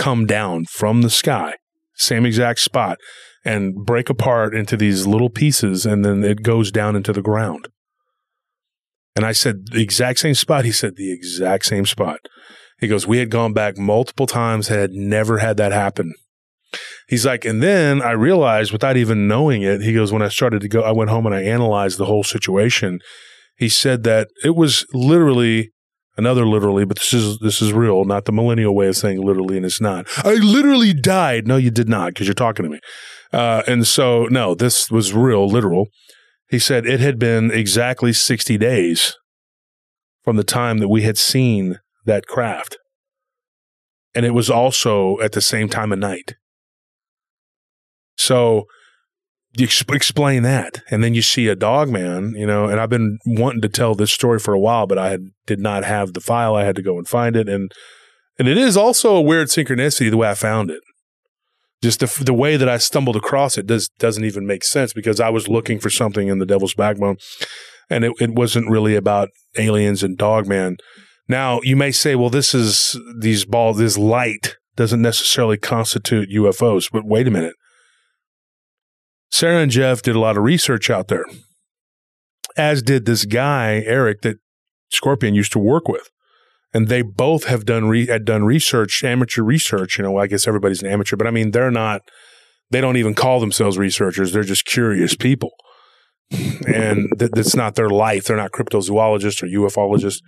come 0.00 0.24
down 0.24 0.64
from 0.64 1.02
the 1.02 1.10
sky, 1.10 1.52
same 1.94 2.24
exact 2.24 2.58
spot, 2.60 2.96
and 3.44 3.74
break 3.84 4.08
apart 4.08 4.54
into 4.54 4.74
these 4.74 5.06
little 5.06 5.28
pieces, 5.28 5.84
and 5.84 6.02
then 6.04 6.24
it 6.24 6.42
goes 6.42 6.72
down 6.72 6.96
into 6.96 7.12
the 7.12 7.20
ground. 7.20 7.68
And 9.14 9.26
I 9.26 9.32
said, 9.32 9.66
the 9.72 9.82
exact 9.82 10.18
same 10.20 10.34
spot. 10.34 10.64
He 10.64 10.72
said, 10.72 10.96
the 10.96 11.12
exact 11.12 11.66
same 11.66 11.84
spot. 11.84 12.20
He 12.78 12.88
goes, 12.88 13.06
we 13.06 13.18
had 13.18 13.30
gone 13.30 13.52
back 13.52 13.76
multiple 13.76 14.26
times, 14.26 14.68
had 14.68 14.92
never 14.92 15.38
had 15.38 15.58
that 15.58 15.72
happen. 15.72 16.14
He's 17.06 17.26
like, 17.26 17.44
and 17.44 17.62
then 17.62 18.00
I 18.00 18.12
realized 18.12 18.72
without 18.72 18.96
even 18.96 19.28
knowing 19.28 19.60
it, 19.62 19.82
he 19.82 19.92
goes, 19.92 20.12
when 20.12 20.22
I 20.22 20.28
started 20.28 20.62
to 20.62 20.68
go, 20.68 20.80
I 20.82 20.92
went 20.92 21.10
home 21.10 21.26
and 21.26 21.34
I 21.34 21.42
analyzed 21.42 21.98
the 21.98 22.06
whole 22.06 22.24
situation. 22.24 23.00
He 23.56 23.68
said 23.68 24.04
that 24.04 24.28
it 24.44 24.56
was 24.56 24.86
literally 24.94 25.72
another 26.20 26.46
literally, 26.46 26.84
but 26.84 26.98
this 26.98 27.12
is 27.12 27.38
this 27.38 27.60
is 27.60 27.72
real, 27.72 28.04
not 28.04 28.26
the 28.26 28.32
millennial 28.32 28.74
way 28.74 28.86
of 28.86 28.96
saying 28.96 29.20
literally, 29.20 29.56
and 29.56 29.66
it's 29.66 29.80
not. 29.80 30.06
I 30.24 30.34
literally 30.34 30.92
died. 30.92 31.48
No, 31.48 31.56
you 31.56 31.70
did 31.70 31.88
not, 31.88 32.14
because 32.14 32.26
you're 32.26 32.34
talking 32.34 32.64
to 32.64 32.70
me. 32.70 32.78
Uh, 33.32 33.62
and 33.66 33.86
so, 33.86 34.26
no, 34.26 34.54
this 34.54 34.90
was 34.90 35.12
real, 35.12 35.48
literal. 35.48 35.86
He 36.48 36.58
said 36.58 36.86
it 36.86 37.00
had 37.00 37.18
been 37.18 37.50
exactly 37.50 38.12
60 38.12 38.58
days 38.58 39.16
from 40.24 40.36
the 40.36 40.44
time 40.44 40.78
that 40.78 40.88
we 40.88 41.02
had 41.02 41.16
seen 41.16 41.78
that 42.04 42.26
craft. 42.26 42.76
And 44.14 44.26
it 44.26 44.34
was 44.34 44.50
also 44.50 45.20
at 45.20 45.32
the 45.32 45.40
same 45.40 45.68
time 45.68 45.92
of 45.92 46.00
night. 46.00 46.34
So 48.16 48.64
you 49.52 49.64
ex- 49.64 49.84
explain 49.88 50.42
that. 50.44 50.82
And 50.90 51.02
then 51.02 51.14
you 51.14 51.22
see 51.22 51.48
a 51.48 51.56
dog 51.56 51.88
man, 51.88 52.34
you 52.36 52.46
know, 52.46 52.66
and 52.66 52.80
I've 52.80 52.90
been 52.90 53.18
wanting 53.26 53.62
to 53.62 53.68
tell 53.68 53.94
this 53.94 54.12
story 54.12 54.38
for 54.38 54.54
a 54.54 54.60
while, 54.60 54.86
but 54.86 54.98
I 54.98 55.10
had, 55.10 55.20
did 55.46 55.58
not 55.58 55.84
have 55.84 56.12
the 56.12 56.20
file. 56.20 56.54
I 56.54 56.64
had 56.64 56.76
to 56.76 56.82
go 56.82 56.96
and 56.96 57.08
find 57.08 57.36
it. 57.36 57.48
And, 57.48 57.72
and 58.38 58.48
it 58.48 58.56
is 58.56 58.76
also 58.76 59.16
a 59.16 59.22
weird 59.22 59.48
synchronicity 59.48 60.10
the 60.10 60.16
way 60.16 60.30
I 60.30 60.34
found 60.34 60.70
it. 60.70 60.80
Just 61.82 62.00
the, 62.00 62.24
the 62.24 62.34
way 62.34 62.56
that 62.56 62.68
I 62.68 62.76
stumbled 62.76 63.16
across 63.16 63.56
it 63.56 63.66
does, 63.66 63.88
doesn't 63.98 64.24
even 64.24 64.46
make 64.46 64.64
sense 64.64 64.92
because 64.92 65.18
I 65.18 65.30
was 65.30 65.48
looking 65.48 65.78
for 65.78 65.90
something 65.90 66.28
in 66.28 66.38
the 66.38 66.46
devil's 66.46 66.74
backbone 66.74 67.16
and 67.88 68.04
it, 68.04 68.12
it 68.20 68.30
wasn't 68.30 68.70
really 68.70 68.94
about 68.94 69.30
aliens 69.58 70.02
and 70.02 70.16
dog 70.16 70.46
man 70.46 70.76
Now 71.26 71.60
you 71.62 71.76
may 71.76 71.90
say, 71.90 72.14
well, 72.14 72.30
this 72.30 72.54
is 72.54 72.98
these 73.18 73.44
balls, 73.44 73.78
this 73.78 73.98
light 73.98 74.56
doesn't 74.76 75.02
necessarily 75.02 75.58
constitute 75.58 76.30
UFOs, 76.30 76.90
but 76.92 77.04
wait 77.04 77.26
a 77.26 77.30
minute. 77.30 77.54
Sarah 79.30 79.62
and 79.62 79.70
Jeff 79.70 80.02
did 80.02 80.16
a 80.16 80.20
lot 80.20 80.36
of 80.36 80.42
research 80.42 80.90
out 80.90 81.08
there, 81.08 81.24
as 82.56 82.82
did 82.82 83.06
this 83.06 83.24
guy, 83.24 83.82
Eric, 83.86 84.22
that 84.22 84.38
Scorpion 84.90 85.34
used 85.34 85.52
to 85.52 85.58
work 85.58 85.88
with. 85.88 86.10
And 86.72 86.88
they 86.88 87.02
both 87.02 87.44
have 87.44 87.64
done 87.64 87.88
re- 87.88 88.06
had 88.06 88.24
done 88.24 88.44
research, 88.44 89.02
amateur 89.02 89.42
research. 89.42 89.98
You 89.98 90.04
know, 90.04 90.18
I 90.18 90.28
guess 90.28 90.46
everybody's 90.46 90.82
an 90.82 90.90
amateur, 90.90 91.16
but 91.16 91.26
I 91.26 91.30
mean, 91.30 91.50
they're 91.50 91.70
not. 91.70 92.02
They 92.70 92.80
don't 92.80 92.96
even 92.96 93.14
call 93.14 93.40
themselves 93.40 93.76
researchers. 93.76 94.32
They're 94.32 94.44
just 94.44 94.64
curious 94.64 95.16
people, 95.16 95.50
and 96.68 97.08
th- 97.18 97.32
that's 97.32 97.56
not 97.56 97.74
their 97.74 97.90
life. 97.90 98.24
They're 98.24 98.36
not 98.36 98.52
cryptozoologists 98.52 99.42
or 99.42 99.46
ufologists, 99.46 100.20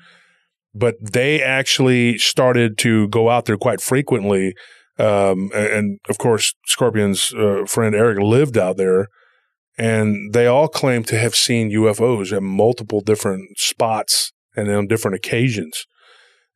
but 0.75 0.97
they 1.01 1.41
actually 1.41 2.19
started 2.19 2.77
to 2.79 3.07
go 3.09 3.31
out 3.31 3.45
there 3.45 3.57
quite 3.57 3.81
frequently 3.81 4.55
um, 4.99 5.51
and, 5.55 5.99
of 6.09 6.19
course, 6.19 6.55
Scorpion's 6.67 7.33
uh, 7.35 7.65
friend 7.67 7.95
Eric 7.95 8.19
lived 8.19 8.59
out 8.59 8.77
there, 8.77 9.07
and 9.79 10.33
they 10.33 10.47
all 10.47 10.69
claim 10.69 11.03
to 11.05 11.19
have 11.19 11.35
seen 11.35 11.71
UFOs 11.71 12.33
at 12.33 12.43
multiple 12.43 13.01
different 13.01 13.59
spots 13.59 14.33
and 14.55 14.71
on 14.71 14.87
different 14.87 15.17
occasions. 15.17 15.87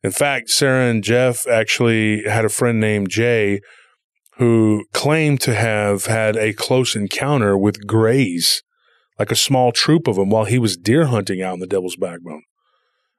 In 0.03 0.11
fact, 0.11 0.49
Sarah 0.49 0.85
and 0.85 1.03
Jeff 1.03 1.47
actually 1.47 2.23
had 2.23 2.45
a 2.45 2.49
friend 2.49 2.79
named 2.79 3.09
Jay 3.09 3.59
who 4.37 4.85
claimed 4.93 5.41
to 5.41 5.55
have 5.55 6.05
had 6.05 6.35
a 6.37 6.53
close 6.53 6.95
encounter 6.95 7.57
with 7.57 7.87
grays, 7.87 8.61
like 9.17 9.31
a 9.31 9.35
small 9.35 9.71
troop 9.71 10.07
of 10.07 10.15
them, 10.15 10.29
while 10.29 10.45
he 10.45 10.59
was 10.59 10.77
deer 10.77 11.07
hunting 11.07 11.41
out 11.41 11.55
in 11.55 11.59
the 11.59 11.65
Devil's 11.65 11.95
Backbone. 11.95 12.43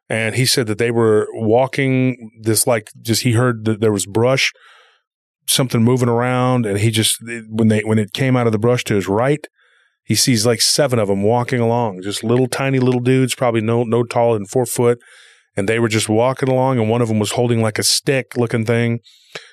And 0.09 0.37
he 0.37 0.47
said 0.47 0.69
that 0.69 0.79
they 0.79 0.93
were 0.93 1.27
walking 1.33 2.31
this, 2.41 2.69
like, 2.69 2.89
just 3.03 3.23
he 3.23 3.33
heard 3.33 3.65
that 3.65 3.81
there 3.81 3.93
was 3.93 4.07
brush 4.07 4.53
something 5.49 5.83
moving 5.83 6.09
around 6.09 6.67
and 6.67 6.79
he 6.79 6.91
just 6.91 7.19
when 7.49 7.69
they 7.69 7.81
when 7.81 7.99
it 7.99 8.13
came 8.13 8.37
out 8.37 8.47
of 8.47 8.53
the 8.53 8.59
brush 8.59 8.85
to 8.85 8.95
his 8.95 9.09
right 9.09 9.47
he 10.09 10.15
sees 10.15 10.47
like 10.47 10.63
seven 10.63 10.99
of 10.99 11.09
them 11.09 11.23
walking 11.23 11.61
along, 11.61 12.01
just 12.01 12.25
little 12.25 12.47
tiny 12.47 12.79
little 12.79 13.01
dudes, 13.01 13.35
probably 13.35 13.61
no 13.61 13.85
no 13.85 14.03
taller 14.03 14.39
than 14.39 14.47
four 14.47 14.65
foot, 14.65 14.99
and 15.55 15.69
they 15.69 15.79
were 15.79 15.89
just 15.89 16.09
walking 16.09 16.49
along, 16.49 16.79
and 16.79 16.89
one 16.89 17.03
of 17.03 17.09
them 17.09 17.19
was 17.19 17.33
holding 17.33 17.61
like 17.61 17.79
a 17.79 17.83
stick 17.83 18.35
looking 18.35 18.65
thing, 18.65 19.01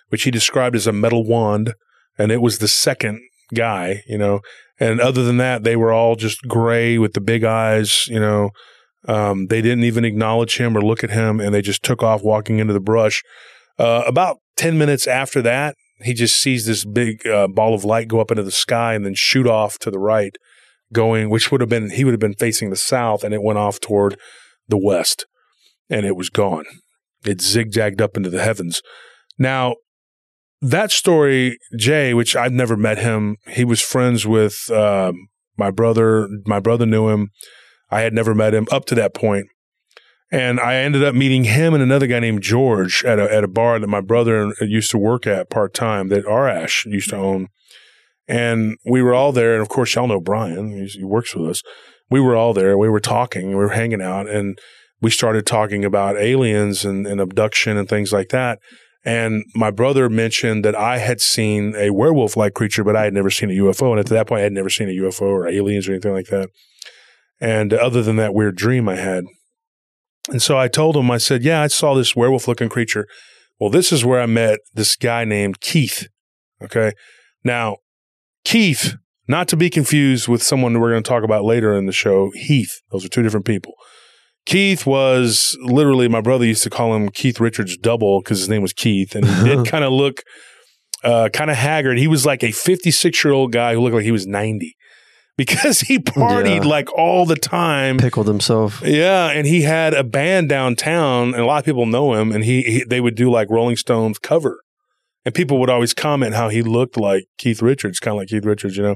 which 0.08 0.24
he 0.24 0.32
described 0.32 0.74
as 0.74 0.88
a 0.88 0.94
metal 0.94 1.28
wand, 1.28 1.74
and 2.18 2.32
it 2.32 2.42
was 2.42 2.60
the 2.60 2.70
second 2.70 3.20
guy, 3.54 4.02
you 4.08 4.18
know. 4.18 4.40
And 4.80 5.02
other 5.02 5.26
than 5.26 5.36
that, 5.38 5.66
they 5.66 5.76
were 5.76 5.92
all 5.92 6.16
just 6.16 6.42
gray 6.48 6.98
with 6.98 7.16
the 7.16 7.22
big 7.22 7.44
eyes, 7.44 8.08
you 8.08 8.22
know. 8.22 8.52
Um, 9.10 9.48
they 9.48 9.62
didn't 9.62 9.84
even 9.84 10.06
acknowledge 10.06 10.58
him 10.58 10.78
or 10.78 10.82
look 10.82 11.04
at 11.04 11.10
him, 11.10 11.42
and 11.42 11.54
they 11.54 11.62
just 11.62 11.84
took 11.84 12.02
off 12.02 12.24
walking 12.24 12.60
into 12.60 12.74
the 12.74 12.80
brush. 12.80 13.22
Uh, 13.78 14.04
about 14.08 14.38
10 14.56 14.78
minutes 14.78 15.06
after 15.06 15.42
that, 15.42 15.76
he 16.02 16.14
just 16.14 16.40
sees 16.40 16.66
this 16.66 16.86
big 16.86 17.26
uh, 17.28 17.48
ball 17.48 17.74
of 17.74 17.86
light 17.86 18.08
go 18.08 18.20
up 18.20 18.32
into 18.32 18.44
the 18.44 18.52
sky 18.52 18.94
and 18.94 19.06
then 19.06 19.14
shoot 19.16 19.48
off 19.48 19.80
to 19.80 19.92
the 19.92 20.00
right, 20.00 20.36
going, 20.92 21.30
which 21.30 21.52
would 21.52 21.62
have 21.62 21.70
been, 21.70 21.92
he 21.92 22.04
would 22.04 22.14
have 22.14 22.20
been 22.20 22.34
facing 22.34 22.70
the 22.70 22.76
south, 22.76 23.24
and 23.24 23.34
it 23.34 23.44
went 23.44 23.60
off 23.60 23.80
toward 23.80 24.18
the 24.68 24.78
west, 24.78 25.26
and 25.90 26.06
it 26.06 26.16
was 26.16 26.30
gone. 26.30 26.66
It 27.24 27.42
zigzagged 27.42 28.02
up 28.02 28.18
into 28.18 28.30
the 28.30 28.44
heavens. 28.44 28.82
Now, 29.38 29.76
that 30.62 30.92
story, 30.92 31.58
Jay, 31.78 32.14
which 32.14 32.36
I've 32.36 32.54
never 32.54 32.78
met 32.78 32.98
him, 32.98 33.38
he 33.48 33.64
was 33.64 33.82
friends 33.82 34.26
with 34.26 34.70
uh, 34.72 35.14
my 35.58 35.72
brother. 35.72 36.28
My 36.46 36.60
brother 36.60 36.86
knew 36.86 37.10
him. 37.10 37.30
I 37.90 38.02
had 38.02 38.14
never 38.14 38.34
met 38.34 38.54
him 38.54 38.68
up 38.72 38.86
to 38.86 38.96
that 38.96 39.14
point. 39.14 39.48
And 40.36 40.60
I 40.60 40.76
ended 40.76 41.02
up 41.02 41.16
meeting 41.16 41.46
him 41.46 41.74
and 41.74 41.82
another 41.82 42.08
guy 42.08 42.20
named 42.20 42.44
George 42.44 43.06
at 43.06 43.20
a, 43.20 43.34
at 43.34 43.46
a 43.46 43.48
bar 43.48 43.80
that 43.80 43.88
my 43.88 44.02
brother 44.02 44.48
uh, 44.48 44.66
used 44.66 44.92
to 44.92 44.98
work 44.98 45.26
at 45.26 45.50
part 45.50 45.74
time 45.74 46.10
that 46.10 46.26
Arash 46.26 46.84
used 46.86 47.12
to 47.12 47.16
own. 47.16 47.48
And 48.28 48.76
we 48.86 49.02
were 49.02 49.14
all 49.14 49.32
there. 49.32 49.54
And 49.54 49.62
of 49.62 49.70
course, 49.70 49.96
y'all 49.96 50.08
know 50.08 50.20
Brian, 50.20 50.90
he 50.90 51.06
works 51.06 51.34
with 51.34 51.50
us. 51.50 51.64
We 52.10 52.20
were 52.20 52.36
all 52.36 52.54
there. 52.54 52.78
We 52.78 52.90
were 52.90 53.00
talking, 53.00 53.48
we 53.48 53.56
were 53.56 53.70
hanging 53.70 54.02
out, 54.02 54.28
and 54.28 54.60
we 55.00 55.10
started 55.10 55.46
talking 55.46 55.86
about 55.86 56.18
aliens 56.18 56.84
and, 56.84 57.08
and 57.08 57.22
abduction 57.22 57.78
and 57.78 57.88
things 57.88 58.12
like 58.12 58.28
that. 58.30 58.60
And 59.06 59.46
my 59.56 59.72
brother 59.72 60.10
mentioned 60.10 60.66
that 60.66 60.76
I 60.76 60.98
had 60.98 61.22
seen 61.22 61.76
a 61.78 61.92
werewolf 61.92 62.36
like 62.36 62.54
creature, 62.54 62.84
but 62.84 62.98
I 62.98 63.06
had 63.06 63.14
never 63.14 63.30
seen 63.30 63.52
a 63.52 63.54
UFO. 63.54 63.92
And 63.92 64.02
at 64.02 64.08
that 64.08 64.28
point, 64.28 64.42
I 64.42 64.44
had 64.44 64.52
never 64.52 64.70
seen 64.70 64.90
a 64.90 65.02
UFO 65.02 65.22
or 65.22 65.48
aliens 65.48 65.88
or 65.88 65.94
anything 65.94 66.12
like 66.12 66.28
that. 66.28 66.50
And 67.40 67.72
other 67.72 68.04
than 68.04 68.18
that 68.18 68.34
weird 68.34 68.58
dream 68.58 68.90
I 68.90 68.98
had. 68.98 69.24
And 70.30 70.42
so 70.42 70.58
I 70.58 70.68
told 70.68 70.96
him, 70.98 71.12
I 71.12 71.18
said, 71.18 71.44
Yeah, 71.44 71.62
I 71.62 71.68
saw 71.68 71.94
this 71.94 72.16
werewolf 72.16 72.48
looking 72.48 72.70
creature. 72.70 73.08
Well, 73.60 73.70
this 73.70 73.92
is 73.92 74.04
where 74.04 74.20
I 74.20 74.26
met 74.26 74.60
this 74.74 74.96
guy 74.96 75.24
named 75.24 75.62
Keith. 75.62 76.08
Okay. 76.62 76.92
Now, 77.44 77.78
Keith, 78.44 78.96
not 79.28 79.48
to 79.50 79.56
be 79.56 79.70
confused 79.70 80.28
with 80.28 80.44
someone 80.44 80.80
we're 80.80 80.92
going 80.92 81.04
to 81.04 81.08
talk 81.08 81.24
about 81.24 81.44
later 81.44 81.76
in 81.76 81.86
the 81.86 81.92
show, 81.92 82.32
Heath. 82.36 82.82
Those 82.92 83.06
are 83.06 83.10
two 83.10 83.24
different 83.24 83.46
people. 83.46 83.74
Keith 84.46 84.86
was 84.86 85.58
literally, 85.62 86.08
my 86.08 86.22
brother 86.22 86.46
used 86.46 86.64
to 86.64 86.70
call 86.70 86.96
him 86.96 87.10
Keith 87.10 87.40
Richards 87.40 87.78
double 87.78 88.22
because 88.22 88.40
his 88.40 88.50
name 88.50 88.62
was 88.62 88.74
Keith. 88.74 89.16
And 89.16 89.26
he 89.26 89.44
did 89.44 89.66
kind 89.68 89.84
of 89.84 89.92
look 89.92 90.22
uh, 91.04 91.30
kind 91.30 91.50
of 91.50 91.58
haggard. 91.58 91.98
He 91.98 92.08
was 92.08 92.26
like 92.26 92.44
a 92.44 92.52
56 92.52 93.24
year 93.24 93.34
old 93.34 93.52
guy 93.52 93.74
who 93.74 93.82
looked 93.82 93.96
like 93.96 94.04
he 94.04 94.12
was 94.12 94.28
90 94.28 94.76
because 95.38 95.82
he 95.82 96.00
partied 96.00 96.64
Yeah. 96.64 96.70
like 96.70 96.92
all 96.98 97.26
the 97.26 97.36
time. 97.36 97.98
Pickled 97.98 98.28
himself. 98.28 98.82
Yeah, 98.86 99.30
and 99.32 99.46
he 99.48 99.62
had 99.64 99.94
a 99.94 100.04
band 100.04 100.50
downtown, 100.50 101.34
and 101.34 101.44
a 101.44 101.46
lot 101.46 101.60
of 101.60 101.66
people 101.66 101.86
know 101.86 102.14
him. 102.14 102.32
And 102.32 102.44
he, 102.44 102.62
he 102.64 102.84
they 102.88 103.02
would 103.02 103.16
do 103.16 103.30
like 103.32 103.50
Rolling 103.50 103.76
Stones 103.76 104.18
cover, 104.20 104.60
and 105.26 105.34
people 105.36 105.60
would 105.60 105.70
always 105.70 105.94
comment 105.94 106.36
how 106.36 106.50
he 106.50 106.62
looked 106.62 106.98
like 106.98 107.26
Keith 107.38 107.62
Richards, 107.62 108.00
kind 108.00 108.16
of 108.16 108.20
like 108.20 108.28
Keith 108.30 108.46
Richards, 108.46 108.78
you 108.78 108.84
know. 108.84 108.96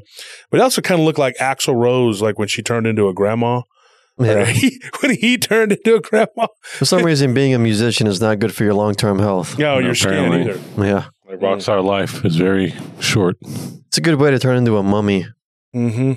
But 0.50 0.58
he 0.58 0.64
also 0.64 0.82
kind 0.82 1.00
of 1.02 1.06
looked 1.06 1.20
like 1.20 1.36
Axl 1.38 1.76
Rose, 1.76 2.22
like 2.22 2.38
when 2.40 2.48
she 2.48 2.62
turned 2.62 2.88
into 2.88 3.08
a 3.08 3.14
grandma. 3.14 3.62
Yeah. 4.22 4.44
He- 4.46 4.82
when 5.00 5.16
he 5.16 5.38
turned 5.38 5.72
into 5.72 5.96
a 5.96 6.02
grandma. 6.02 6.48
For 6.64 6.84
some 6.84 7.04
reason, 7.06 7.34
being 7.34 7.54
a 7.54 7.60
musician 7.60 8.06
is 8.06 8.20
not 8.20 8.40
good 8.40 8.54
for 8.54 8.66
your 8.66 8.74
long 8.74 8.94
term 8.94 9.18
health. 9.20 9.58
No, 9.58 9.80
your 9.80 9.96
skin 9.96 10.12
Apparently. 10.26 10.42
either. 10.42 10.86
Yeah. 10.86 11.06
Like 11.26 11.40
Rockstar 11.40 11.82
Life 11.82 12.26
is 12.26 12.36
very 12.36 12.74
short. 13.00 13.38
It's 13.88 13.98
a 13.98 14.02
good 14.02 14.16
way 14.16 14.30
to 14.32 14.38
turn 14.40 14.58
into 14.58 14.76
a 14.78 14.84
mummy. 14.84 15.26
Mm-hmm. 15.74 16.14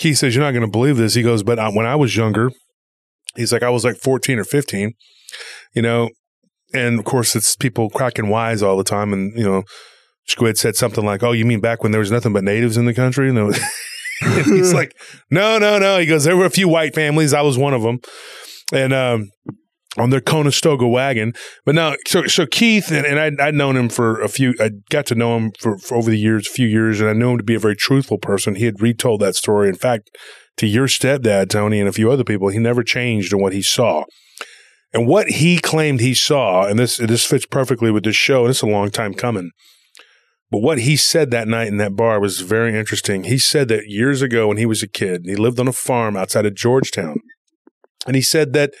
Keith 0.00 0.16
says, 0.16 0.34
You're 0.34 0.42
not 0.42 0.52
going 0.52 0.64
to 0.64 0.70
believe 0.70 0.96
this. 0.96 1.14
He 1.14 1.22
goes, 1.22 1.44
But 1.44 1.58
I, 1.58 1.68
when 1.68 1.86
I 1.86 1.94
was 1.94 2.16
younger, 2.16 2.50
he's 3.36 3.52
like, 3.52 3.62
I 3.62 3.70
was 3.70 3.84
like 3.84 3.96
14 3.96 4.38
or 4.38 4.44
15, 4.44 4.94
you 5.74 5.82
know, 5.82 6.08
and 6.72 6.98
of 6.98 7.04
course, 7.04 7.36
it's 7.36 7.54
people 7.54 7.90
cracking 7.90 8.28
wise 8.30 8.62
all 8.62 8.76
the 8.76 8.84
time. 8.84 9.12
And, 9.12 9.36
you 9.36 9.44
know, 9.44 9.62
Squid 10.26 10.56
said 10.58 10.74
something 10.74 11.04
like, 11.04 11.22
Oh, 11.22 11.32
you 11.32 11.44
mean 11.44 11.60
back 11.60 11.82
when 11.82 11.92
there 11.92 12.00
was 12.00 12.10
nothing 12.10 12.32
but 12.32 12.44
natives 12.44 12.76
in 12.76 12.86
the 12.86 12.94
country? 12.94 13.28
And, 13.28 13.38
and 14.22 14.46
he's 14.46 14.72
like, 14.72 14.96
No, 15.30 15.58
no, 15.58 15.78
no. 15.78 15.98
He 15.98 16.06
goes, 16.06 16.24
There 16.24 16.36
were 16.36 16.46
a 16.46 16.50
few 16.50 16.68
white 16.68 16.94
families. 16.94 17.34
I 17.34 17.42
was 17.42 17.58
one 17.58 17.74
of 17.74 17.82
them. 17.82 17.98
And, 18.72 18.92
um, 18.92 19.30
on 19.98 20.10
their 20.10 20.20
Conestoga 20.20 20.86
wagon. 20.86 21.32
But 21.64 21.74
now, 21.74 21.94
so 22.06 22.26
so 22.26 22.46
Keith 22.46 22.90
and, 22.90 23.04
and 23.04 23.18
I'd, 23.18 23.40
I'd 23.40 23.54
known 23.54 23.76
him 23.76 23.88
for 23.88 24.20
a 24.20 24.28
few. 24.28 24.54
I 24.60 24.70
got 24.90 25.06
to 25.06 25.14
know 25.14 25.36
him 25.36 25.52
for, 25.58 25.78
for 25.78 25.96
over 25.96 26.10
the 26.10 26.18
years, 26.18 26.46
a 26.46 26.50
few 26.50 26.66
years, 26.66 27.00
and 27.00 27.10
I 27.10 27.12
knew 27.12 27.30
him 27.32 27.38
to 27.38 27.44
be 27.44 27.54
a 27.54 27.60
very 27.60 27.76
truthful 27.76 28.18
person. 28.18 28.54
He 28.54 28.66
had 28.66 28.80
retold 28.80 29.20
that 29.20 29.36
story. 29.36 29.68
In 29.68 29.74
fact, 29.74 30.10
to 30.58 30.66
your 30.66 30.86
stepdad, 30.86 31.50
Tony, 31.50 31.80
and 31.80 31.88
a 31.88 31.92
few 31.92 32.10
other 32.10 32.24
people, 32.24 32.48
he 32.48 32.58
never 32.58 32.82
changed 32.82 33.32
in 33.32 33.40
what 33.40 33.52
he 33.52 33.62
saw. 33.62 34.04
And 34.92 35.06
what 35.06 35.28
he 35.28 35.58
claimed 35.58 36.00
he 36.00 36.14
saw, 36.14 36.66
and 36.66 36.78
this 36.78 36.96
this 36.96 37.24
fits 37.24 37.46
perfectly 37.46 37.90
with 37.90 38.04
this 38.04 38.16
show, 38.16 38.42
and 38.42 38.50
it's 38.50 38.62
a 38.62 38.66
long 38.66 38.90
time 38.90 39.14
coming. 39.14 39.50
But 40.50 40.62
what 40.62 40.80
he 40.80 40.96
said 40.96 41.30
that 41.30 41.46
night 41.46 41.68
in 41.68 41.76
that 41.76 41.94
bar 41.94 42.20
was 42.20 42.40
very 42.40 42.76
interesting. 42.76 43.24
He 43.24 43.38
said 43.38 43.68
that 43.68 43.86
years 43.86 44.20
ago 44.20 44.48
when 44.48 44.56
he 44.56 44.66
was 44.66 44.82
a 44.82 44.88
kid, 44.88 45.22
he 45.24 45.36
lived 45.36 45.60
on 45.60 45.68
a 45.68 45.72
farm 45.72 46.16
outside 46.16 46.44
of 46.44 46.56
Georgetown. 46.56 47.18
And 48.04 48.16
he 48.16 48.22
said 48.22 48.52
that, 48.54 48.72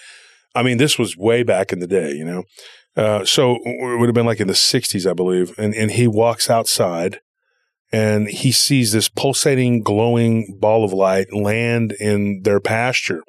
I 0.54 0.62
mean, 0.62 0.78
this 0.78 0.98
was 0.98 1.16
way 1.16 1.42
back 1.42 1.72
in 1.72 1.78
the 1.78 1.86
day, 1.86 2.12
you 2.12 2.24
know. 2.24 2.44
Uh, 2.96 3.24
so 3.24 3.58
it 3.64 3.98
would 3.98 4.08
have 4.08 4.14
been 4.14 4.26
like 4.26 4.40
in 4.40 4.48
the 4.48 4.52
60s, 4.52 5.08
I 5.08 5.14
believe. 5.14 5.56
And, 5.58 5.74
and 5.74 5.92
he 5.92 6.08
walks 6.08 6.50
outside 6.50 7.20
and 7.92 8.28
he 8.28 8.52
sees 8.52 8.92
this 8.92 9.08
pulsating, 9.08 9.82
glowing 9.82 10.58
ball 10.60 10.84
of 10.84 10.92
light 10.92 11.32
land 11.32 11.92
in 11.92 12.42
their 12.42 12.60
pasture, 12.60 13.22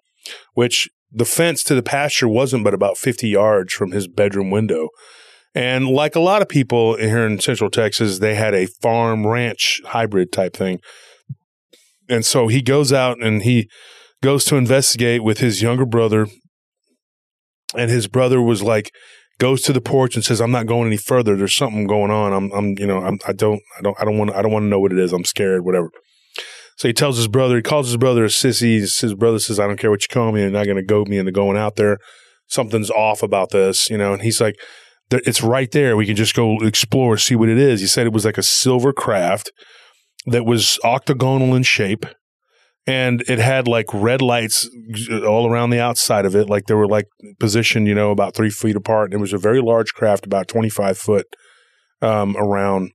which 0.53 0.89
the 1.11 1.25
fence 1.25 1.63
to 1.63 1.75
the 1.75 1.83
pasture 1.83 2.27
wasn't 2.27 2.63
but 2.63 2.73
about 2.73 2.97
50 2.97 3.27
yards 3.27 3.73
from 3.73 3.91
his 3.91 4.07
bedroom 4.07 4.49
window. 4.49 4.89
And 5.53 5.87
like 5.87 6.15
a 6.15 6.21
lot 6.21 6.41
of 6.41 6.47
people 6.47 6.95
here 6.95 7.25
in 7.25 7.39
Central 7.39 7.69
Texas, 7.69 8.19
they 8.19 8.35
had 8.35 8.53
a 8.53 8.67
farm 8.67 9.27
ranch 9.27 9.81
hybrid 9.85 10.31
type 10.31 10.55
thing. 10.55 10.79
And 12.07 12.25
so 12.25 12.47
he 12.47 12.61
goes 12.61 12.93
out 12.93 13.21
and 13.21 13.41
he 13.41 13.69
goes 14.23 14.45
to 14.45 14.55
investigate 14.55 15.23
with 15.23 15.39
his 15.39 15.61
younger 15.61 15.85
brother. 15.85 16.27
And 17.75 17.89
his 17.89 18.07
brother 18.07 18.41
was 18.41 18.61
like, 18.61 18.91
goes 19.41 19.63
to 19.63 19.73
the 19.73 19.81
porch 19.81 20.15
and 20.15 20.23
says, 20.23 20.39
"I'm 20.39 20.51
not 20.51 20.67
going 20.67 20.87
any 20.87 20.97
further. 20.97 21.35
There's 21.35 21.55
something 21.55 21.87
going 21.87 22.11
on. 22.11 22.31
I'm, 22.31 22.51
I'm, 22.51 22.77
you 22.77 22.85
know, 22.85 22.99
I'm, 22.99 23.17
I 23.27 23.33
don't, 23.33 23.61
I 23.77 23.81
don't, 23.81 23.99
I 23.99 24.05
don't 24.05 24.17
want, 24.17 24.31
I 24.35 24.41
don't 24.41 24.51
want 24.51 24.63
to 24.63 24.67
know 24.67 24.79
what 24.79 24.91
it 24.91 24.99
is. 24.99 25.13
I'm 25.13 25.25
scared, 25.25 25.65
whatever." 25.65 25.89
So 26.77 26.87
he 26.87 26.93
tells 26.93 27.17
his 27.17 27.27
brother, 27.27 27.55
he 27.55 27.61
calls 27.61 27.87
his 27.87 27.97
brother 27.97 28.23
a 28.23 28.27
sissy. 28.27 28.79
His 28.79 29.15
brother 29.15 29.39
says, 29.39 29.59
"I 29.59 29.67
don't 29.67 29.79
care 29.79 29.89
what 29.89 30.03
you 30.03 30.13
call 30.13 30.31
me. 30.31 30.41
You're 30.41 30.51
not 30.51 30.65
going 30.65 30.77
to 30.77 30.83
goad 30.83 31.07
me 31.07 31.17
into 31.17 31.31
going 31.31 31.57
out 31.57 31.75
there. 31.75 31.97
Something's 32.47 32.91
off 32.91 33.23
about 33.23 33.49
this, 33.49 33.89
you 33.89 33.97
know." 33.97 34.13
And 34.13 34.21
he's 34.21 34.39
like, 34.39 34.55
"It's 35.09 35.41
right 35.41 35.71
there. 35.71 35.97
We 35.97 36.05
can 36.05 36.15
just 36.15 36.35
go 36.35 36.57
explore, 36.61 37.17
see 37.17 37.35
what 37.35 37.49
it 37.49 37.57
is." 37.57 37.81
He 37.81 37.87
said 37.87 38.05
it 38.05 38.13
was 38.13 38.25
like 38.25 38.37
a 38.37 38.43
silver 38.43 38.93
craft 38.93 39.51
that 40.27 40.45
was 40.45 40.77
octagonal 40.83 41.55
in 41.55 41.63
shape 41.63 42.05
and 42.87 43.21
it 43.27 43.39
had 43.39 43.67
like 43.67 43.85
red 43.93 44.21
lights 44.21 44.69
all 45.25 45.47
around 45.47 45.69
the 45.69 45.79
outside 45.79 46.25
of 46.25 46.35
it. 46.35 46.49
Like 46.49 46.65
they 46.65 46.73
were 46.73 46.87
like 46.87 47.05
positioned, 47.39 47.87
you 47.87 47.93
know, 47.93 48.11
about 48.11 48.35
three 48.35 48.49
feet 48.49 48.75
apart. 48.75 49.11
And 49.11 49.19
it 49.19 49.21
was 49.21 49.33
a 49.33 49.37
very 49.37 49.61
large 49.61 49.93
craft, 49.93 50.25
about 50.25 50.47
25 50.47 50.97
foot 50.97 51.27
um, 52.01 52.35
around. 52.37 52.91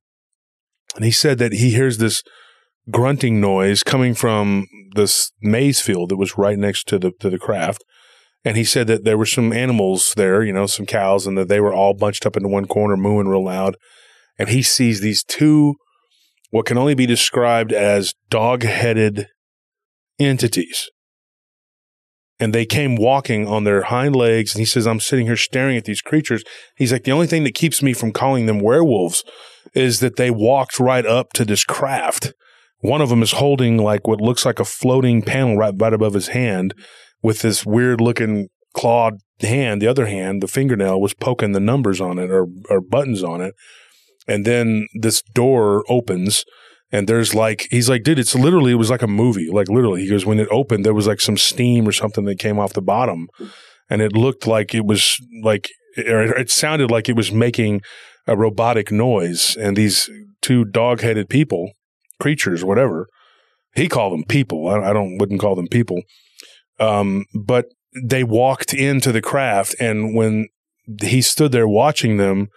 And 0.97 1.05
he 1.05 1.11
said 1.11 1.39
that 1.39 1.53
he 1.53 1.71
hears 1.71 1.99
this 1.99 2.23
grunting 2.91 3.41
noise 3.41 3.83
coming 3.83 4.15
from 4.15 4.67
this 4.95 5.31
maize 5.41 5.81
field 5.81 6.11
that 6.11 6.17
was 6.17 6.39
right 6.39 6.59
next 6.59 6.89
to 6.89 6.99
the 6.99 7.13
to 7.21 7.31
the 7.31 7.39
craft. 7.39 7.85
And 8.45 8.57
he 8.57 8.65
said 8.65 8.87
that 8.87 9.05
there 9.05 9.19
were 9.19 9.27
some 9.27 9.53
animals 9.53 10.15
there, 10.17 10.43
you 10.43 10.53
know, 10.53 10.67
some 10.67 10.87
cows, 10.87 11.27
and 11.27 11.37
that 11.37 11.49
they 11.49 11.61
were 11.61 11.75
all 11.75 11.95
bunched 11.95 12.27
up 12.27 12.37
into 12.37 12.49
one 12.49 12.67
corner, 12.67 12.97
mooing 12.97 13.27
real 13.27 13.45
loud. 13.45 13.77
And 14.39 14.49
he 14.49 14.63
sees 14.63 15.01
these 15.01 15.25
two, 15.25 15.75
what 16.51 16.67
can 16.67 16.79
only 16.79 16.95
be 16.95 17.07
described 17.07 17.73
as 17.73 18.15
dog 18.31 18.63
headed 18.63 19.27
entities. 20.19 20.89
And 22.39 22.55
they 22.55 22.67
came 22.67 22.97
walking 22.97 23.49
on 23.49 23.65
their 23.65 23.83
hind 23.83 24.15
legs. 24.15 24.55
And 24.55 24.61
he 24.61 24.67
says, 24.67 24.87
I'm 24.87 25.01
sitting 25.01 25.27
here 25.27 25.37
staring 25.37 25.77
at 25.77 25.85
these 25.85 26.03
creatures. 26.03 26.45
He's 26.77 26.93
like, 26.93 27.05
the 27.05 27.13
only 27.13 27.27
thing 27.27 27.45
that 27.45 27.55
keeps 27.55 27.83
me 27.83 27.95
from 27.95 28.13
calling 28.13 28.47
them 28.47 28.61
werewolves 28.61 29.25
is 29.75 30.01
that 30.01 30.17
they 30.17 30.31
walked 30.31 30.79
right 30.79 31.07
up 31.07 31.33
to 31.35 31.45
this 31.45 31.65
craft. 31.65 32.35
One 32.81 33.01
of 33.01 33.09
them 33.09 33.23
is 33.23 33.33
holding 33.33 33.79
like 33.79 34.07
what 34.07 34.21
looks 34.21 34.45
like 34.45 34.61
a 34.61 34.65
floating 34.65 35.23
panel 35.23 35.57
right, 35.57 35.75
right 35.77 35.95
above 35.95 36.13
his 36.13 36.29
hand 36.29 36.75
with 37.23 37.41
this 37.41 37.65
weird 37.65 38.01
looking 38.03 38.49
clawed 38.75 39.15
hand. 39.41 39.81
The 39.81 39.89
other 39.89 40.07
hand, 40.07 40.43
the 40.43 40.47
fingernail, 40.47 41.01
was 41.01 41.15
poking 41.15 41.53
the 41.53 41.61
numbers 41.61 42.03
on 42.03 42.19
it 42.19 42.31
or, 42.31 42.47
or 42.69 42.83
buttons 42.83 43.23
on 43.23 43.41
it. 43.41 43.55
And 44.29 44.45
then 44.45 44.89
this 44.95 45.23
door 45.23 45.85
opens 45.89 46.45
And 46.93 47.09
there's 47.09 47.35
like, 47.35 47.67
he's 47.71 47.89
like, 47.89 48.05
dude, 48.05 48.19
it's 48.19 48.35
literally, 48.35 48.73
it 48.73 48.77
was 48.77 48.91
like 48.91 49.03
a 49.03 49.09
movie. 49.09 49.49
Like 49.51 49.69
literally, 49.69 50.03
he 50.03 50.09
goes, 50.09 50.25
when 50.25 50.39
it 50.39 50.49
opened, 50.51 50.85
there 50.85 50.95
was 50.95 51.07
like 51.07 51.21
some 51.21 51.37
steam 51.37 51.87
or 51.87 51.93
something 51.93 52.25
that 52.27 52.39
came 52.39 52.59
off 52.59 52.75
the 52.75 52.83
bottom. 52.83 53.29
And 53.91 54.01
it 54.01 54.13
looked 54.13 54.47
like 54.47 54.75
it 54.75 54.85
was 54.85 55.21
like, 55.43 55.69
or 55.99 56.23
it 56.23 56.51
sounded 56.51 56.91
like 56.91 57.09
it 57.09 57.17
was 57.17 57.33
making 57.33 57.81
a 58.27 58.37
robotic 58.37 58.93
noise. 58.93 59.57
And 59.57 59.77
these 59.77 60.09
two 60.43 60.65
dog 60.65 61.01
headed 61.01 61.29
people, 61.29 61.73
creatures, 62.21 62.65
whatever, 62.65 63.09
he 63.75 63.89
called 63.89 64.13
them 64.13 64.25
people. 64.25 64.69
I, 64.69 64.91
I 64.91 64.93
don't, 64.93 65.19
wouldn't 65.19 65.41
call 65.41 65.57
them 65.57 65.69
people. 65.69 66.03
Um, 66.79 67.25
but 67.35 67.67
they 68.01 68.23
walked 68.23 68.73
into 68.73 69.11
the 69.11 69.23
craft. 69.23 69.75
And 69.81 70.15
when 70.15 70.49
he 71.03 71.21
stood 71.21 71.51
there 71.51 71.69
watching 71.69 72.17
them, 72.17 72.49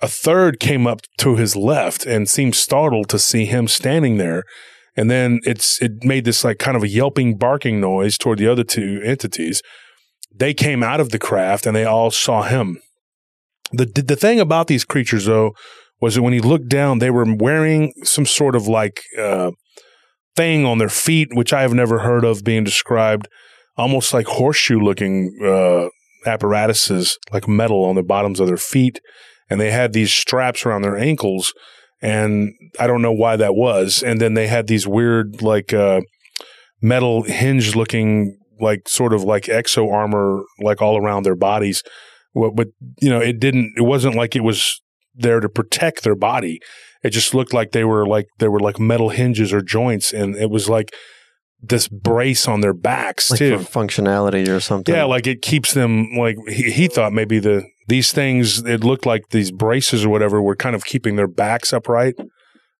a 0.00 0.08
third 0.08 0.60
came 0.60 0.86
up 0.86 1.00
to 1.18 1.36
his 1.36 1.56
left 1.56 2.06
and 2.06 2.28
seemed 2.28 2.54
startled 2.54 3.08
to 3.08 3.18
see 3.18 3.46
him 3.46 3.66
standing 3.66 4.16
there. 4.16 4.44
And 4.96 5.10
then 5.10 5.40
it's 5.44 5.80
it 5.80 6.04
made 6.04 6.24
this 6.24 6.44
like 6.44 6.58
kind 6.58 6.76
of 6.76 6.82
a 6.82 6.88
yelping, 6.88 7.36
barking 7.36 7.80
noise 7.80 8.18
toward 8.18 8.38
the 8.38 8.48
other 8.48 8.64
two 8.64 9.00
entities. 9.04 9.62
They 10.34 10.54
came 10.54 10.82
out 10.82 11.00
of 11.00 11.10
the 11.10 11.18
craft 11.18 11.66
and 11.66 11.74
they 11.74 11.84
all 11.84 12.10
saw 12.10 12.42
him. 12.42 12.80
The 13.72 13.86
the 13.86 14.16
thing 14.16 14.40
about 14.40 14.66
these 14.66 14.84
creatures 14.84 15.26
though 15.26 15.52
was 16.00 16.14
that 16.14 16.22
when 16.22 16.32
he 16.32 16.40
looked 16.40 16.68
down, 16.68 16.98
they 16.98 17.10
were 17.10 17.26
wearing 17.28 17.92
some 18.04 18.26
sort 18.26 18.54
of 18.54 18.68
like 18.68 19.02
uh, 19.18 19.50
thing 20.36 20.64
on 20.64 20.78
their 20.78 20.88
feet, 20.88 21.28
which 21.32 21.52
I 21.52 21.62
have 21.62 21.74
never 21.74 22.00
heard 22.00 22.24
of 22.24 22.44
being 22.44 22.62
described, 22.62 23.28
almost 23.76 24.14
like 24.14 24.26
horseshoe 24.26 24.78
looking 24.78 25.36
uh, 25.44 25.88
apparatuses, 26.24 27.18
like 27.32 27.48
metal 27.48 27.84
on 27.84 27.96
the 27.96 28.04
bottoms 28.04 28.38
of 28.38 28.46
their 28.46 28.56
feet 28.56 29.00
and 29.50 29.60
they 29.60 29.70
had 29.70 29.92
these 29.92 30.12
straps 30.12 30.64
around 30.66 30.82
their 30.82 30.96
ankles 30.96 31.52
and 32.00 32.54
I 32.78 32.86
don't 32.86 33.02
know 33.02 33.12
why 33.12 33.36
that 33.36 33.54
was. 33.54 34.02
And 34.02 34.20
then 34.20 34.34
they 34.34 34.46
had 34.46 34.66
these 34.66 34.86
weird 34.86 35.42
like 35.42 35.72
uh, 35.72 36.00
metal 36.80 37.22
hinge 37.22 37.74
looking 37.74 38.38
like 38.60 38.88
sort 38.88 39.12
of 39.12 39.24
like 39.24 39.44
exo 39.44 39.92
armor 39.92 40.42
like 40.60 40.80
all 40.80 40.96
around 40.96 41.24
their 41.24 41.36
bodies. 41.36 41.82
But, 42.34 42.54
but 42.54 42.68
you 43.00 43.10
know, 43.10 43.20
it 43.20 43.40
didn't. 43.40 43.74
It 43.76 43.82
wasn't 43.82 44.14
like 44.14 44.36
it 44.36 44.44
was 44.44 44.80
there 45.14 45.40
to 45.40 45.48
protect 45.48 46.04
their 46.04 46.14
body. 46.14 46.60
It 47.02 47.10
just 47.10 47.34
looked 47.34 47.52
like 47.52 47.72
they 47.72 47.84
were 47.84 48.06
like 48.06 48.26
they 48.38 48.48
were 48.48 48.60
like 48.60 48.78
metal 48.78 49.08
hinges 49.08 49.52
or 49.52 49.62
joints, 49.62 50.12
and 50.12 50.36
it 50.36 50.50
was 50.50 50.68
like 50.68 50.94
this 51.60 51.88
brace 51.88 52.46
on 52.46 52.60
their 52.60 52.74
backs 52.74 53.30
like 53.30 53.38
too. 53.38 53.56
functionality 53.58 54.48
or 54.48 54.60
something. 54.60 54.94
Yeah, 54.94 55.04
like 55.04 55.26
it 55.26 55.42
keeps 55.42 55.74
them 55.74 56.10
like 56.16 56.36
he, 56.48 56.70
he 56.70 56.88
thought 56.88 57.12
maybe 57.12 57.38
the 57.38 57.64
these 57.88 58.12
things 58.12 58.64
it 58.64 58.84
looked 58.84 59.06
like 59.06 59.30
these 59.30 59.50
braces 59.50 60.04
or 60.04 60.08
whatever 60.10 60.40
were 60.40 60.56
kind 60.56 60.76
of 60.76 60.84
keeping 60.84 61.16
their 61.16 61.26
backs 61.28 61.72
upright, 61.72 62.14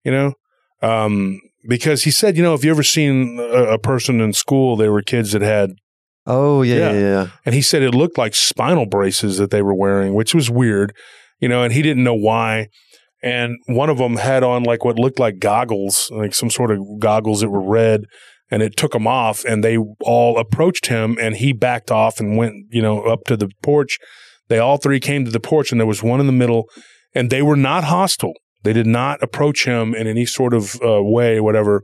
you 0.05 0.13
know? 0.13 0.35
Um 0.83 1.41
because 1.69 2.05
he 2.05 2.11
said, 2.11 2.37
you 2.37 2.43
know, 2.43 2.55
if 2.55 2.65
you 2.65 2.71
ever 2.71 2.85
seen 2.85 3.39
a, 3.41 3.75
a 3.75 3.79
person 3.79 4.21
in 4.21 4.33
school, 4.33 4.77
they 4.77 4.89
were 4.89 5.03
kids 5.03 5.33
that 5.33 5.43
had 5.43 5.71
Oh 6.27 6.63
yeah, 6.63 6.77
Yeah. 6.77 6.93
yeah, 6.93 7.01
yeah. 7.01 7.27
and 7.45 7.55
he 7.55 7.63
said 7.63 7.83
it 7.83 7.95
looked 7.95 8.19
like 8.19 8.35
spinal 8.35 8.87
braces 8.87 9.39
that 9.39 9.51
they 9.51 9.63
were 9.63 9.75
wearing, 9.75 10.15
which 10.15 10.35
was 10.35 10.51
weird, 10.51 10.95
you 11.41 11.49
know, 11.49 11.63
and 11.63 11.73
he 11.73 11.83
didn't 11.83 12.05
know 12.05 12.15
why. 12.15 12.69
And 13.23 13.57
one 13.67 13.91
of 13.91 13.99
them 13.99 14.17
had 14.17 14.43
on 14.45 14.63
like 14.63 14.85
what 14.85 14.99
looked 14.99 15.19
like 15.19 15.39
goggles, 15.41 16.09
like 16.15 16.35
some 16.35 16.51
sort 16.51 16.71
of 16.71 16.79
goggles 17.01 17.41
that 17.41 17.51
were 17.51 17.63
red, 17.63 18.05
and 18.51 18.63
it 18.63 18.77
took 18.77 18.93
them 18.93 19.07
off, 19.07 19.45
and 19.45 19.65
they 19.65 19.77
all 20.03 20.39
approached 20.39 20.87
him, 20.87 21.17
and 21.21 21.37
he 21.37 21.53
backed 21.53 21.91
off 21.91 22.21
and 22.21 22.37
went, 22.37 22.55
you 22.71 22.81
know, 22.81 23.03
up 23.03 23.25
to 23.25 23.37
the 23.37 23.51
porch. 23.63 23.99
They 24.49 24.59
all 24.59 24.79
three 24.79 25.01
came 25.01 25.25
to 25.25 25.31
the 25.31 25.41
porch, 25.41 25.71
and 25.71 25.81
there 25.81 25.87
was 25.87 26.03
one 26.03 26.21
in 26.21 26.27
the 26.27 26.33
middle, 26.33 26.69
and 27.15 27.31
they 27.31 27.43
were 27.43 27.57
not 27.57 27.85
hostile. 27.85 28.35
They 28.65 28.73
did 28.73 28.87
not 28.87 29.23
approach 29.23 29.65
him 29.65 29.95
in 29.95 30.07
any 30.07 30.27
sort 30.27 30.53
of 30.55 30.81
uh, 30.83 31.03
way, 31.03 31.41
whatever. 31.41 31.83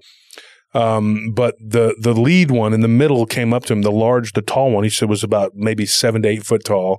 Um, 0.75 1.33
but 1.33 1.55
the 1.61 1.95
the 2.01 2.15
lead 2.15 2.51
one 2.51 2.75
in 2.75 2.81
the 2.81 2.89
middle 2.89 3.27
came 3.27 3.55
up 3.55 3.65
to 3.67 3.73
him, 3.73 3.83
the 3.83 3.93
large, 3.93 4.33
the 4.33 4.43
tall 4.43 4.73
one. 4.73 4.83
He 4.83 4.91
said 4.91 5.09
was 5.09 5.23
about 5.23 5.53
maybe 5.55 5.87
seven 5.87 6.23
to 6.23 6.29
eight 6.29 6.45
foot 6.45 6.65
tall, 6.65 6.99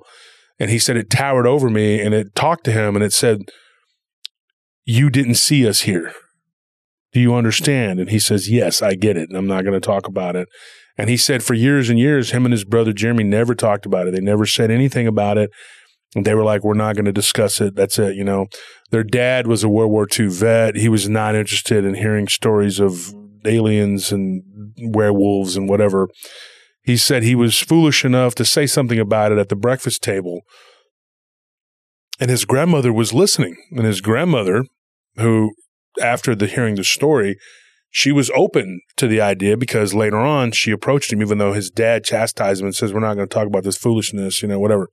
and 0.57 0.71
he 0.71 0.79
said 0.79 0.95
it 0.95 1.09
towered 1.09 1.45
over 1.45 1.69
me, 1.69 1.99
and 1.99 2.13
it 2.13 2.35
talked 2.35 2.63
to 2.65 2.71
him, 2.71 2.95
and 2.95 3.03
it 3.03 3.11
said, 3.11 3.39
"You 4.85 5.09
didn't 5.09 5.35
see 5.35 5.67
us 5.67 5.81
here. 5.81 6.13
Do 7.11 7.19
you 7.19 7.35
understand?" 7.35 7.99
And 7.99 8.09
he 8.09 8.19
says, 8.19 8.49
"Yes, 8.49 8.81
I 8.81 8.95
get 8.95 9.17
it, 9.17 9.29
I'm 9.33 9.47
not 9.47 9.65
going 9.65 9.79
to 9.79 9.85
talk 9.85 10.07
about 10.07 10.37
it." 10.37 10.47
And 10.97 11.09
he 11.09 11.17
said 11.17 11.43
for 11.43 11.53
years 11.53 11.89
and 11.89 11.99
years, 11.99 12.31
him 12.31 12.45
and 12.45 12.53
his 12.53 12.63
brother 12.63 12.93
Jeremy 12.93 13.23
never 13.23 13.53
talked 13.53 13.85
about 13.85 14.07
it. 14.07 14.11
They 14.11 14.21
never 14.21 14.45
said 14.45 14.71
anything 14.71 15.07
about 15.07 15.37
it. 15.37 15.51
And 16.15 16.25
they 16.25 16.33
were 16.33 16.43
like, 16.43 16.63
we're 16.63 16.73
not 16.73 16.95
going 16.95 17.05
to 17.05 17.11
discuss 17.11 17.59
it. 17.59 17.75
That's 17.75 17.99
it. 17.99 18.15
You 18.15 18.23
know, 18.23 18.47
their 18.91 19.03
dad 19.03 19.47
was 19.47 19.63
a 19.63 19.69
World 19.69 19.91
War 19.91 20.07
II 20.07 20.27
vet. 20.27 20.75
He 20.75 20.87
was 20.87 21.09
not 21.09 21.35
interested 21.35 21.83
in 21.83 21.95
hearing 21.95 22.29
stories 22.29 22.79
of 22.79 23.13
aliens 23.43 24.11
and 24.13 24.43
werewolves 24.77 25.57
and 25.57 25.67
whatever. 25.67 26.07
He 26.83 26.95
said 26.95 27.23
he 27.23 27.35
was 27.35 27.59
foolish 27.59 28.05
enough 28.05 28.33
to 28.35 28.45
say 28.45 28.65
something 28.65 28.99
about 28.99 29.33
it 29.33 29.37
at 29.37 29.49
the 29.49 29.55
breakfast 29.55 30.01
table. 30.01 30.41
And 32.19 32.29
his 32.29 32.45
grandmother 32.45 32.93
was 32.93 33.13
listening. 33.13 33.57
And 33.71 33.85
his 33.85 33.99
grandmother, 33.99 34.63
who, 35.17 35.53
after 36.01 36.33
the 36.33 36.47
hearing 36.47 36.75
the 36.75 36.85
story, 36.85 37.35
she 37.97 38.11
was 38.11 38.29
open 38.35 38.81
to 38.97 39.07
the 39.07 39.21
idea 39.21 39.55
because 39.55 39.93
later 39.93 40.17
on 40.17 40.51
she 40.51 40.69
approached 40.69 41.13
him, 41.13 41.21
even 41.21 41.37
though 41.37 41.53
his 41.53 41.69
dad 41.69 42.03
chastised 42.03 42.59
him 42.59 42.67
and 42.67 42.75
says, 42.75 42.91
We're 42.91 42.99
not 42.99 43.15
going 43.15 43.29
to 43.29 43.33
talk 43.33 43.47
about 43.47 43.63
this 43.63 43.77
foolishness, 43.77 44.41
you 44.41 44.49
know, 44.49 44.59
whatever. 44.59 44.89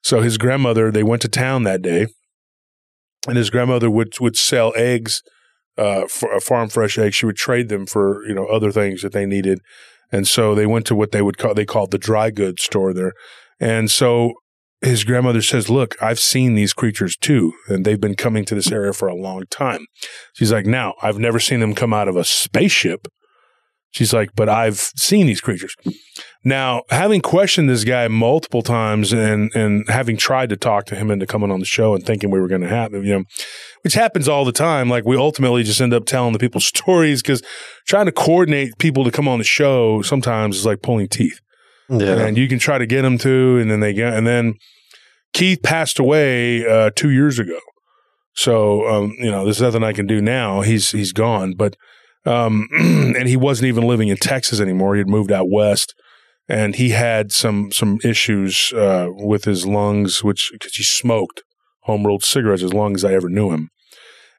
So 0.00 0.20
his 0.20 0.38
grandmother, 0.38 0.92
they 0.92 1.02
went 1.02 1.22
to 1.22 1.28
town 1.28 1.64
that 1.64 1.82
day, 1.82 2.06
and 3.26 3.36
his 3.36 3.50
grandmother 3.50 3.90
would 3.90 4.14
would 4.20 4.36
sell 4.36 4.72
eggs, 4.76 5.22
uh, 5.76 6.06
for 6.06 6.32
a 6.32 6.40
farm 6.40 6.68
fresh 6.68 6.98
eggs. 6.98 7.16
She 7.16 7.26
would 7.26 7.34
trade 7.34 7.68
them 7.68 7.84
for 7.84 8.24
you 8.28 8.34
know 8.34 8.46
other 8.46 8.70
things 8.70 9.02
that 9.02 9.12
they 9.12 9.26
needed, 9.26 9.58
and 10.12 10.28
so 10.28 10.54
they 10.54 10.66
went 10.66 10.86
to 10.86 10.94
what 10.94 11.10
they 11.10 11.20
would 11.20 11.36
call 11.36 11.52
they 11.52 11.66
called 11.66 11.90
the 11.90 11.98
dry 11.98 12.30
goods 12.30 12.62
store 12.62 12.94
there, 12.94 13.14
and 13.58 13.90
so 13.90 14.34
his 14.84 15.04
grandmother 15.04 15.42
says, 15.42 15.68
"Look, 15.70 15.96
I've 16.02 16.18
seen 16.20 16.54
these 16.54 16.72
creatures 16.72 17.16
too, 17.16 17.52
and 17.68 17.84
they've 17.84 18.00
been 18.00 18.14
coming 18.14 18.44
to 18.46 18.54
this 18.54 18.70
area 18.70 18.92
for 18.92 19.08
a 19.08 19.14
long 19.16 19.44
time." 19.50 19.86
She's 20.34 20.52
like, 20.52 20.66
"Now 20.66 20.94
I've 21.02 21.18
never 21.18 21.40
seen 21.40 21.60
them 21.60 21.74
come 21.74 21.92
out 21.92 22.08
of 22.08 22.16
a 22.16 22.24
spaceship." 22.24 23.08
She's 23.92 24.12
like, 24.12 24.30
"But 24.34 24.48
I've 24.48 24.78
seen 24.96 25.26
these 25.26 25.40
creatures." 25.40 25.74
Now, 26.46 26.82
having 26.90 27.20
questioned 27.22 27.70
this 27.70 27.84
guy 27.84 28.06
multiple 28.08 28.62
times 28.62 29.12
and 29.12 29.50
and 29.54 29.88
having 29.88 30.16
tried 30.16 30.48
to 30.50 30.56
talk 30.56 30.84
to 30.86 30.96
him 30.96 31.10
into 31.10 31.26
coming 31.26 31.50
on 31.50 31.60
the 31.60 31.64
show 31.66 31.94
and 31.94 32.04
thinking 32.04 32.30
we 32.30 32.40
were 32.40 32.48
going 32.48 32.60
to 32.60 32.68
have 32.68 32.92
you 32.92 33.02
know, 33.02 33.24
which 33.82 33.94
happens 33.94 34.28
all 34.28 34.44
the 34.44 34.52
time. 34.52 34.90
Like 34.90 35.04
we 35.06 35.16
ultimately 35.16 35.62
just 35.62 35.80
end 35.80 35.94
up 35.94 36.04
telling 36.06 36.32
the 36.32 36.38
people 36.38 36.60
stories 36.74 37.22
because 37.22 37.42
trying 37.86 38.06
to 38.06 38.12
coordinate 38.12 38.76
people 38.78 39.04
to 39.04 39.10
come 39.10 39.28
on 39.28 39.38
the 39.38 39.44
show 39.44 40.02
sometimes 40.02 40.56
is 40.58 40.66
like 40.66 40.82
pulling 40.82 41.08
teeth 41.08 41.40
Yeah. 41.88 42.18
and 42.26 42.36
you 42.36 42.46
can 42.48 42.58
try 42.58 42.76
to 42.78 42.86
get 42.86 43.02
them 43.02 43.16
to, 43.18 43.58
and 43.58 43.70
then 43.70 43.80
they 43.80 43.94
get, 43.94 44.12
and 44.12 44.26
then 44.26 44.54
Keith 45.34 45.62
passed 45.62 45.98
away 45.98 46.66
uh, 46.66 46.90
two 46.96 47.10
years 47.10 47.38
ago. 47.38 47.58
So 48.34 48.88
um, 48.88 49.14
you 49.18 49.30
know, 49.30 49.44
there's 49.44 49.60
nothing 49.60 49.84
I 49.84 49.92
can 49.92 50.06
do 50.06 50.22
now. 50.22 50.62
He's 50.62 50.90
he's 50.90 51.12
gone, 51.12 51.54
but 51.54 51.76
um, 52.24 52.68
and 52.72 53.28
he 53.28 53.36
wasn't 53.36 53.68
even 53.68 53.86
living 53.86 54.08
in 54.08 54.16
Texas 54.16 54.60
anymore. 54.60 54.94
He 54.94 55.00
had 55.00 55.08
moved 55.08 55.30
out 55.30 55.50
west, 55.50 55.94
and 56.48 56.74
he 56.74 56.90
had 56.90 57.30
some 57.30 57.70
some 57.70 57.98
issues 58.02 58.72
uh, 58.72 59.08
with 59.10 59.44
his 59.44 59.66
lungs, 59.66 60.24
which 60.24 60.50
because 60.52 60.74
he 60.74 60.82
smoked 60.82 61.42
home 61.82 62.06
rolled 62.06 62.24
cigarettes 62.24 62.62
as 62.62 62.72
long 62.72 62.94
as 62.94 63.04
I 63.04 63.12
ever 63.12 63.28
knew 63.28 63.52
him. 63.52 63.68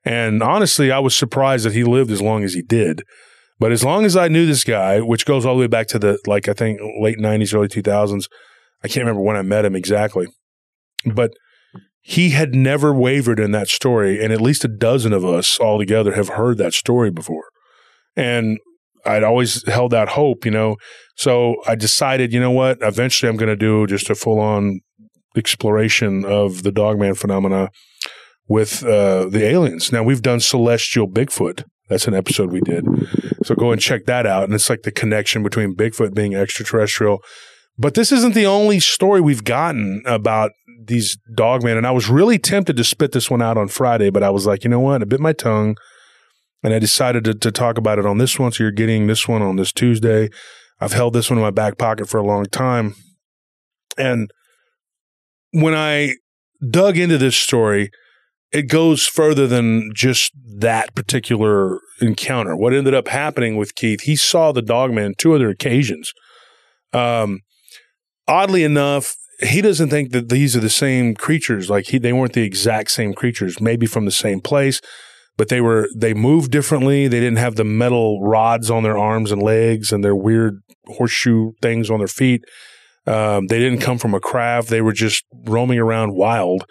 And 0.03 0.41
honestly, 0.43 0.91
I 0.91 0.99
was 0.99 1.15
surprised 1.15 1.65
that 1.65 1.73
he 1.73 1.83
lived 1.83 2.11
as 2.11 2.21
long 2.21 2.43
as 2.43 2.53
he 2.53 2.61
did. 2.61 3.03
But 3.57 3.71
as 3.71 3.83
long 3.83 4.03
as 4.03 4.17
I 4.17 4.27
knew 4.27 4.45
this 4.45 4.63
guy, 4.63 4.99
which 4.99 5.25
goes 5.25 5.45
all 5.45 5.55
the 5.55 5.61
way 5.61 5.67
back 5.67 5.87
to 5.87 5.99
the 5.99 6.19
like 6.25 6.49
I 6.49 6.53
think 6.53 6.79
late 6.99 7.17
'90s, 7.17 7.55
early 7.55 7.67
2000s, 7.67 8.27
I 8.83 8.87
can't 8.87 9.05
remember 9.05 9.21
when 9.21 9.37
I 9.37 9.41
met 9.41 9.65
him 9.65 9.75
exactly, 9.75 10.27
but 11.13 11.31
he 12.01 12.29
had 12.29 12.53
never 12.53 12.93
wavered 12.93 13.39
in 13.39 13.51
that 13.51 13.67
story, 13.67 14.23
and 14.23 14.31
at 14.31 14.41
least 14.41 14.63
a 14.63 14.67
dozen 14.67 15.11
of 15.13 15.25
us 15.25 15.57
all 15.59 15.79
together 15.79 16.13
have 16.13 16.29
heard 16.29 16.57
that 16.57 16.73
story 16.73 17.11
before, 17.11 17.45
and 18.15 18.59
I'd 19.05 19.23
always 19.23 19.67
held 19.67 19.91
that 19.91 20.09
hope, 20.09 20.45
you 20.45 20.51
know. 20.51 20.77
So 21.15 21.57
I 21.67 21.75
decided, 21.75 22.33
you 22.33 22.39
know 22.39 22.51
what? 22.51 22.79
Eventually, 22.81 23.29
I'm 23.29 23.37
going 23.37 23.49
to 23.49 23.55
do 23.55 23.85
just 23.87 24.09
a 24.09 24.15
full 24.15 24.39
on 24.39 24.81
exploration 25.37 26.25
of 26.25 26.63
the 26.63 26.71
Dogman 26.71 27.15
phenomena 27.15 27.69
with 28.47 28.83
uh, 28.83 29.27
the 29.27 29.43
aliens. 29.43 29.91
Now 29.91 30.03
we've 30.03 30.21
done 30.21 30.39
celestial 30.39 31.07
Bigfoot. 31.07 31.63
That's 31.89 32.07
an 32.07 32.13
episode 32.13 32.51
we 32.51 32.61
did. 32.61 32.85
So 33.43 33.53
go 33.53 33.71
and 33.71 33.81
check 33.81 34.05
that 34.05 34.25
out. 34.25 34.45
And 34.45 34.53
it's 34.53 34.69
like 34.69 34.83
the 34.83 34.91
connection 34.91 35.43
between 35.43 35.75
Bigfoot 35.75 36.15
being 36.15 36.33
extraterrestrial. 36.33 37.19
But 37.77 37.93
this 37.93 38.11
isn't 38.11 38.35
the 38.35 38.45
only 38.45 38.79
story 38.79 39.19
we've 39.21 39.43
gotten 39.43 40.01
about 40.05 40.51
these 40.87 41.17
dogmen. 41.35 41.77
And 41.77 41.87
I 41.87 41.91
was 41.91 42.09
really 42.09 42.37
tempted 42.37 42.77
to 42.77 42.83
spit 42.83 43.11
this 43.11 43.29
one 43.29 43.41
out 43.41 43.57
on 43.57 43.67
Friday, 43.67 44.09
but 44.09 44.23
I 44.23 44.29
was 44.29 44.45
like, 44.45 44.63
you 44.63 44.69
know 44.69 44.79
what? 44.79 45.01
I 45.01 45.05
bit 45.05 45.19
my 45.19 45.33
tongue 45.33 45.75
and 46.63 46.73
I 46.73 46.79
decided 46.79 47.23
to, 47.25 47.33
to 47.33 47.51
talk 47.51 47.77
about 47.77 47.99
it 47.99 48.05
on 48.05 48.17
this 48.17 48.39
one. 48.39 48.51
So 48.51 48.63
you're 48.63 48.71
getting 48.71 49.07
this 49.07 49.27
one 49.27 49.41
on 49.41 49.55
this 49.55 49.71
Tuesday. 49.71 50.29
I've 50.79 50.93
held 50.93 51.13
this 51.13 51.29
one 51.29 51.37
in 51.37 51.43
my 51.43 51.51
back 51.51 51.77
pocket 51.77 52.07
for 52.09 52.17
a 52.17 52.25
long 52.25 52.45
time. 52.45 52.95
And 53.97 54.29
when 55.51 55.73
I 55.73 56.15
dug 56.69 56.97
into 56.97 57.17
this 57.17 57.35
story, 57.37 57.91
it 58.51 58.63
goes 58.63 59.05
further 59.05 59.47
than 59.47 59.91
just 59.93 60.31
that 60.57 60.95
particular 60.95 61.79
encounter. 61.99 62.55
What 62.55 62.73
ended 62.73 62.93
up 62.93 63.07
happening 63.07 63.57
with 63.57 63.75
Keith, 63.75 64.01
he 64.01 64.15
saw 64.15 64.51
the 64.51 64.61
dogman 64.61 65.15
two 65.17 65.33
other 65.33 65.49
occasions. 65.49 66.13
Um, 66.93 67.41
oddly 68.27 68.63
enough, 68.63 69.15
he 69.39 69.61
doesn't 69.61 69.89
think 69.89 70.11
that 70.11 70.29
these 70.29 70.55
are 70.55 70.61
the 70.61 70.69
same 70.69 71.15
creatures. 71.15 71.69
Like 71.69 71.87
he, 71.87 71.97
they 71.97 72.13
weren't 72.13 72.33
the 72.33 72.43
exact 72.43 72.91
same 72.91 73.13
creatures, 73.13 73.59
maybe 73.59 73.85
from 73.85 74.05
the 74.05 74.11
same 74.11 74.39
place, 74.39 74.81
but 75.37 75.49
they 75.49 75.61
were, 75.61 75.89
they 75.95 76.13
moved 76.13 76.51
differently. 76.51 77.07
They 77.07 77.19
didn't 77.19 77.37
have 77.37 77.55
the 77.55 77.63
metal 77.63 78.21
rods 78.21 78.71
on 78.71 78.83
their 78.83 78.97
arms 78.97 79.31
and 79.31 79.41
legs 79.41 79.91
and 79.91 80.03
their 80.03 80.15
weird 80.15 80.61
horseshoe 80.87 81.51
things 81.61 81.89
on 81.89 81.99
their 81.99 82.07
feet. 82.07 82.43
Um, 83.07 83.47
they 83.47 83.59
didn't 83.59 83.81
come 83.81 83.97
from 83.97 84.13
a 84.13 84.19
craft. 84.19 84.69
They 84.69 84.81
were 84.81 84.93
just 84.93 85.25
roaming 85.45 85.79
around 85.79 86.15
wild. 86.15 86.65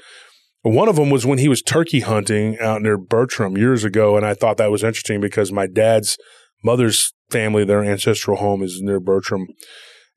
One 0.62 0.88
of 0.88 0.96
them 0.96 1.10
was 1.10 1.26
when 1.26 1.38
he 1.38 1.48
was 1.48 1.60
turkey 1.60 2.00
hunting 2.00 2.58
out 2.58 2.80
near 2.80 2.96
Bertram 2.96 3.56
years 3.56 3.84
ago. 3.84 4.16
And 4.16 4.24
I 4.24 4.32
thought 4.32 4.56
that 4.56 4.70
was 4.70 4.82
interesting 4.82 5.20
because 5.20 5.52
my 5.52 5.66
dad's 5.66 6.16
mother's 6.64 7.12
family, 7.30 7.64
their 7.64 7.84
ancestral 7.84 8.38
home 8.38 8.62
is 8.62 8.80
near 8.80 8.98
Bertram. 8.98 9.46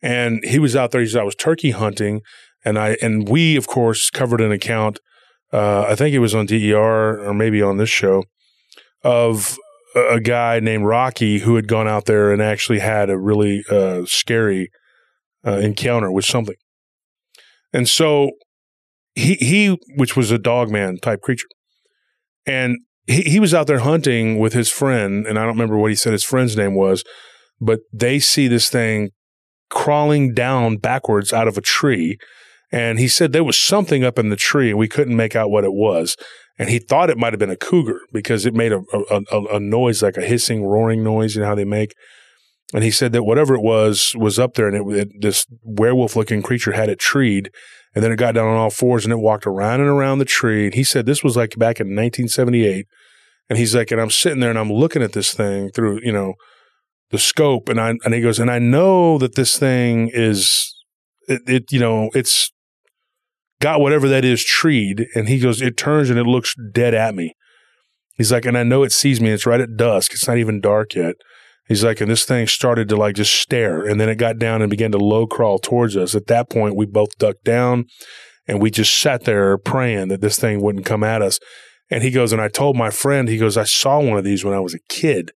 And 0.02 0.44
he 0.46 0.60
was 0.60 0.76
out 0.76 0.92
there. 0.92 1.02
He 1.02 1.08
said, 1.08 1.22
I 1.22 1.26
was 1.26 1.36
turkey 1.36 1.72
hunting. 1.72 2.22
And 2.64 2.78
I, 2.78 2.98
and 3.02 3.28
we, 3.28 3.56
of 3.56 3.68
course, 3.68 4.10
covered 4.10 4.42
an 4.42 4.52
account. 4.52 5.00
Uh, 5.52 5.86
I 5.88 5.96
think 5.96 6.14
it 6.14 6.20
was 6.20 6.36
on 6.36 6.46
DER 6.46 7.26
or 7.26 7.34
maybe 7.34 7.62
on 7.62 7.78
this 7.78 7.90
show 7.90 8.24
of 9.04 9.58
a, 9.96 10.20
guy 10.20 10.60
named 10.60 10.86
Rocky 10.86 11.40
who 11.40 11.56
had 11.56 11.68
gone 11.68 11.88
out 11.88 12.06
there 12.06 12.32
and 12.32 12.42
actually 12.42 12.80
had 12.80 13.10
a 13.10 13.18
really 13.18 13.64
uh, 13.70 14.02
scary 14.06 14.70
uh, 15.46 15.58
encounter 15.58 16.12
with 16.12 16.26
something. 16.26 16.56
And 17.74 17.88
so 17.88 18.32
he, 19.16 19.36
he, 19.36 19.78
which 19.96 20.16
was 20.16 20.32
a 20.32 20.38
dogman 20.38 21.00
type 21.00 21.22
creature, 21.22 21.48
and 22.46 22.78
he, 23.06 23.24
he 23.24 23.40
was 23.40 23.54
out 23.54 23.68
there 23.68 23.80
hunting 23.80 24.40
with 24.40 24.54
his 24.54 24.70
friend, 24.70 25.26
and 25.26 25.38
I 25.40 25.44
don't 25.44 25.54
remember 25.54 25.78
what 25.78 25.92
he 25.92 25.96
said 25.96 26.14
his 26.14 26.24
friend's 26.24 26.56
name 26.56 26.76
was, 26.76 27.04
but 27.60 27.80
they 27.94 28.20
see 28.20 28.48
this 28.48 28.70
thing 28.70 29.12
crawling 29.70 30.34
down 30.34 30.78
backwards 30.78 31.34
out 31.34 31.48
of 31.48 31.58
a 31.58 31.62
tree. 31.62 32.18
And 32.72 33.00
he 33.00 33.08
said 33.08 33.32
there 33.32 33.44
was 33.44 33.58
something 33.58 34.04
up 34.04 34.20
in 34.20 34.30
the 34.30 34.36
tree 34.36 34.70
and 34.70 34.80
we 34.80 34.88
couldn't 34.88 35.16
make 35.16 35.36
out 35.36 35.50
what 35.50 35.64
it 35.64 35.74
was. 35.74 36.18
And 36.60 36.70
he 36.70 36.80
thought 36.80 37.10
it 37.10 37.18
might 37.18 37.34
have 37.34 37.40
been 37.40 37.50
a 37.50 37.56
cougar 37.56 38.02
because 38.12 38.46
it 38.46 38.54
made 38.54 38.72
a, 38.72 38.82
a, 39.12 39.42
a, 39.56 39.60
noise, 39.60 40.02
like 40.02 40.18
a 40.18 40.26
hissing, 40.26 40.66
roaring 40.66 41.04
noise, 41.04 41.36
you 41.36 41.42
know 41.42 41.48
how 41.48 41.56
they 41.56 41.66
make. 41.66 41.94
And 42.74 42.84
he 42.84 42.92
said 42.92 43.14
that 43.14 43.24
whatever 43.24 43.54
it 43.54 43.62
was 43.62 44.14
was 44.18 44.40
up 44.40 44.56
there 44.56 44.68
and 44.68 44.76
it, 44.76 44.98
it 44.98 45.22
this 45.22 45.46
werewolf 45.64 46.16
looking 46.16 46.42
creature 46.42 46.74
had 46.74 46.90
it 46.90 47.00
treed. 47.00 47.52
And 47.96 48.04
then 48.04 48.12
it 48.12 48.18
got 48.18 48.34
down 48.34 48.48
on 48.48 48.58
all 48.58 48.70
fours 48.70 49.06
and 49.06 49.14
it 49.14 49.20
walked 49.20 49.48
around 49.48 49.80
and 49.80 49.90
around 49.90 50.20
the 50.20 50.26
tree. 50.26 50.66
And 50.66 50.74
he 50.74 50.84
said 50.84 51.06
this 51.06 51.24
was 51.24 51.38
like 51.38 51.52
back 51.52 51.80
in 51.80 51.88
1978. 51.88 52.86
And 53.50 53.58
he's 53.58 53.74
like, 53.74 53.92
and 53.92 54.02
I'm 54.02 54.10
sitting 54.10 54.40
there 54.40 54.50
and 54.50 54.60
I'm 54.60 54.72
looking 54.72 55.02
at 55.02 55.14
this 55.14 55.34
thing 55.34 55.70
through, 55.72 56.02
you 56.04 56.12
know, 56.12 56.34
the 57.10 57.18
scope 57.18 57.70
and 57.70 57.80
I 57.80 57.94
and 58.04 58.14
he 58.14 58.22
goes 58.22 58.40
and 58.40 58.52
I 58.52 58.60
know 58.60 59.18
that 59.18 59.36
this 59.36 59.58
thing 59.58 60.10
is 60.14 60.74
it, 61.28 61.42
it 61.48 61.72
you 61.72 61.80
know 61.80 62.10
it's 62.14 62.52
got 63.62 63.80
whatever 63.80 64.08
that 64.10 64.26
is 64.26 64.44
treed 64.44 65.08
and 65.16 65.28
he 65.28 65.40
goes 65.40 65.62
it 65.62 65.78
turns 65.78 66.10
and 66.10 66.20
it 66.20 66.26
looks 66.26 66.54
dead 66.74 66.94
at 66.94 67.16
me. 67.16 67.34
He's 68.18 68.32
like 68.32 68.46
and 68.46 68.58
I 68.58 68.64
know 68.64 68.84
it 68.84 68.92
sees 68.92 69.22
me 69.22 69.30
it's 69.30 69.46
right 69.46 69.62
at 69.62 69.78
dusk 69.78 70.14
it's 70.14 70.28
not 70.28 70.38
even 70.38 70.60
dark 70.60 70.96
yet. 70.96 71.16
He's 71.68 71.84
like 71.84 72.02
and 72.02 72.12
this 72.12 72.26
thing 72.26 72.48
started 72.48 72.90
to 72.90 72.98
like 72.98 73.16
just 73.16 73.34
stare 73.34 73.86
and 73.86 74.00
then 74.00 74.10
it 74.10 74.16
got 74.16 74.38
down 74.38 74.62
and 74.62 74.70
began 74.70 74.92
to 74.92 74.98
low 74.98 75.28
crawl 75.28 75.60
towards 75.60 75.96
us. 75.96 76.14
At 76.14 76.28
that 76.28 76.50
point 76.50 76.76
we 76.76 76.86
both 76.86 77.18
ducked 77.18 77.44
down 77.46 77.86
and 78.48 78.62
we 78.62 78.70
just 78.70 79.00
sat 79.00 79.24
there 79.24 79.58
praying 79.58 80.10
that 80.10 80.22
this 80.22 80.38
thing 80.38 80.62
wouldn't 80.62 80.86
come 80.86 81.04
at 81.04 81.22
us. 81.22 81.40
And 81.90 82.04
he 82.04 82.12
goes 82.12 82.34
and 82.34 82.42
I 82.42 82.50
told 82.50 82.76
my 82.76 82.90
friend 82.90 83.30
he 83.30 83.38
goes 83.38 83.56
I 83.56 83.64
saw 83.64 84.02
one 84.02 84.18
of 84.18 84.26
these 84.26 84.44
when 84.44 84.54
I 84.54 84.60
was 84.60 84.74
a 84.74 84.80
kid 84.90 85.32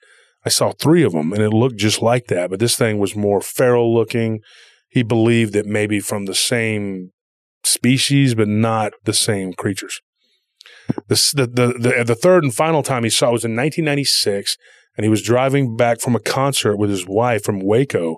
I 0.44 0.48
saw 0.48 0.72
three 0.72 1.02
of 1.02 1.12
them 1.12 1.32
and 1.32 1.42
it 1.42 1.50
looked 1.50 1.76
just 1.76 2.00
like 2.00 2.26
that, 2.28 2.50
but 2.50 2.60
this 2.60 2.76
thing 2.76 2.98
was 2.98 3.14
more 3.14 3.40
feral 3.40 3.94
looking. 3.94 4.40
He 4.88 5.02
believed 5.02 5.52
that 5.52 5.66
maybe 5.66 6.00
from 6.00 6.24
the 6.24 6.34
same 6.34 7.10
species, 7.62 8.34
but 8.34 8.48
not 8.48 8.92
the 9.04 9.12
same 9.12 9.52
creatures. 9.52 10.00
The, 11.08 11.14
the, 11.34 11.66
the, 11.78 12.04
the, 12.04 12.14
third 12.14 12.42
and 12.42 12.54
final 12.54 12.82
time 12.82 13.04
he 13.04 13.10
saw 13.10 13.28
it 13.28 13.32
was 13.32 13.44
in 13.44 13.52
1996 13.52 14.56
and 14.96 15.04
he 15.04 15.08
was 15.08 15.22
driving 15.22 15.76
back 15.76 16.00
from 16.00 16.16
a 16.16 16.20
concert 16.20 16.76
with 16.76 16.90
his 16.90 17.06
wife 17.06 17.44
from 17.44 17.60
Waco 17.60 18.16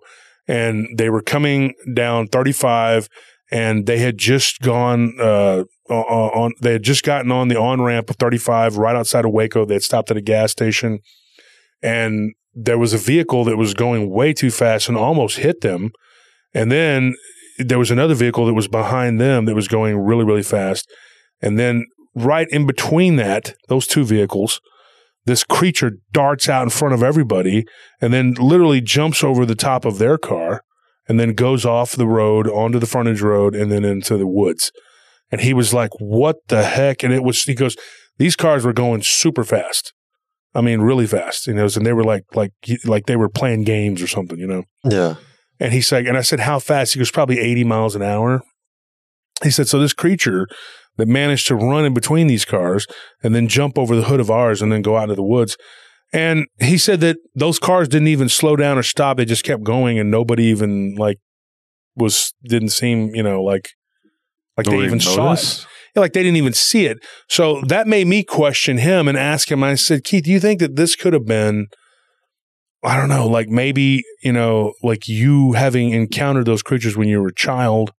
and 0.48 0.86
they 0.96 1.10
were 1.10 1.22
coming 1.22 1.74
down 1.94 2.28
35 2.28 3.08
and 3.50 3.86
they 3.86 3.98
had 3.98 4.16
just 4.16 4.60
gone 4.60 5.14
uh, 5.20 5.64
on 5.90 6.52
they 6.62 6.72
had 6.72 6.82
just 6.82 7.04
gotten 7.04 7.30
on 7.30 7.48
the 7.48 7.58
on 7.58 7.82
ramp 7.82 8.08
of 8.08 8.16
35 8.16 8.78
right 8.78 8.96
outside 8.96 9.26
of 9.26 9.32
Waco. 9.32 9.66
They 9.66 9.74
had 9.74 9.82
stopped 9.82 10.10
at 10.10 10.16
a 10.16 10.22
gas 10.22 10.50
station 10.50 11.00
and 11.83 12.33
there 12.55 12.78
was 12.78 12.93
a 12.93 12.99
vehicle 12.99 13.45
that 13.45 13.57
was 13.57 13.74
going 13.74 14.11
way 14.11 14.33
too 14.33 14.51
fast 14.51 14.89
and 14.89 14.97
almost 14.97 15.39
hit 15.39 15.61
them. 15.62 15.91
And 16.55 16.70
then 16.70 17.14
there 17.59 17.78
was 17.78 17.91
another 17.91 18.14
vehicle 18.14 18.47
that 18.47 18.55
was 18.55 18.68
behind 18.68 19.20
them 19.20 19.47
that 19.47 19.55
was 19.55 19.68
going 19.68 19.99
really, 19.99 20.24
really 20.24 20.43
fast. 20.43 20.91
And 21.41 21.59
then 21.59 21.87
right 22.14 22.47
in 22.51 22.66
between 22.66 23.16
that, 23.16 23.55
those 23.68 23.87
two 23.87 24.05
vehicles, 24.05 24.61
this 25.24 25.45
creature 25.45 25.93
darts 26.12 26.49
out 26.49 26.64
in 26.64 26.70
front 26.70 26.95
of 26.95 27.03
everybody 27.03 27.64
and 28.01 28.12
then 28.12 28.35
literally 28.35 28.80
jumps 28.80 29.22
over 29.22 29.47
the 29.47 29.55
top 29.55 29.85
of 29.85 29.99
their 29.99 30.18
car 30.18 30.62
and 31.09 31.18
then 31.18 31.35
goes 31.35 31.64
off 31.64 31.93
the 31.93 32.07
road 32.07 32.49
onto 32.49 32.78
the 32.78 32.87
frontage 32.87 33.22
road 33.22 33.55
and 33.55 33.70
then 33.70 33.85
into 33.85 34.16
the 34.16 34.26
woods. 34.26 34.72
And 35.30 35.41
he 35.41 35.55
was 35.55 35.72
like, 35.72 35.91
what 35.99 36.37
the 36.49 36.64
heck? 36.64 37.03
And 37.03 37.14
it 37.14 37.22
was, 37.22 37.43
he 37.43 37.55
goes, 37.55 37.76
these 38.18 38.37
cars 38.37 38.64
were 38.64 38.72
going 38.72 39.03
super 39.03 39.45
fast. 39.45 39.95
I 40.55 40.61
mean, 40.61 40.80
really 40.80 41.07
fast, 41.07 41.46
you 41.46 41.55
know, 41.55 41.64
and 41.74 41.86
they 41.86 41.92
were 41.92 42.05
like, 42.05 42.24
like, 42.34 42.53
like 42.84 43.07
they 43.07 43.16
were 43.16 43.28
playing 43.28 43.64
games 43.64 44.03
or 44.03 44.07
something, 44.07 44.38
you 44.38 44.46
know? 44.46 44.64
Yeah. 44.84 45.16
And 45.59 45.72
he's 45.72 45.90
like, 45.90 46.07
and 46.07 46.16
I 46.16 46.22
said, 46.22 46.40
how 46.40 46.59
fast? 46.59 46.92
He 46.92 46.98
goes, 46.98 47.11
probably 47.11 47.38
80 47.38 47.64
miles 47.64 47.96
an 47.96 48.03
hour. 48.03 48.42
He 49.42 49.50
said, 49.50 49.68
so 49.68 49.78
this 49.78 49.94
creature 49.94 50.46
that 50.96 51.09
managed 51.09 51.46
to 51.48 51.55
run 51.55 51.84
in 51.84 51.94
between 51.94 52.26
these 52.26 52.44
cars 52.44 52.86
and 53.22 53.34
then 53.34 53.48
jump 53.48 53.78
over 53.78 53.96
the 53.96 54.05
hood 54.05 54.20
of 54.20 54.30
ours 54.30 54.61
and 54.61 54.70
then 54.70 54.82
go 54.82 54.96
out 54.96 55.05
into 55.05 55.14
the 55.14 55.22
woods. 55.22 55.57
And 56.12 56.46
he 56.61 56.76
said 56.76 57.00
that 57.00 57.16
those 57.34 57.59
cars 57.59 57.88
didn't 57.88 58.09
even 58.09 58.28
slow 58.28 58.55
down 58.57 58.76
or 58.76 58.82
stop. 58.82 59.16
They 59.16 59.24
just 59.24 59.44
kept 59.44 59.62
going 59.62 59.98
and 59.98 60.11
nobody 60.11 60.44
even 60.44 60.96
like 60.96 61.18
was, 61.96 62.34
didn't 62.44 62.70
seem, 62.70 63.14
you 63.14 63.22
know, 63.22 63.42
like, 63.42 63.70
like 64.59 64.66
nobody 64.66 64.82
they 64.82 64.86
even 64.86 64.98
noticed? 64.98 65.61
saw 65.62 65.64
it 65.64 65.71
like 65.95 66.12
they 66.12 66.22
didn't 66.22 66.36
even 66.36 66.53
see 66.53 66.86
it. 66.86 66.99
So 67.28 67.61
that 67.66 67.86
made 67.86 68.07
me 68.07 68.22
question 68.22 68.78
him 68.78 69.09
and 69.09 69.18
ask 69.18 69.51
him. 69.51 69.62
I 69.62 69.74
said, 69.74 70.05
Keith, 70.05 70.24
do 70.24 70.30
you 70.30 70.40
think 70.40 70.61
that 70.61 70.76
this 70.76 70.97
could 70.97 71.12
have 71.12 71.26
been, 71.26 71.66
I 72.82 72.97
don't 72.97 73.09
know, 73.09 73.26
like 73.26 73.49
maybe, 73.49 74.03
you 74.22 74.32
know, 74.32 74.72
like 74.82 75.09
you 75.09 75.53
having 75.53 75.90
encountered 75.90 76.47
those 76.47 76.62
creatures 76.62 76.97
when 76.97 77.09
you 77.09 77.20
were 77.20 77.28
a 77.28 77.34
child? 77.34 77.93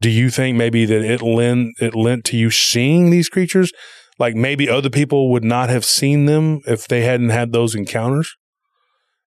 Do 0.00 0.10
you 0.10 0.30
think 0.30 0.56
maybe 0.56 0.84
that 0.84 1.02
it 1.02 1.22
lent 1.22 1.74
it 1.80 1.94
lent 1.94 2.24
to 2.26 2.36
you 2.36 2.50
seeing 2.50 3.10
these 3.10 3.28
creatures? 3.28 3.72
Like 4.18 4.34
maybe 4.34 4.68
other 4.68 4.90
people 4.90 5.30
would 5.32 5.44
not 5.44 5.70
have 5.70 5.84
seen 5.84 6.26
them 6.26 6.60
if 6.66 6.86
they 6.86 7.02
hadn't 7.02 7.30
had 7.30 7.52
those 7.52 7.74
encounters? 7.74 8.34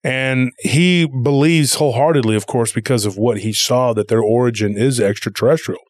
And 0.04 0.52
he 0.60 1.06
believes 1.06 1.74
wholeheartedly, 1.74 2.36
of 2.36 2.46
course, 2.46 2.72
because 2.72 3.04
of 3.06 3.16
what 3.16 3.38
he 3.38 3.52
saw, 3.52 3.92
that 3.94 4.06
their 4.08 4.22
origin 4.22 4.76
is 4.76 5.00
extraterrestrial. 5.00 5.80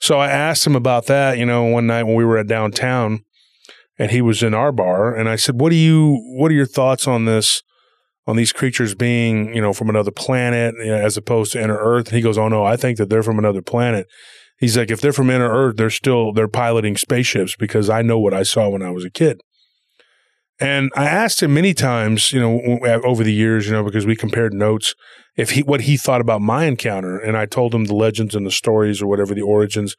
So 0.00 0.18
I 0.18 0.28
asked 0.28 0.66
him 0.66 0.74
about 0.74 1.06
that, 1.06 1.38
you 1.38 1.44
know, 1.44 1.64
one 1.64 1.86
night 1.86 2.04
when 2.04 2.14
we 2.14 2.24
were 2.24 2.38
at 2.38 2.46
downtown 2.46 3.22
and 3.98 4.10
he 4.10 4.22
was 4.22 4.42
in 4.42 4.54
our 4.54 4.72
bar 4.72 5.14
and 5.14 5.28
I 5.28 5.36
said, 5.36 5.60
"What 5.60 5.70
do 5.70 5.76
you 5.76 6.16
what 6.36 6.50
are 6.50 6.54
your 6.54 6.66
thoughts 6.66 7.06
on 7.06 7.26
this 7.26 7.62
on 8.26 8.36
these 8.36 8.52
creatures 8.52 8.94
being, 8.94 9.54
you 9.54 9.60
know, 9.60 9.72
from 9.72 9.90
another 9.90 10.10
planet 10.10 10.74
as 10.80 11.16
opposed 11.16 11.52
to 11.52 11.62
inner 11.62 11.76
earth?" 11.78 12.08
And 12.08 12.16
he 12.16 12.22
goes, 12.22 12.38
"Oh 12.38 12.48
no, 12.48 12.64
I 12.64 12.76
think 12.76 12.96
that 12.98 13.10
they're 13.10 13.22
from 13.22 13.38
another 13.38 13.62
planet." 13.62 14.06
He's 14.58 14.76
like, 14.76 14.90
"If 14.90 15.00
they're 15.00 15.12
from 15.12 15.30
inner 15.30 15.50
earth, 15.50 15.76
they're 15.76 15.90
still 15.90 16.32
they're 16.32 16.48
piloting 16.48 16.96
spaceships 16.96 17.54
because 17.56 17.90
I 17.90 18.00
know 18.02 18.18
what 18.18 18.34
I 18.34 18.42
saw 18.42 18.70
when 18.70 18.82
I 18.82 18.90
was 18.90 19.04
a 19.04 19.10
kid." 19.10 19.40
And 20.60 20.90
I 20.94 21.06
asked 21.06 21.42
him 21.42 21.54
many 21.54 21.72
times, 21.72 22.32
you 22.32 22.40
know, 22.40 22.78
over 23.02 23.24
the 23.24 23.32
years, 23.32 23.66
you 23.66 23.72
know, 23.72 23.82
because 23.82 24.04
we 24.04 24.14
compared 24.14 24.52
notes, 24.52 24.94
if 25.36 25.52
he 25.52 25.62
what 25.62 25.82
he 25.82 25.96
thought 25.96 26.20
about 26.20 26.42
my 26.42 26.66
encounter, 26.66 27.18
and 27.18 27.36
I 27.36 27.46
told 27.46 27.74
him 27.74 27.86
the 27.86 27.94
legends 27.94 28.34
and 28.34 28.44
the 28.46 28.50
stories 28.50 29.00
or 29.00 29.06
whatever 29.06 29.34
the 29.34 29.42
origins. 29.42 29.96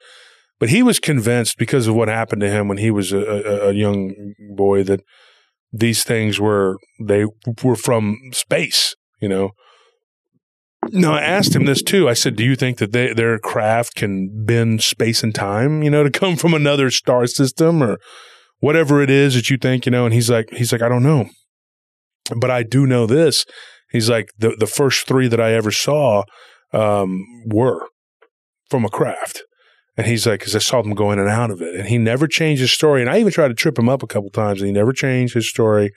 But 0.59 0.70
he 0.70 0.84
was 0.84 0.99
convinced 0.99 1.57
because 1.57 1.88
of 1.88 1.95
what 1.95 2.07
happened 2.07 2.41
to 2.41 2.49
him 2.49 2.68
when 2.68 2.78
he 2.78 2.91
was 2.91 3.12
a, 3.12 3.18
a, 3.18 3.70
a 3.70 3.74
young 3.74 4.36
boy 4.55 4.84
that 4.84 5.01
these 5.74 6.03
things 6.03 6.39
were 6.39 6.78
they 7.03 7.26
were 7.64 7.76
from 7.76 8.18
space, 8.32 8.95
you 9.20 9.30
know. 9.30 9.51
No, 10.89 11.14
I 11.14 11.22
asked 11.22 11.55
him 11.55 11.66
this 11.66 11.82
too. 11.82 12.07
I 12.07 12.14
said, 12.14 12.36
"Do 12.36 12.43
you 12.43 12.55
think 12.55 12.78
that 12.78 12.91
they, 12.91 13.14
their 13.14 13.39
craft 13.39 13.95
can 13.95 14.45
bend 14.45 14.84
space 14.84 15.24
and 15.24 15.34
time, 15.34 15.82
you 15.82 15.89
know, 15.89 16.03
to 16.03 16.12
come 16.12 16.36
from 16.36 16.53
another 16.53 16.91
star 16.91 17.26
system 17.26 17.82
or 17.82 17.97
whatever 18.62 19.01
it 19.01 19.09
is 19.09 19.36
that 19.36 19.49
you 19.49 19.57
think, 19.57 19.86
you 19.86 19.91
know?" 19.91 20.05
And 20.05 20.14
he's 20.14 20.30
like, 20.30 20.49
"He's 20.51 20.72
like, 20.72 20.82
I 20.82 20.89
don't 20.89 21.03
know, 21.03 21.30
but 22.39 22.49
I 22.49 22.64
do 22.64 22.88
know 22.88 23.05
this 23.05 23.45
He's 23.91 24.09
like 24.09 24.30
the 24.38 24.55
the 24.57 24.68
first 24.68 25.05
three 25.05 25.28
that 25.28 25.41
I 25.41 25.53
ever 25.53 25.72
saw 25.72 26.24
um, 26.74 27.26
were 27.45 27.88
from 28.70 28.86
a 28.86 28.89
craft, 28.89 29.43
And 29.97 30.07
he's 30.07 30.26
like, 30.26 30.39
because 30.39 30.55
I 30.55 30.59
saw 30.59 30.82
them 30.82 30.93
go 30.93 31.12
in 31.12 31.20
and 31.20 31.28
out 31.28 31.51
of 31.51 31.62
it. 31.62 31.76
And 31.76 31.89
he 31.89 31.97
never 31.97 32.26
changed 32.26 32.62
his 32.62 32.72
story. 32.72 33.01
And 33.01 33.09
I 33.09 33.20
even 33.20 33.34
tried 33.34 33.49
to 33.49 33.53
trip 33.53 33.78
him 33.78 33.89
up 33.89 34.01
a 34.01 34.07
couple 34.07 34.30
times, 34.30 34.62
and 34.62 34.68
he 34.68 34.74
never 34.74 34.93
changed 34.93 35.34
his 35.34 35.49
story. 35.49 35.91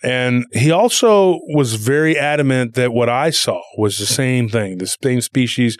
And 0.00 0.44
he 0.52 0.70
also 0.70 1.40
was 1.48 1.74
very 1.74 2.16
adamant 2.16 2.74
that 2.74 2.92
what 2.92 3.08
I 3.08 3.30
saw 3.30 3.60
was 3.76 3.98
the 3.98 4.06
same 4.06 4.48
thing, 4.48 4.78
the 4.78 4.86
same 4.86 5.20
species. 5.20 5.76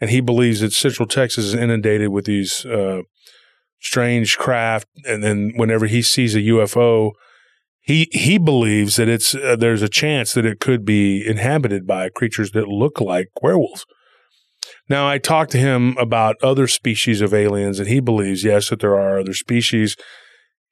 And 0.00 0.08
he 0.10 0.20
believes 0.20 0.60
that 0.60 0.72
Central 0.72 1.08
Texas 1.08 1.46
is 1.46 1.54
inundated 1.54 2.10
with 2.10 2.26
these 2.26 2.64
uh, 2.64 3.00
strange 3.86 4.36
craft. 4.36 4.88
And 5.06 5.22
then 5.22 5.52
whenever 5.56 5.86
he 5.86 6.02
sees 6.02 6.34
a 6.34 6.40
UFO, 6.40 7.12
he 7.80 8.08
he 8.12 8.38
believes 8.38 8.96
that 8.96 9.08
it's 9.08 9.34
uh, 9.34 9.56
there's 9.56 9.82
a 9.82 9.88
chance 9.88 10.34
that 10.34 10.44
it 10.44 10.60
could 10.60 10.84
be 10.84 11.24
inhabited 11.26 11.86
by 11.86 12.08
creatures 12.08 12.50
that 12.52 12.68
look 12.68 13.00
like 13.00 13.28
werewolves. 13.42 13.86
Now, 14.88 15.08
I 15.08 15.18
talked 15.18 15.52
to 15.52 15.58
him 15.58 15.96
about 15.96 16.36
other 16.42 16.66
species 16.66 17.20
of 17.20 17.32
aliens, 17.32 17.78
and 17.78 17.88
he 17.88 18.00
believes 18.00 18.42
yes 18.42 18.70
that 18.70 18.80
there 18.80 18.98
are 18.98 19.20
other 19.20 19.34
species 19.34 19.96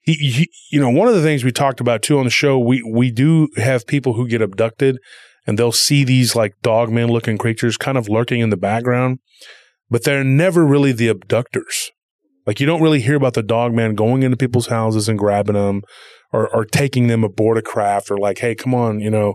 he, 0.04 0.14
he, 0.14 0.50
you 0.70 0.80
know, 0.80 0.90
one 0.90 1.08
of 1.08 1.14
the 1.14 1.22
things 1.22 1.44
we 1.44 1.52
talked 1.52 1.80
about 1.80 2.02
too 2.02 2.18
on 2.18 2.24
the 2.24 2.30
show, 2.30 2.58
we 2.58 2.82
we 2.82 3.10
do 3.10 3.48
have 3.56 3.86
people 3.86 4.12
who 4.12 4.28
get 4.28 4.42
abducted, 4.42 4.98
and 5.46 5.58
they'll 5.58 5.72
see 5.72 6.04
these 6.04 6.36
like 6.36 6.52
dogman 6.62 7.08
looking 7.08 7.38
creatures 7.38 7.76
kind 7.76 7.96
of 7.96 8.08
lurking 8.08 8.40
in 8.40 8.50
the 8.50 8.56
background, 8.56 9.18
but 9.88 10.04
they're 10.04 10.22
never 10.22 10.64
really 10.64 10.92
the 10.92 11.08
abductors. 11.08 11.90
Like 12.47 12.61
you 12.61 12.66
don't 12.66 12.82
really 12.82 13.01
hear 13.01 13.16
about 13.16 13.34
the 13.34 13.42
dog 13.42 13.72
man 13.72 13.95
going 13.95 14.22
into 14.22 14.36
people's 14.36 14.66
houses 14.66 15.09
and 15.09 15.18
grabbing 15.18 15.55
them, 15.55 15.82
or 16.32 16.49
or 16.55 16.64
taking 16.64 17.07
them 17.07 17.24
aboard 17.24 17.59
a 17.59 17.62
craft, 17.62 18.11
or 18.11 18.18
like, 18.18 18.38
hey, 18.38 18.55
come 18.55 18.74
on, 18.74 19.01
you 19.01 19.11
know, 19.11 19.34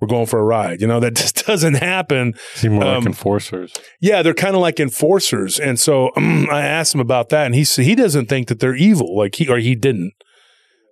we're 0.00 0.08
going 0.08 0.26
for 0.26 0.38
a 0.38 0.44
ride. 0.44 0.80
You 0.80 0.86
know, 0.86 1.00
that 1.00 1.14
just 1.16 1.46
doesn't 1.46 1.74
happen. 1.74 2.34
Seem 2.54 2.74
more 2.74 2.84
Um, 2.84 2.94
like 2.98 3.06
enforcers. 3.06 3.72
Yeah, 4.00 4.22
they're 4.22 4.34
kind 4.34 4.54
of 4.54 4.60
like 4.62 4.78
enforcers, 4.78 5.58
and 5.58 5.78
so 5.80 6.10
um, 6.16 6.46
I 6.52 6.62
asked 6.62 6.94
him 6.94 7.00
about 7.00 7.28
that, 7.30 7.46
and 7.46 7.54
he 7.54 7.62
he 7.64 7.94
doesn't 7.94 8.26
think 8.28 8.48
that 8.48 8.60
they're 8.60 8.76
evil, 8.76 9.16
like 9.16 9.34
he 9.36 9.48
or 9.48 9.58
he 9.58 9.74
didn't. 9.74 10.12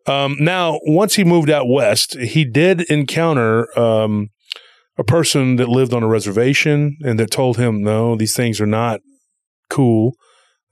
Um, 0.07 0.37
now, 0.41 0.81
once 0.83 1.15
he 1.15 1.23
moved 1.23 1.49
out 1.49 1.69
west, 1.69 2.19
he 2.19 2.45
did 2.45 2.81
encounter 2.91 3.69
um, 3.79 4.31
a 4.99 5.05
person 5.05 5.55
that 5.57 5.69
lived 5.69 5.95
on 5.95 6.03
a 6.03 6.09
reservation, 6.09 6.97
and 7.05 7.21
that 7.21 7.31
told 7.31 7.57
him, 7.57 7.83
"No, 7.83 8.17
these 8.17 8.35
things 8.35 8.61
are 8.61 8.67
not 8.67 9.01
cool. 9.71 10.15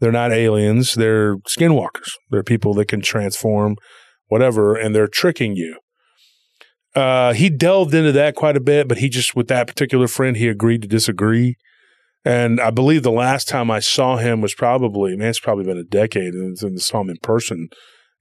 They're 0.00 0.12
not 0.12 0.32
aliens. 0.32 0.94
They're 0.94 1.36
skinwalkers. 1.38 2.12
They're 2.30 2.42
people 2.42 2.74
that 2.74 2.88
can 2.88 3.00
transform, 3.00 3.76
whatever, 4.28 4.74
and 4.74 4.94
they're 4.94 5.08
tricking 5.08 5.54
you." 5.54 5.78
Uh, 6.94 7.32
he 7.32 7.48
delved 7.48 7.94
into 7.94 8.12
that 8.12 8.34
quite 8.34 8.56
a 8.56 8.60
bit, 8.60 8.88
but 8.88 8.98
he 8.98 9.08
just 9.08 9.36
with 9.36 9.48
that 9.48 9.66
particular 9.66 10.08
friend, 10.08 10.36
he 10.36 10.48
agreed 10.48 10.82
to 10.82 10.88
disagree. 10.88 11.56
And 12.24 12.60
I 12.60 12.70
believe 12.70 13.02
the 13.02 13.10
last 13.10 13.48
time 13.48 13.70
I 13.70 13.80
saw 13.80 14.16
him 14.16 14.40
was 14.40 14.54
probably, 14.54 15.16
man, 15.16 15.28
it's 15.28 15.40
probably 15.40 15.64
been 15.64 15.78
a 15.78 15.84
decade 15.84 16.34
and 16.34 16.56
I 16.62 16.76
saw 16.76 17.00
him 17.00 17.10
in 17.10 17.16
person. 17.22 17.68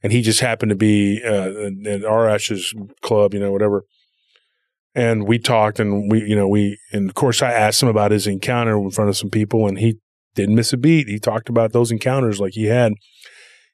And 0.02 0.14
he 0.14 0.22
just 0.22 0.40
happened 0.40 0.70
to 0.70 0.76
be 0.76 1.22
uh, 1.26 1.50
at 1.90 2.04
Arash's 2.04 2.74
club, 3.02 3.34
you 3.34 3.40
know, 3.42 3.52
whatever. 3.52 3.84
And 4.96 5.28
we 5.28 5.38
talked 5.38 5.80
and 5.80 6.10
we, 6.10 6.24
you 6.24 6.36
know, 6.36 6.48
we, 6.48 6.80
and 6.94 7.10
of 7.10 7.16
course 7.16 7.42
I 7.42 7.52
asked 7.52 7.84
him 7.84 7.90
about 7.90 8.12
his 8.12 8.26
encounter 8.26 8.78
in 8.78 8.92
front 8.92 9.10
of 9.10 9.18
some 9.18 9.30
people 9.30 9.68
and 9.68 9.80
he 9.80 9.98
didn't 10.36 10.56
miss 10.56 10.74
a 10.74 10.78
beat. 10.78 11.08
He 11.08 11.20
talked 11.20 11.50
about 11.50 11.74
those 11.74 11.92
encounters 11.92 12.40
like 12.40 12.54
he 12.54 12.66
had. 12.66 12.94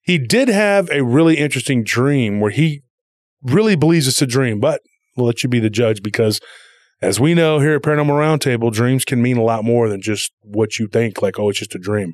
He 0.01 0.17
did 0.17 0.47
have 0.47 0.89
a 0.91 1.03
really 1.03 1.37
interesting 1.37 1.83
dream 1.83 2.39
where 2.39 2.51
he 2.51 2.81
really 3.41 3.75
believes 3.75 4.07
it's 4.07 4.21
a 4.21 4.27
dream, 4.27 4.59
but 4.59 4.81
we'll 5.15 5.27
let 5.27 5.43
you 5.43 5.49
be 5.49 5.59
the 5.59 5.69
judge 5.69 6.03
because 6.03 6.39
as 7.01 7.19
we 7.19 7.33
know 7.33 7.59
here 7.59 7.75
at 7.75 7.81
Paranormal 7.81 8.07
Roundtable, 8.07 8.71
dreams 8.71 9.05
can 9.05 9.21
mean 9.21 9.37
a 9.37 9.43
lot 9.43 9.63
more 9.63 9.89
than 9.89 10.01
just 10.01 10.31
what 10.41 10.79
you 10.79 10.87
think, 10.87 11.21
like, 11.21 11.37
oh, 11.37 11.49
it's 11.49 11.59
just 11.59 11.75
a 11.75 11.79
dream. 11.79 12.13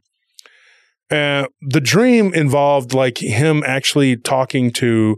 Uh, 1.09 1.45
the 1.61 1.81
dream 1.81 2.33
involved 2.33 2.93
like 2.93 3.17
him 3.17 3.63
actually 3.65 4.15
talking 4.15 4.71
to 4.71 5.17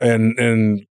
and 0.00 0.38
and 0.38 0.86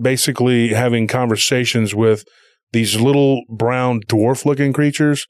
basically 0.00 0.68
having 0.68 1.06
conversations 1.06 1.94
with 1.94 2.24
these 2.72 3.00
little 3.00 3.42
brown 3.48 4.00
dwarf 4.06 4.44
looking 4.44 4.72
creatures 4.72 5.26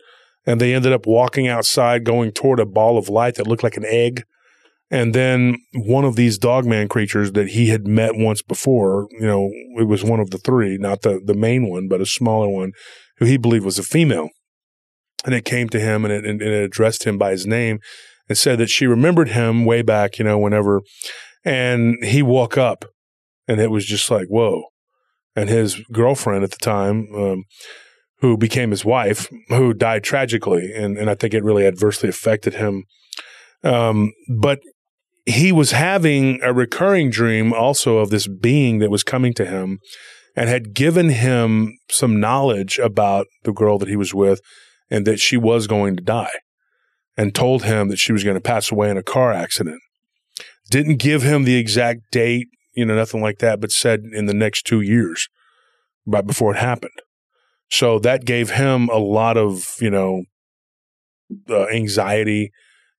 and 0.46 0.60
they 0.60 0.74
ended 0.74 0.92
up 0.92 1.06
walking 1.06 1.48
outside 1.48 2.04
going 2.04 2.32
toward 2.32 2.60
a 2.60 2.66
ball 2.66 2.98
of 2.98 3.08
light 3.08 3.34
that 3.36 3.46
looked 3.46 3.62
like 3.62 3.76
an 3.76 3.84
egg 3.86 4.24
and 4.90 5.14
then 5.14 5.56
one 5.74 6.04
of 6.04 6.16
these 6.16 6.38
dogman 6.38 6.88
creatures 6.88 7.32
that 7.32 7.48
he 7.48 7.68
had 7.68 7.86
met 7.86 8.16
once 8.16 8.40
before, 8.40 9.06
you 9.12 9.26
know, 9.26 9.50
it 9.76 9.86
was 9.86 10.02
one 10.02 10.20
of 10.20 10.30
the 10.30 10.38
three, 10.38 10.78
not 10.78 11.02
the, 11.02 11.20
the 11.22 11.34
main 11.34 11.68
one, 11.68 11.88
but 11.88 12.00
a 12.00 12.06
smaller 12.06 12.48
one, 12.48 12.72
who 13.18 13.26
he 13.26 13.36
believed 13.36 13.66
was 13.66 13.78
a 13.78 13.82
female. 13.82 14.30
And 15.24 15.34
it 15.34 15.44
came 15.44 15.68
to 15.70 15.80
him 15.80 16.04
and 16.04 16.14
it, 16.14 16.24
and 16.24 16.40
it 16.40 16.64
addressed 16.64 17.04
him 17.04 17.18
by 17.18 17.32
his 17.32 17.46
name 17.46 17.80
and 18.28 18.38
said 18.38 18.58
that 18.58 18.70
she 18.70 18.86
remembered 18.86 19.30
him 19.30 19.66
way 19.66 19.82
back, 19.82 20.18
you 20.18 20.24
know, 20.24 20.38
whenever. 20.38 20.80
And 21.44 22.02
he 22.02 22.22
woke 22.22 22.56
up 22.56 22.86
and 23.46 23.60
it 23.60 23.70
was 23.70 23.84
just 23.84 24.10
like, 24.10 24.28
whoa. 24.28 24.64
And 25.36 25.50
his 25.50 25.82
girlfriend 25.92 26.44
at 26.44 26.50
the 26.50 26.56
time, 26.56 27.08
um, 27.14 27.44
who 28.20 28.36
became 28.36 28.70
his 28.70 28.84
wife, 28.84 29.28
who 29.48 29.72
died 29.72 30.02
tragically. 30.02 30.72
And, 30.74 30.98
and 30.98 31.08
I 31.08 31.14
think 31.14 31.34
it 31.34 31.44
really 31.44 31.66
adversely 31.66 32.08
affected 32.08 32.54
him. 32.54 32.84
Um, 33.62 34.12
but 34.28 34.60
he 35.24 35.52
was 35.52 35.72
having 35.72 36.40
a 36.42 36.52
recurring 36.52 37.10
dream 37.10 37.52
also 37.52 37.98
of 37.98 38.10
this 38.10 38.26
being 38.26 38.78
that 38.78 38.90
was 38.90 39.02
coming 39.02 39.34
to 39.34 39.44
him 39.44 39.78
and 40.34 40.48
had 40.48 40.74
given 40.74 41.10
him 41.10 41.76
some 41.90 42.18
knowledge 42.18 42.78
about 42.78 43.26
the 43.44 43.52
girl 43.52 43.78
that 43.78 43.88
he 43.88 43.96
was 43.96 44.14
with 44.14 44.40
and 44.90 45.06
that 45.06 45.20
she 45.20 45.36
was 45.36 45.66
going 45.66 45.96
to 45.96 46.02
die 46.02 46.30
and 47.16 47.34
told 47.34 47.64
him 47.64 47.88
that 47.88 47.98
she 47.98 48.12
was 48.12 48.24
going 48.24 48.36
to 48.36 48.40
pass 48.40 48.70
away 48.70 48.90
in 48.90 48.96
a 48.96 49.02
car 49.02 49.32
accident. 49.32 49.80
Didn't 50.70 50.96
give 50.96 51.22
him 51.22 51.44
the 51.44 51.56
exact 51.56 52.00
date, 52.10 52.48
you 52.74 52.84
know, 52.84 52.94
nothing 52.94 53.20
like 53.20 53.38
that, 53.38 53.60
but 53.60 53.72
said 53.72 54.04
in 54.12 54.26
the 54.26 54.34
next 54.34 54.66
two 54.66 54.80
years, 54.80 55.28
right 56.06 56.26
before 56.26 56.54
it 56.54 56.58
happened. 56.58 56.92
So 57.70 57.98
that 58.00 58.24
gave 58.24 58.50
him 58.50 58.88
a 58.88 58.98
lot 58.98 59.36
of, 59.36 59.76
you 59.80 59.90
know, 59.90 60.24
uh, 61.48 61.66
anxiety 61.68 62.50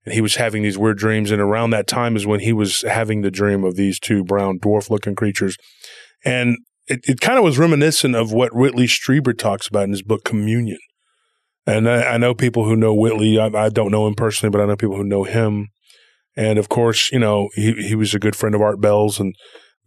and 0.05 0.13
he 0.13 0.21
was 0.21 0.35
having 0.35 0.63
these 0.63 0.77
weird 0.77 0.97
dreams. 0.97 1.31
And 1.31 1.41
around 1.41 1.71
that 1.71 1.87
time 1.87 2.15
is 2.15 2.25
when 2.25 2.39
he 2.39 2.53
was 2.53 2.81
having 2.81 3.21
the 3.21 3.31
dream 3.31 3.63
of 3.63 3.75
these 3.75 3.99
two 3.99 4.23
brown 4.23 4.59
dwarf 4.59 4.89
looking 4.89 5.15
creatures. 5.15 5.57
And 6.23 6.57
it, 6.87 7.01
it 7.03 7.21
kind 7.21 7.37
of 7.37 7.43
was 7.43 7.59
reminiscent 7.59 8.15
of 8.15 8.31
what 8.31 8.55
Whitley 8.55 8.87
Strieber 8.87 9.37
talks 9.37 9.67
about 9.67 9.83
in 9.83 9.91
his 9.91 10.01
book 10.01 10.23
Communion. 10.23 10.79
And 11.67 11.87
I, 11.87 12.13
I 12.13 12.17
know 12.17 12.33
people 12.33 12.65
who 12.65 12.75
know 12.75 12.93
Whitley. 12.93 13.37
I, 13.37 13.47
I 13.47 13.69
don't 13.69 13.91
know 13.91 14.07
him 14.07 14.15
personally, 14.15 14.51
but 14.51 14.61
I 14.61 14.65
know 14.65 14.75
people 14.75 14.95
who 14.95 15.03
know 15.03 15.25
him. 15.25 15.67
And 16.35 16.57
of 16.57 16.69
course, 16.69 17.11
you 17.11 17.19
know, 17.19 17.49
he, 17.53 17.73
he 17.73 17.95
was 17.95 18.13
a 18.13 18.19
good 18.19 18.35
friend 18.35 18.55
of 18.55 18.61
Art 18.61 18.81
Bell's 18.81 19.19
and 19.19 19.35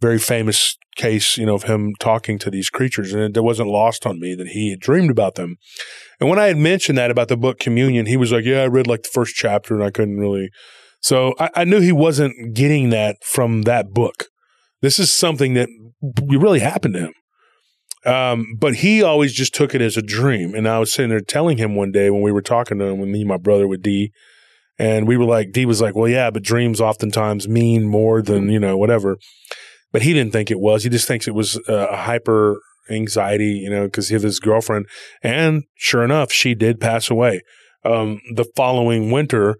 very 0.01 0.19
famous 0.19 0.77
case, 0.95 1.37
you 1.37 1.45
know, 1.45 1.55
of 1.55 1.63
him 1.63 1.93
talking 1.99 2.37
to 2.39 2.51
these 2.51 2.69
creatures. 2.69 3.13
And 3.13 3.23
it, 3.23 3.37
it 3.37 3.43
wasn't 3.43 3.69
lost 3.69 4.05
on 4.05 4.19
me 4.19 4.35
that 4.35 4.49
he 4.49 4.69
had 4.69 4.79
dreamed 4.79 5.09
about 5.09 5.35
them. 5.35 5.57
And 6.19 6.29
when 6.29 6.39
I 6.39 6.47
had 6.47 6.57
mentioned 6.57 6.97
that 6.97 7.11
about 7.11 7.27
the 7.27 7.37
book 7.37 7.59
Communion, 7.59 8.05
he 8.05 8.17
was 8.17 8.31
like, 8.31 8.45
Yeah, 8.45 8.61
I 8.61 8.67
read 8.67 8.87
like 8.87 9.03
the 9.03 9.09
first 9.13 9.35
chapter 9.35 9.73
and 9.73 9.83
I 9.83 9.91
couldn't 9.91 10.17
really. 10.17 10.49
So 11.01 11.33
I, 11.39 11.49
I 11.55 11.63
knew 11.63 11.81
he 11.81 11.91
wasn't 11.91 12.53
getting 12.53 12.89
that 12.91 13.17
from 13.23 13.63
that 13.63 13.91
book. 13.91 14.25
This 14.81 14.99
is 14.99 15.13
something 15.13 15.53
that 15.53 15.69
really 16.21 16.59
happened 16.59 16.93
to 16.95 16.99
him. 16.99 17.13
Um, 18.05 18.45
but 18.59 18.75
he 18.75 19.01
always 19.01 19.33
just 19.33 19.53
took 19.53 19.73
it 19.73 19.81
as 19.81 19.95
a 19.95 20.01
dream. 20.01 20.53
And 20.53 20.67
I 20.67 20.79
was 20.79 20.91
sitting 20.91 21.09
there 21.09 21.21
telling 21.21 21.57
him 21.57 21.75
one 21.75 21.91
day 21.91 22.09
when 22.09 22.21
we 22.21 22.33
were 22.33 22.41
talking 22.41 22.79
to 22.79 22.85
him, 22.85 22.99
with 22.99 23.09
me 23.09 23.21
and 23.21 23.29
my 23.29 23.37
brother 23.37 23.67
with 23.67 23.81
D, 23.81 24.11
and 24.77 25.07
we 25.07 25.17
were 25.17 25.25
like, 25.25 25.51
D 25.51 25.65
was 25.65 25.81
like, 25.81 25.95
Well, 25.95 26.09
yeah, 26.09 26.31
but 26.31 26.43
dreams 26.43 26.81
oftentimes 26.81 27.47
mean 27.47 27.87
more 27.87 28.21
than, 28.21 28.49
you 28.49 28.59
know, 28.59 28.77
whatever. 28.77 29.17
But 29.93 30.01
he 30.01 30.11
didn't 30.11 30.33
think 30.33 30.51
it 30.51 30.59
was. 30.59 30.83
He 30.83 30.89
just 30.89 31.07
thinks 31.07 31.27
it 31.27 31.35
was 31.35 31.57
uh, 31.69 31.87
a 31.89 31.95
hyper 31.95 32.59
anxiety, 32.89 33.51
you 33.51 33.69
know, 33.69 33.85
because 33.85 34.09
he 34.09 34.15
had 34.15 34.23
this 34.23 34.39
girlfriend. 34.39 34.87
And 35.21 35.63
sure 35.75 36.03
enough, 36.03 36.31
she 36.33 36.55
did 36.55 36.81
pass 36.81 37.09
away. 37.09 37.41
Um, 37.85 38.19
the 38.35 38.45
following 38.55 39.11
winter, 39.11 39.55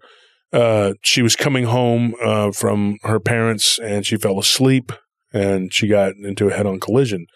uh, 0.52 0.94
she 1.02 1.22
was 1.22 1.36
coming 1.36 1.64
home 1.64 2.14
uh, 2.22 2.50
from 2.52 2.98
her 3.02 3.20
parents 3.20 3.78
and 3.78 4.04
she 4.04 4.16
fell 4.16 4.38
asleep 4.38 4.92
and 5.32 5.72
she 5.72 5.88
got 5.88 6.14
into 6.16 6.48
a 6.48 6.52
head 6.52 6.66
on 6.66 6.80
collision. 6.80 7.26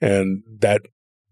And 0.00 0.42
that 0.60 0.82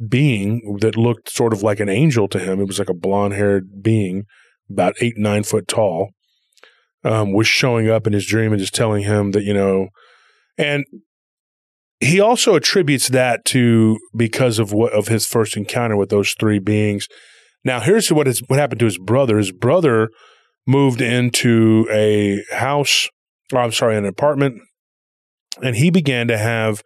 being 0.09 0.79
that 0.81 0.97
looked 0.97 1.31
sort 1.31 1.53
of 1.53 1.63
like 1.63 1.81
an 1.81 1.89
angel 1.89 2.29
to 2.29 2.39
him, 2.39 2.61
it 2.61 2.67
was 2.67 2.79
like 2.79 2.91
a 2.91 2.95
blonde 2.95 3.35
haired 3.35 3.83
being, 3.83 4.25
about 4.71 4.95
eight, 5.01 5.15
nine 5.17 5.43
foot 5.43 5.69
tall, 5.69 6.11
um, 7.05 7.33
was 7.33 7.47
showing 7.47 7.89
up 7.89 8.07
in 8.07 8.13
his 8.13 8.27
dream 8.27 8.53
and 8.53 8.61
just 8.61 8.75
telling 8.75 9.03
him 9.03 9.33
that, 9.33 9.43
you 9.43 9.55
know, 9.55 9.89
and 10.59 10.85
he 12.01 12.21
also 12.21 12.57
attributes 12.57 13.09
that 13.09 13.45
to 13.47 13.99
because 14.17 14.59
of 14.59 14.73
what 14.73 14.93
of 14.93 15.09
his 15.09 15.25
first 15.25 15.57
encounter 15.57 15.97
with 15.97 16.11
those 16.11 16.35
three 16.39 16.59
beings. 16.59 17.09
Now, 17.65 17.81
here's 17.81 18.13
what 18.13 18.27
is 18.27 18.43
what 18.49 18.59
happened 18.59 18.81
to 18.81 18.87
his 18.87 18.99
brother. 18.99 19.39
His 19.39 19.53
brother 19.53 20.11
moved 20.67 21.01
into 21.01 21.87
a 21.91 22.43
house, 22.55 23.09
or 23.53 23.61
I'm 23.61 23.73
sorry, 23.73 23.97
an 23.97 24.05
apartment, 24.05 24.61
and 25.63 25.77
he 25.77 25.91
began 25.91 26.29
to 26.29 26.39
have 26.39 26.83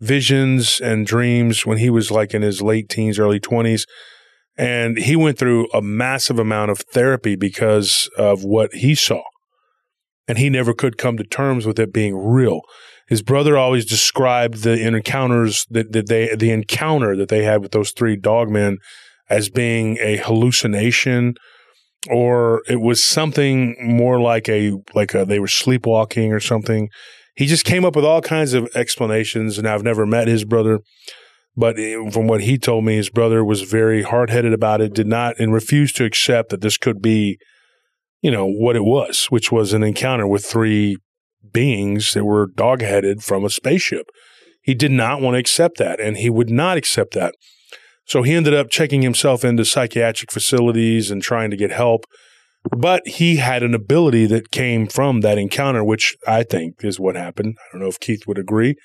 visions 0.00 0.80
and 0.80 1.06
dreams 1.06 1.66
when 1.66 1.78
he 1.78 1.90
was 1.90 2.10
like 2.10 2.32
in 2.32 2.42
his 2.42 2.62
late 2.62 2.88
teens, 2.88 3.18
early 3.18 3.40
20s. 3.40 3.84
And 4.56 4.98
he 4.98 5.16
went 5.16 5.38
through 5.38 5.68
a 5.72 5.82
massive 5.82 6.38
amount 6.38 6.70
of 6.70 6.80
therapy 6.92 7.36
because 7.36 8.10
of 8.18 8.44
what 8.44 8.74
he 8.74 8.94
saw. 8.94 9.22
And 10.28 10.38
he 10.38 10.50
never 10.50 10.74
could 10.74 10.98
come 10.98 11.16
to 11.16 11.24
terms 11.24 11.66
with 11.66 11.78
it 11.78 11.92
being 11.92 12.16
real. 12.16 12.60
His 13.10 13.22
brother 13.22 13.58
always 13.58 13.84
described 13.84 14.62
the 14.62 14.80
encounters 14.86 15.66
that, 15.68 15.90
that 15.92 16.06
they, 16.06 16.32
the 16.34 16.52
encounter 16.52 17.16
that 17.16 17.28
they 17.28 17.42
had 17.42 17.60
with 17.60 17.72
those 17.72 17.90
three 17.90 18.16
dogmen 18.16 18.76
as 19.28 19.50
being 19.50 19.98
a 20.00 20.16
hallucination 20.16 21.34
or 22.08 22.62
it 22.68 22.80
was 22.80 23.02
something 23.02 23.76
more 23.82 24.20
like 24.20 24.48
a, 24.48 24.74
like 24.94 25.12
a, 25.12 25.24
they 25.24 25.40
were 25.40 25.48
sleepwalking 25.48 26.32
or 26.32 26.38
something. 26.38 26.88
He 27.34 27.46
just 27.46 27.64
came 27.64 27.84
up 27.84 27.96
with 27.96 28.04
all 28.04 28.22
kinds 28.22 28.54
of 28.54 28.68
explanations. 28.76 29.58
And 29.58 29.68
I've 29.68 29.82
never 29.82 30.06
met 30.06 30.28
his 30.28 30.44
brother. 30.44 30.78
But 31.56 31.76
from 32.12 32.28
what 32.28 32.42
he 32.42 32.58
told 32.58 32.84
me, 32.84 32.94
his 32.94 33.10
brother 33.10 33.44
was 33.44 33.62
very 33.62 34.02
hard 34.02 34.30
headed 34.30 34.52
about 34.52 34.80
it, 34.80 34.94
did 34.94 35.08
not 35.08 35.34
and 35.40 35.52
refused 35.52 35.96
to 35.96 36.04
accept 36.04 36.50
that 36.50 36.60
this 36.60 36.78
could 36.78 37.02
be, 37.02 37.38
you 38.22 38.30
know, 38.30 38.46
what 38.46 38.76
it 38.76 38.84
was, 38.84 39.26
which 39.26 39.50
was 39.50 39.72
an 39.72 39.82
encounter 39.82 40.28
with 40.28 40.44
three 40.46 40.96
beings 41.52 42.12
that 42.14 42.24
were 42.24 42.46
dog 42.46 42.82
headed 42.82 43.22
from 43.22 43.44
a 43.44 43.50
spaceship. 43.50 44.06
He 44.62 44.74
did 44.74 44.92
not 44.92 45.20
want 45.20 45.34
to 45.34 45.38
accept 45.38 45.78
that, 45.78 46.00
and 46.00 46.16
he 46.16 46.30
would 46.30 46.50
not 46.50 46.76
accept 46.76 47.14
that. 47.14 47.34
So 48.04 48.22
he 48.22 48.34
ended 48.34 48.54
up 48.54 48.70
checking 48.70 49.02
himself 49.02 49.44
into 49.44 49.64
psychiatric 49.64 50.32
facilities 50.32 51.10
and 51.10 51.22
trying 51.22 51.50
to 51.50 51.56
get 51.56 51.70
help. 51.70 52.04
But 52.76 53.06
he 53.06 53.36
had 53.36 53.62
an 53.62 53.74
ability 53.74 54.26
that 54.26 54.50
came 54.50 54.86
from 54.86 55.22
that 55.22 55.38
encounter, 55.38 55.82
which 55.82 56.16
I 56.26 56.42
think 56.42 56.84
is 56.84 57.00
what 57.00 57.16
happened. 57.16 57.56
I 57.58 57.72
don't 57.72 57.80
know 57.80 57.88
if 57.88 58.00
Keith 58.00 58.26
would 58.26 58.38
agree 58.38 58.76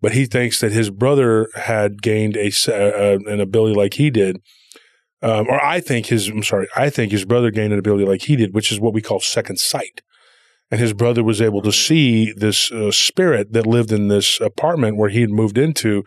but 0.00 0.12
he 0.12 0.26
thinks 0.26 0.60
that 0.60 0.72
his 0.72 0.90
brother 0.90 1.48
had 1.54 2.02
gained 2.02 2.36
a, 2.36 2.48
uh, 2.68 3.18
an 3.26 3.40
ability 3.40 3.74
like 3.74 3.94
he 3.94 4.10
did. 4.10 4.40
Um, 5.22 5.46
or 5.48 5.62
I 5.62 5.80
think 5.80 6.06
his, 6.06 6.28
I'm 6.28 6.42
sorry, 6.42 6.66
I 6.74 6.88
think 6.88 7.12
his 7.12 7.26
brother 7.26 7.50
gained 7.50 7.74
an 7.74 7.78
ability 7.78 8.06
like 8.06 8.22
he 8.22 8.36
did, 8.36 8.54
which 8.54 8.72
is 8.72 8.80
what 8.80 8.94
we 8.94 9.02
call 9.02 9.20
second 9.20 9.58
sight. 9.58 10.00
And 10.70 10.80
his 10.80 10.92
brother 10.92 11.24
was 11.24 11.40
able 11.40 11.62
to 11.62 11.72
see 11.72 12.32
this 12.32 12.70
uh, 12.70 12.90
spirit 12.92 13.52
that 13.52 13.66
lived 13.66 13.90
in 13.90 14.08
this 14.08 14.40
apartment 14.40 14.96
where 14.96 15.10
he 15.10 15.20
had 15.20 15.30
moved 15.30 15.58
into 15.58 16.04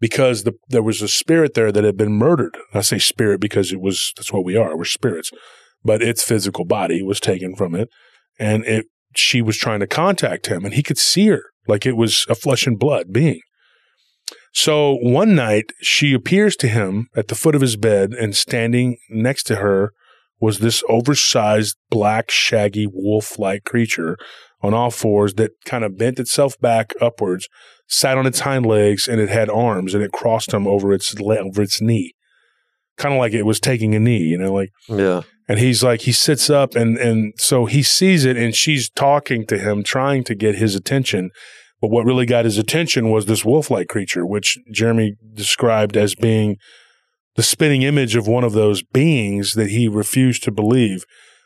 because 0.00 0.44
the, 0.44 0.54
there 0.68 0.82
was 0.82 1.02
a 1.02 1.08
spirit 1.08 1.54
there 1.54 1.70
that 1.70 1.84
had 1.84 1.96
been 1.96 2.12
murdered. 2.12 2.56
I 2.72 2.80
say 2.80 2.98
spirit 2.98 3.40
because 3.40 3.72
it 3.72 3.80
was, 3.80 4.12
that's 4.16 4.32
what 4.32 4.44
we 4.44 4.56
are. 4.56 4.76
We're 4.76 4.84
spirits, 4.84 5.30
but 5.84 6.02
its 6.02 6.22
physical 6.22 6.64
body 6.64 7.02
was 7.02 7.20
taken 7.20 7.54
from 7.56 7.74
it. 7.74 7.88
And 8.38 8.64
it, 8.64 8.86
she 9.14 9.42
was 9.42 9.56
trying 9.56 9.80
to 9.80 9.86
contact 9.86 10.46
him 10.46 10.64
and 10.64 10.74
he 10.74 10.82
could 10.82 10.98
see 10.98 11.26
her 11.28 11.42
like 11.68 11.84
it 11.84 11.96
was 11.96 12.26
a 12.28 12.34
flesh 12.34 12.66
and 12.66 12.78
blood 12.78 13.12
being. 13.12 13.40
So 14.52 14.96
one 15.02 15.34
night 15.34 15.72
she 15.82 16.14
appears 16.14 16.56
to 16.56 16.68
him 16.68 17.08
at 17.14 17.28
the 17.28 17.34
foot 17.34 17.54
of 17.54 17.60
his 17.60 17.76
bed, 17.76 18.12
and 18.12 18.34
standing 18.34 18.96
next 19.10 19.42
to 19.44 19.56
her 19.56 19.92
was 20.40 20.58
this 20.58 20.82
oversized, 20.88 21.76
black, 21.90 22.30
shaggy, 22.30 22.86
wolf 22.90 23.38
like 23.38 23.64
creature 23.64 24.16
on 24.62 24.74
all 24.74 24.90
fours 24.90 25.34
that 25.34 25.52
kind 25.64 25.84
of 25.84 25.96
bent 25.98 26.18
itself 26.18 26.58
back 26.60 26.92
upwards, 27.00 27.48
sat 27.86 28.18
on 28.18 28.26
its 28.26 28.40
hind 28.40 28.66
legs, 28.66 29.06
and 29.08 29.20
it 29.20 29.28
had 29.28 29.48
arms, 29.48 29.94
and 29.94 30.02
it 30.02 30.12
crossed 30.12 30.50
them 30.50 30.66
over 30.66 30.92
its 30.92 31.14
over 31.20 31.62
its 31.62 31.80
knee, 31.80 32.12
kind 32.96 33.14
of 33.14 33.18
like 33.18 33.32
it 33.32 33.44
was 33.44 33.60
taking 33.60 33.94
a 33.94 34.00
knee, 34.00 34.18
you 34.22 34.38
know, 34.38 34.52
like 34.52 34.70
Yeah. 34.88 35.22
and 35.48 35.58
he's 35.58 35.82
like 35.82 36.02
he 36.02 36.12
sits 36.12 36.50
up 36.50 36.74
and 36.74 36.98
and 36.98 37.32
so 37.36 37.66
he 37.66 37.82
sees 37.82 38.24
it 38.24 38.36
and 38.36 38.54
she's 38.54 38.90
talking 38.90 39.46
to 39.46 39.58
him 39.58 39.82
trying 39.84 40.24
to 40.24 40.34
get 40.34 40.56
his 40.56 40.74
attention 40.74 41.30
but 41.80 41.90
what 41.90 42.04
really 42.06 42.26
got 42.26 42.44
his 42.46 42.58
attention 42.58 43.10
was 43.10 43.26
this 43.26 43.44
wolf-like 43.44 43.86
creature 43.86 44.26
which 44.26 44.58
jeremy 44.72 45.14
described 45.34 45.96
as 45.96 46.14
being 46.16 46.56
the 47.36 47.42
spinning 47.42 47.82
image 47.82 48.16
of 48.16 48.26
one 48.26 48.44
of 48.44 48.52
those 48.52 48.82
beings 48.82 49.54
that 49.54 49.70
he 49.70 49.88
refused 49.88 50.42
to 50.44 50.50
believe 50.50 51.04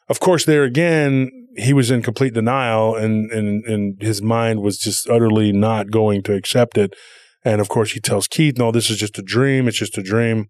of 0.09 0.21
course 0.21 0.45
there 0.45 0.65
again 0.65 1.31
he 1.57 1.73
was 1.73 1.91
in 1.91 2.03
complete 2.03 2.35
denial 2.35 2.95
and 2.95 3.31
and 3.31 3.65
and 3.65 4.01
his 4.01 4.23
mind 4.23 4.61
was 4.61 4.79
just 4.79 5.09
utterly 5.09 5.53
not 5.53 5.91
going 5.91 6.23
to 6.23 6.35
accept 6.35 6.79
it 6.79 6.95
and 7.45 7.61
of 7.61 7.69
course 7.69 7.93
he 7.93 8.01
tells 8.01 8.29
keith 8.29 8.57
no 8.59 8.71
this 8.71 8.91
is 8.91 8.97
just 8.97 9.19
a 9.19 9.23
dream 9.23 9.69
it's 9.69 9.79
just 9.79 9.99
a 9.99 10.03
dream 10.03 10.49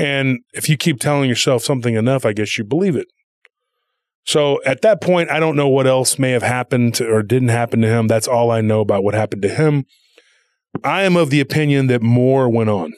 and 0.00 0.40
if 0.54 0.68
you 0.70 0.78
keep 0.78 0.98
telling 0.98 1.28
yourself 1.28 1.62
something 1.62 1.94
enough, 1.94 2.24
I 2.24 2.32
guess 2.32 2.56
you 2.56 2.64
believe 2.64 2.96
it. 2.96 3.08
So 4.24 4.62
at 4.64 4.80
that 4.80 5.02
point, 5.02 5.30
I 5.30 5.38
don't 5.40 5.56
know 5.56 5.68
what 5.68 5.86
else 5.86 6.18
may 6.18 6.30
have 6.30 6.42
happened 6.42 6.94
to, 6.94 7.06
or 7.06 7.22
didn't 7.22 7.48
happen 7.48 7.82
to 7.82 7.88
him. 7.88 8.06
That's 8.06 8.26
all 8.26 8.50
I 8.50 8.62
know 8.62 8.80
about 8.80 9.04
what 9.04 9.12
happened 9.12 9.42
to 9.42 9.48
him. 9.48 9.84
I 10.82 11.02
am 11.02 11.16
of 11.16 11.28
the 11.28 11.40
opinion 11.40 11.88
that 11.88 12.00
more 12.02 12.48
went 12.48 12.70
on. 12.70 12.94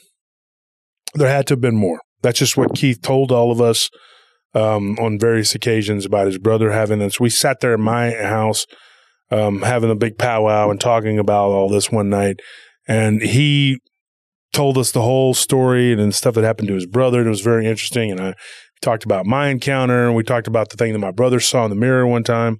There 1.13 1.29
had 1.29 1.47
to 1.47 1.53
have 1.53 1.61
been 1.61 1.75
more. 1.75 2.01
That's 2.21 2.39
just 2.39 2.57
what 2.57 2.75
Keith 2.75 3.01
told 3.01 3.31
all 3.31 3.51
of 3.51 3.61
us 3.61 3.89
um, 4.53 4.97
on 4.99 5.19
various 5.19 5.55
occasions 5.55 6.05
about 6.05 6.27
his 6.27 6.37
brother 6.37 6.71
having 6.71 6.99
this. 6.99 7.19
We 7.19 7.29
sat 7.29 7.59
there 7.59 7.73
in 7.73 7.81
my 7.81 8.11
house 8.11 8.65
um, 9.31 9.61
having 9.61 9.89
a 9.89 9.95
big 9.95 10.17
powwow 10.17 10.69
and 10.69 10.79
talking 10.79 11.19
about 11.19 11.49
all 11.49 11.69
this 11.69 11.91
one 11.91 12.09
night. 12.09 12.39
And 12.87 13.21
he 13.21 13.79
told 14.53 14.77
us 14.77 14.91
the 14.91 15.01
whole 15.01 15.33
story 15.33 15.91
and 15.91 16.13
stuff 16.13 16.35
that 16.35 16.43
happened 16.43 16.67
to 16.67 16.75
his 16.75 16.85
brother. 16.85 17.19
And 17.19 17.27
it 17.27 17.31
was 17.31 17.41
very 17.41 17.65
interesting. 17.65 18.11
And 18.11 18.21
I 18.21 18.35
talked 18.81 19.03
about 19.03 19.25
my 19.25 19.47
encounter 19.47 20.05
and 20.05 20.15
we 20.15 20.23
talked 20.23 20.47
about 20.47 20.69
the 20.69 20.77
thing 20.77 20.93
that 20.93 20.99
my 20.99 21.11
brother 21.11 21.39
saw 21.39 21.63
in 21.65 21.69
the 21.69 21.75
mirror 21.75 22.05
one 22.05 22.23
time. 22.23 22.59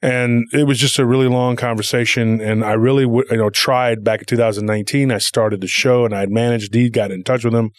And 0.00 0.46
it 0.52 0.64
was 0.64 0.78
just 0.78 0.98
a 0.98 1.06
really 1.06 1.26
long 1.26 1.56
conversation. 1.56 2.40
And 2.40 2.64
I 2.64 2.74
really, 2.74 3.04
w- 3.04 3.24
you 3.30 3.36
know, 3.36 3.50
tried 3.50 4.04
back 4.04 4.20
in 4.20 4.26
2019. 4.26 5.10
I 5.10 5.18
started 5.18 5.60
the 5.60 5.66
show 5.66 6.04
and 6.04 6.14
I 6.14 6.20
had 6.20 6.30
managed, 6.30 6.72
he 6.74 6.88
got 6.88 7.10
in 7.10 7.24
touch 7.24 7.44
with 7.44 7.54
him. 7.54 7.70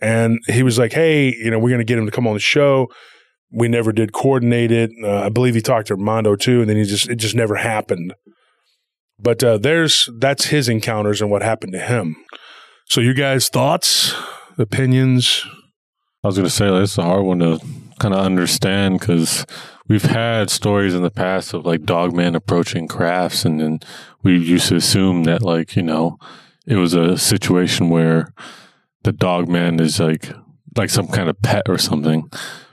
And 0.00 0.38
he 0.46 0.62
was 0.62 0.78
like, 0.78 0.92
Hey, 0.92 1.34
you 1.34 1.50
know, 1.50 1.58
we're 1.58 1.70
going 1.70 1.80
to 1.80 1.84
get 1.84 1.98
him 1.98 2.06
to 2.06 2.12
come 2.12 2.26
on 2.26 2.34
the 2.34 2.40
show. 2.40 2.88
We 3.50 3.66
never 3.66 3.92
did 3.92 4.12
coordinate 4.12 4.70
it. 4.70 4.90
Uh, 5.02 5.22
I 5.22 5.30
believe 5.30 5.54
he 5.54 5.62
talked 5.62 5.88
to 5.88 5.94
Armando 5.94 6.36
too. 6.36 6.60
And 6.60 6.68
then 6.68 6.76
he 6.76 6.84
just, 6.84 7.08
it 7.08 7.16
just 7.16 7.34
never 7.34 7.56
happened. 7.56 8.12
But 9.18 9.42
uh, 9.42 9.56
there's, 9.56 10.08
that's 10.18 10.46
his 10.46 10.68
encounters 10.68 11.22
and 11.22 11.30
what 11.30 11.42
happened 11.42 11.72
to 11.72 11.80
him. 11.80 12.16
So, 12.88 13.00
you 13.00 13.14
guys' 13.14 13.48
thoughts, 13.48 14.14
opinions? 14.58 15.44
I 16.22 16.28
was 16.28 16.36
going 16.36 16.48
to 16.48 16.54
say 16.54 16.68
it's 16.68 16.98
a 16.98 17.02
hard 17.02 17.24
one 17.24 17.40
to 17.40 17.60
kind 17.98 18.14
of 18.14 18.20
understand 18.20 19.00
because 19.00 19.46
we've 19.88 20.04
had 20.04 20.50
stories 20.50 20.94
in 20.94 21.02
the 21.02 21.10
past 21.10 21.54
of 21.54 21.66
like 21.66 21.84
dogman 21.84 22.34
approaching 22.34 22.88
crafts, 22.88 23.44
and 23.44 23.60
then 23.60 23.80
we 24.22 24.36
used 24.36 24.68
to 24.68 24.76
assume 24.76 25.24
that 25.24 25.42
like 25.42 25.76
you 25.76 25.82
know 25.82 26.18
it 26.66 26.76
was 26.76 26.94
a 26.94 27.16
situation 27.18 27.88
where 27.88 28.32
the 29.02 29.12
dogman 29.12 29.80
is 29.80 29.98
like 29.98 30.30
like 30.76 30.90
some 30.90 31.08
kind 31.08 31.28
of 31.28 31.40
pet 31.42 31.68
or 31.68 31.78
something. 31.78 32.30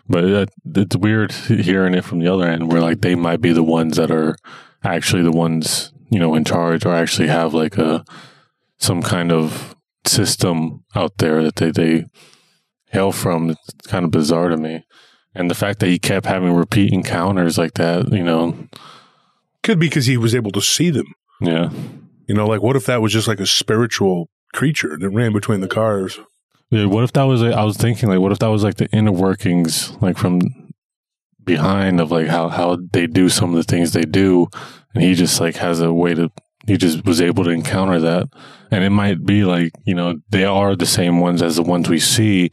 But 0.07 0.23
it, 0.25 0.49
it's 0.75 0.95
weird 0.95 1.31
hearing 1.31 1.95
it 1.95 2.03
from 2.03 2.19
the 2.19 2.31
other 2.31 2.47
end, 2.47 2.71
where 2.71 2.81
like 2.81 3.01
they 3.01 3.15
might 3.15 3.41
be 3.41 3.53
the 3.53 3.63
ones 3.63 3.97
that 3.97 4.11
are 4.11 4.35
actually 4.83 5.23
the 5.23 5.31
ones 5.31 5.91
you 6.09 6.19
know 6.19 6.35
in 6.35 6.43
charge, 6.43 6.85
or 6.85 6.93
actually 6.93 7.27
have 7.27 7.53
like 7.53 7.77
a 7.77 8.03
some 8.77 9.01
kind 9.01 9.31
of 9.31 9.75
system 10.05 10.83
out 10.93 11.17
there 11.17 11.43
that 11.43 11.55
they 11.55 11.71
they 11.71 12.05
hail 12.91 13.11
from. 13.11 13.51
It's 13.51 13.87
kind 13.87 14.05
of 14.05 14.11
bizarre 14.11 14.49
to 14.49 14.57
me. 14.57 14.85
And 15.35 15.51
the 15.51 15.55
fact 15.55 15.79
that 15.79 15.87
he 15.89 15.99
kept 15.99 16.25
having 16.25 16.53
repeat 16.53 16.93
encounters 16.93 17.57
like 17.57 17.73
that, 17.73 18.11
you 18.11 18.23
know, 18.23 18.55
Could 19.63 19.79
be 19.79 19.87
because 19.87 20.05
he 20.05 20.17
was 20.17 20.33
able 20.33 20.51
to 20.51 20.61
see 20.61 20.89
them. 20.89 21.07
yeah. 21.41 21.69
You 22.27 22.33
know, 22.33 22.47
like 22.47 22.61
what 22.63 22.75
if 22.75 22.85
that 22.87 23.01
was 23.01 23.13
just 23.13 23.27
like 23.27 23.39
a 23.39 23.45
spiritual 23.45 24.29
creature 24.53 24.97
that 24.97 25.09
ran 25.09 25.31
between 25.33 25.61
the 25.61 25.67
cars? 25.67 26.19
Yeah, 26.71 26.85
what 26.85 27.03
if 27.03 27.13
that 27.13 27.23
was? 27.23 27.43
Like, 27.43 27.53
I 27.53 27.63
was 27.63 27.77
thinking, 27.77 28.09
like, 28.09 28.19
what 28.19 28.31
if 28.31 28.39
that 28.39 28.47
was 28.47 28.63
like 28.63 28.77
the 28.77 28.87
inner 28.91 29.11
workings, 29.11 29.91
like 30.01 30.17
from 30.17 30.39
behind 31.43 32.01
of 32.01 32.09
like 32.09 32.27
how 32.27 32.49
how 32.49 32.77
they 32.91 33.05
do 33.05 33.29
some 33.29 33.51
of 33.51 33.57
the 33.57 33.63
things 33.63 33.91
they 33.93 34.01
do, 34.01 34.47
and 34.95 35.03
he 35.03 35.13
just 35.13 35.39
like 35.39 35.57
has 35.57 35.81
a 35.81 35.93
way 35.93 36.15
to. 36.15 36.31
He 36.65 36.77
just 36.77 37.05
was 37.05 37.21
able 37.21 37.43
to 37.43 37.51
encounter 37.51 37.99
that, 37.99 38.27
and 38.71 38.83
it 38.83 38.89
might 38.89 39.23
be 39.23 39.43
like 39.43 39.71
you 39.85 39.93
know 39.93 40.15
they 40.29 40.45
are 40.45 40.75
the 40.75 40.87
same 40.87 41.19
ones 41.19 41.43
as 41.43 41.57
the 41.57 41.63
ones 41.63 41.87
we 41.87 41.99
see. 41.99 42.49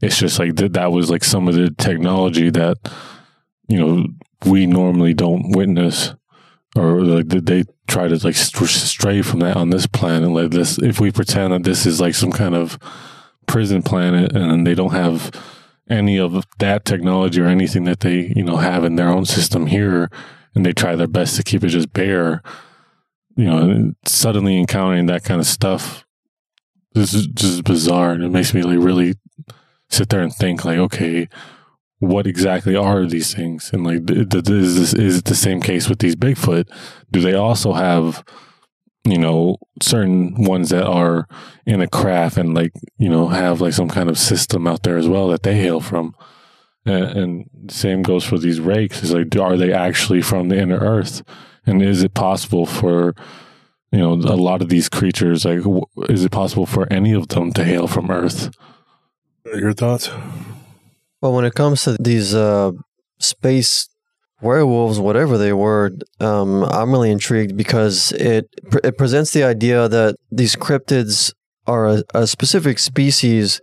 It's 0.00 0.18
just 0.18 0.38
like 0.38 0.56
that. 0.56 0.72
That 0.74 0.92
was 0.92 1.10
like 1.10 1.24
some 1.24 1.48
of 1.48 1.54
the 1.54 1.70
technology 1.70 2.50
that 2.50 2.76
you 3.68 3.78
know 3.78 4.06
we 4.46 4.66
normally 4.66 5.14
don't 5.14 5.56
witness, 5.56 6.14
or 6.74 7.02
like 7.02 7.28
that 7.28 7.46
they 7.46 7.64
try 7.86 8.08
to 8.08 8.14
like 8.24 8.36
st- 8.36 8.70
stray 8.70 9.22
from 9.22 9.40
that 9.40 9.56
on 9.56 9.70
this 9.70 9.86
planet. 9.86 10.30
Like 10.30 10.50
this, 10.50 10.78
if 10.78 11.00
we 11.00 11.10
pretend 11.10 11.52
that 11.52 11.64
this 11.64 11.86
is 11.86 12.00
like 12.00 12.14
some 12.14 12.32
kind 12.32 12.54
of 12.54 12.78
prison 13.46 13.82
planet 13.82 14.34
and 14.34 14.66
they 14.66 14.74
don't 14.74 14.92
have 14.92 15.30
any 15.88 16.18
of 16.18 16.44
that 16.60 16.84
technology 16.84 17.40
or 17.40 17.46
anything 17.46 17.82
that 17.84 18.00
they 18.00 18.32
you 18.36 18.44
know 18.44 18.56
have 18.56 18.84
in 18.84 18.94
their 18.94 19.08
own 19.08 19.24
system 19.24 19.66
here 19.66 20.08
and 20.54 20.64
they 20.64 20.72
try 20.72 20.94
their 20.94 21.08
best 21.08 21.36
to 21.36 21.42
keep 21.42 21.64
it 21.64 21.68
just 21.68 21.92
bare 21.92 22.42
you 23.36 23.44
know 23.44 23.92
suddenly 24.06 24.56
encountering 24.56 25.06
that 25.06 25.24
kind 25.24 25.40
of 25.40 25.46
stuff 25.46 26.04
this 26.92 27.12
is 27.12 27.26
just 27.26 27.64
bizarre 27.64 28.12
and 28.12 28.22
it 28.22 28.30
makes 28.30 28.54
me 28.54 28.62
like 28.62 28.78
really 28.78 29.14
sit 29.90 30.08
there 30.08 30.22
and 30.22 30.34
think 30.34 30.64
like 30.64 30.78
okay 30.78 31.28
what 31.98 32.26
exactly 32.26 32.74
are 32.74 33.06
these 33.06 33.34
things 33.34 33.70
and 33.72 33.84
like 33.84 34.06
th- 34.06 34.28
th- 34.28 34.48
is 34.48 34.76
this 34.76 34.94
is 34.94 35.18
it 35.18 35.24
the 35.26 35.34
same 35.34 35.60
case 35.60 35.88
with 35.88 35.98
these 35.98 36.16
bigfoot 36.16 36.66
do 37.10 37.20
they 37.20 37.34
also 37.34 37.72
have 37.72 38.24
you 39.04 39.18
know, 39.18 39.56
certain 39.80 40.34
ones 40.44 40.68
that 40.70 40.86
are 40.86 41.26
in 41.64 41.80
a 41.80 41.88
craft 41.88 42.36
and 42.36 42.54
like, 42.54 42.72
you 42.98 43.08
know, 43.08 43.28
have 43.28 43.60
like 43.60 43.72
some 43.72 43.88
kind 43.88 44.10
of 44.10 44.18
system 44.18 44.66
out 44.66 44.82
there 44.82 44.98
as 44.98 45.08
well 45.08 45.28
that 45.28 45.42
they 45.42 45.56
hail 45.56 45.80
from. 45.80 46.14
And, 46.84 47.48
same 47.68 48.02
goes 48.02 48.24
for 48.24 48.36
these 48.38 48.58
rakes. 48.58 49.02
Is 49.02 49.12
like, 49.12 49.34
are 49.36 49.56
they 49.56 49.72
actually 49.72 50.22
from 50.22 50.48
the 50.48 50.58
inner 50.58 50.78
earth? 50.78 51.22
And 51.64 51.82
is 51.82 52.02
it 52.02 52.14
possible 52.14 52.66
for, 52.66 53.14
you 53.92 53.98
know, 53.98 54.12
a 54.12 54.36
lot 54.36 54.60
of 54.60 54.70
these 54.70 54.88
creatures, 54.88 55.44
like, 55.44 55.62
w- 55.62 55.84
is 56.08 56.24
it 56.24 56.32
possible 56.32 56.66
for 56.66 56.92
any 56.92 57.12
of 57.12 57.28
them 57.28 57.52
to 57.52 57.64
hail 57.64 57.86
from 57.86 58.10
earth? 58.10 58.50
Your 59.44 59.72
thoughts? 59.72 60.10
Well, 61.20 61.34
when 61.34 61.44
it 61.44 61.54
comes 61.54 61.84
to 61.84 61.96
these 62.00 62.34
uh, 62.34 62.72
space 63.18 63.88
werewolves, 64.40 64.98
whatever 64.98 65.36
they 65.36 65.52
were, 65.52 65.92
um, 66.20 66.64
I'm 66.64 66.92
really 66.92 67.10
intrigued 67.10 67.56
because 67.56 68.12
it 68.12 68.46
it 68.84 68.96
presents 68.96 69.32
the 69.32 69.44
idea 69.44 69.88
that 69.88 70.16
these 70.30 70.56
cryptids 70.56 71.32
are 71.66 71.88
a, 71.88 72.02
a 72.14 72.26
specific 72.26 72.78
species, 72.78 73.60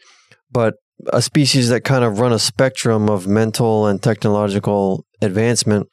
but 0.52 0.76
a 1.08 1.22
species 1.22 1.70
that 1.70 1.82
kind 1.82 2.04
of 2.04 2.20
run 2.20 2.34
a 2.34 2.40
spectrum 2.40 3.10
of 3.10 3.28
mental 3.28 3.88
and 3.88 4.02
technological 4.02 5.06
advancement. 5.22 5.88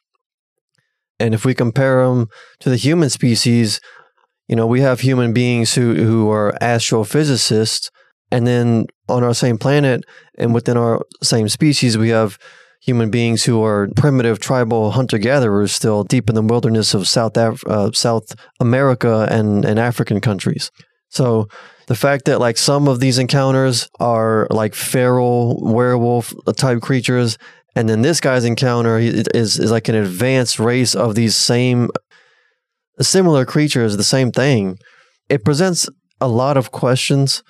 And 1.18 1.34
if 1.34 1.44
we 1.44 1.54
compare 1.54 2.04
them 2.04 2.26
to 2.60 2.70
the 2.70 2.76
human 2.76 3.10
species, 3.10 3.80
you 4.48 4.56
know, 4.56 4.66
we 4.66 4.80
have 4.80 5.00
human 5.00 5.32
beings 5.32 5.74
who, 5.74 5.94
who 5.94 6.30
are 6.30 6.56
astrophysicists, 6.60 7.90
and 8.30 8.46
then 8.46 8.86
on 9.08 9.22
our 9.22 9.34
same 9.34 9.58
planet 9.58 10.04
and 10.38 10.54
within 10.54 10.76
our 10.76 11.02
same 11.22 11.48
species, 11.48 11.96
we 11.98 12.08
have 12.08 12.38
human 12.80 13.10
beings 13.10 13.44
who 13.44 13.62
are 13.64 13.88
primitive 13.96 14.38
tribal 14.38 14.90
hunter 14.90 15.16
gatherers 15.16 15.72
still 15.72 16.04
deep 16.04 16.28
in 16.28 16.34
the 16.34 16.42
wilderness 16.42 16.92
of 16.92 17.08
South 17.08 17.36
Af- 17.36 17.64
uh, 17.66 17.90
South 17.92 18.34
America 18.60 19.26
and, 19.30 19.64
and 19.64 19.78
African 19.78 20.20
countries. 20.20 20.70
So 21.08 21.48
the 21.86 21.94
fact 21.94 22.26
that 22.26 22.40
like 22.40 22.58
some 22.58 22.88
of 22.88 23.00
these 23.00 23.18
encounters 23.18 23.88
are 24.00 24.46
like 24.50 24.74
feral 24.74 25.58
werewolf 25.62 26.34
type 26.56 26.82
creatures, 26.82 27.38
and 27.76 27.88
then 27.88 28.02
this 28.02 28.20
guy's 28.20 28.44
encounter 28.44 28.98
is 28.98 29.58
is 29.58 29.70
like 29.70 29.88
an 29.88 29.94
advanced 29.94 30.58
race 30.58 30.94
of 30.94 31.14
these 31.14 31.36
same 31.36 31.88
similar 33.00 33.44
creatures, 33.44 33.96
the 33.96 34.04
same 34.04 34.30
thing. 34.30 34.78
It 35.28 35.44
presents 35.44 35.88
a 36.20 36.28
lot 36.28 36.56
of 36.56 36.70
questions 36.70 37.42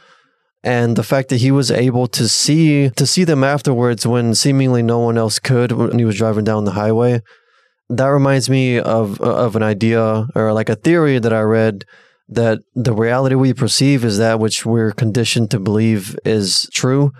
and 0.64 0.96
the 0.96 1.04
fact 1.04 1.28
that 1.28 1.40
he 1.40 1.52
was 1.52 1.70
able 1.70 2.08
to 2.08 2.28
see 2.28 2.90
to 2.90 3.06
see 3.06 3.22
them 3.22 3.44
afterwards 3.44 4.06
when 4.06 4.34
seemingly 4.34 4.82
no 4.82 4.98
one 4.98 5.16
else 5.16 5.38
could 5.38 5.70
when 5.72 5.98
he 5.98 6.04
was 6.04 6.16
driving 6.16 6.44
down 6.44 6.64
the 6.64 6.72
highway 6.72 7.20
that 7.88 8.06
reminds 8.06 8.50
me 8.50 8.78
of 8.78 9.20
of 9.20 9.54
an 9.54 9.62
idea 9.62 10.26
or 10.34 10.52
like 10.52 10.68
a 10.68 10.76
theory 10.76 11.18
that 11.18 11.32
i 11.32 11.40
read 11.40 11.84
that 12.28 12.60
the 12.74 12.94
reality 12.94 13.34
we 13.34 13.52
perceive 13.52 14.04
is 14.04 14.18
that 14.18 14.40
which 14.40 14.64
we're 14.64 14.92
conditioned 14.92 15.50
to 15.50 15.60
believe 15.60 16.16
is 16.24 16.68
true. 16.72 17.12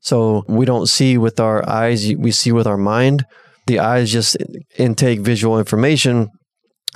So 0.00 0.44
we 0.48 0.66
don't 0.66 0.86
see 0.86 1.16
with 1.16 1.38
our 1.38 1.68
eyes 1.68 2.12
we 2.16 2.32
see 2.32 2.50
with 2.50 2.66
our 2.66 2.76
mind. 2.76 3.24
The 3.66 3.78
eyes 3.78 4.10
just 4.10 4.36
intake 4.76 5.20
visual 5.20 5.58
information 5.58 6.28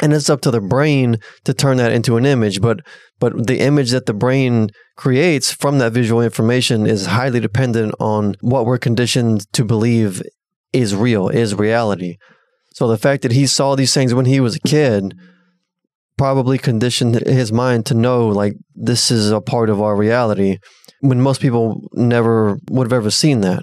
and 0.02 0.12
it's 0.12 0.28
up 0.28 0.40
to 0.42 0.50
the 0.50 0.60
brain 0.60 1.18
to 1.44 1.54
turn 1.54 1.76
that 1.76 1.92
into 1.92 2.16
an 2.16 2.26
image. 2.26 2.60
But 2.60 2.80
but 3.18 3.46
the 3.46 3.60
image 3.60 3.90
that 3.90 4.06
the 4.06 4.14
brain 4.14 4.68
creates 4.96 5.52
from 5.52 5.78
that 5.78 5.92
visual 5.92 6.20
information 6.20 6.86
is 6.86 7.06
highly 7.06 7.40
dependent 7.40 7.94
on 7.98 8.34
what 8.40 8.66
we're 8.66 8.78
conditioned 8.78 9.50
to 9.52 9.64
believe 9.64 10.22
is 10.72 10.94
real 10.94 11.28
is 11.28 11.54
reality. 11.54 12.16
So 12.74 12.86
the 12.86 12.98
fact 12.98 13.22
that 13.22 13.32
he 13.32 13.46
saw 13.46 13.74
these 13.74 13.94
things 13.94 14.12
when 14.12 14.26
he 14.26 14.40
was 14.40 14.56
a 14.56 14.60
kid 14.60 15.14
probably 16.18 16.58
conditioned 16.58 17.14
his 17.26 17.52
mind 17.52 17.86
to 17.86 17.94
know 17.94 18.28
like 18.28 18.54
this 18.74 19.10
is 19.10 19.30
a 19.30 19.40
part 19.40 19.70
of 19.70 19.80
our 19.80 19.96
reality 19.96 20.58
when 21.00 21.20
most 21.20 21.40
people 21.40 21.88
never 21.92 22.58
would 22.70 22.86
have 22.86 22.92
ever 22.92 23.10
seen 23.10 23.40
that. 23.42 23.62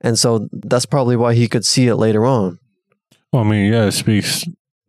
And 0.00 0.18
so 0.18 0.48
that's 0.52 0.86
probably 0.86 1.16
why 1.16 1.34
he 1.34 1.48
could 1.48 1.64
see 1.64 1.88
it 1.88 1.96
later 1.96 2.24
on. 2.24 2.58
Well, 3.32 3.44
I 3.44 3.48
mean, 3.48 3.72
yeah, 3.72 3.86
it 3.86 3.92
speaks 3.92 4.44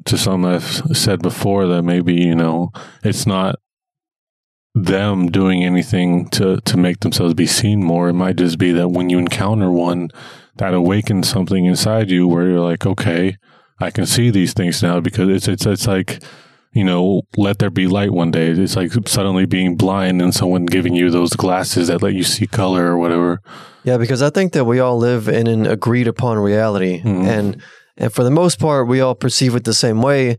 to 0.05 0.17
some 0.17 0.45
I've 0.45 0.81
said 0.95 1.21
before 1.21 1.67
that 1.67 1.83
maybe, 1.83 2.13
you 2.13 2.35
know, 2.35 2.71
it's 3.03 3.25
not 3.25 3.55
them 4.85 5.27
doing 5.31 5.63
anything 5.63 6.27
to, 6.29 6.59
to 6.61 6.77
make 6.77 6.99
themselves 7.01 7.33
be 7.33 7.47
seen 7.47 7.83
more. 7.83 8.09
It 8.09 8.13
might 8.13 8.35
just 8.37 8.57
be 8.57 8.71
that 8.73 8.89
when 8.89 9.09
you 9.09 9.17
encounter 9.19 9.71
one, 9.71 10.09
that 10.57 10.73
awakens 10.73 11.29
something 11.29 11.65
inside 11.65 12.09
you 12.09 12.27
where 12.27 12.49
you're 12.49 12.59
like, 12.59 12.85
okay, 12.85 13.37
I 13.79 13.91
can 13.91 14.05
see 14.05 14.29
these 14.29 14.53
things 14.53 14.83
now 14.83 14.99
because 14.99 15.29
it's 15.29 15.47
it's 15.47 15.65
it's 15.65 15.87
like, 15.87 16.21
you 16.73 16.83
know, 16.83 17.21
let 17.37 17.59
there 17.59 17.69
be 17.69 17.87
light 17.87 18.11
one 18.11 18.29
day. 18.31 18.49
It's 18.49 18.75
like 18.75 18.91
suddenly 19.07 19.45
being 19.45 19.75
blind 19.77 20.21
and 20.21 20.35
someone 20.35 20.65
giving 20.65 20.93
you 20.95 21.09
those 21.09 21.31
glasses 21.33 21.87
that 21.87 22.01
let 22.01 22.13
you 22.13 22.23
see 22.23 22.45
color 22.45 22.87
or 22.87 22.97
whatever. 22.97 23.39
Yeah, 23.83 23.97
because 23.97 24.21
I 24.21 24.29
think 24.29 24.51
that 24.53 24.65
we 24.65 24.79
all 24.81 24.97
live 24.97 25.29
in 25.29 25.47
an 25.47 25.65
agreed 25.65 26.07
upon 26.07 26.37
reality, 26.39 27.01
Mhm. 27.01 27.25
and 27.25 27.61
and 27.97 28.13
for 28.13 28.23
the 28.23 28.31
most 28.31 28.59
part, 28.59 28.87
we 28.87 28.99
all 29.01 29.15
perceive 29.15 29.55
it 29.55 29.63
the 29.63 29.73
same 29.73 30.01
way. 30.01 30.37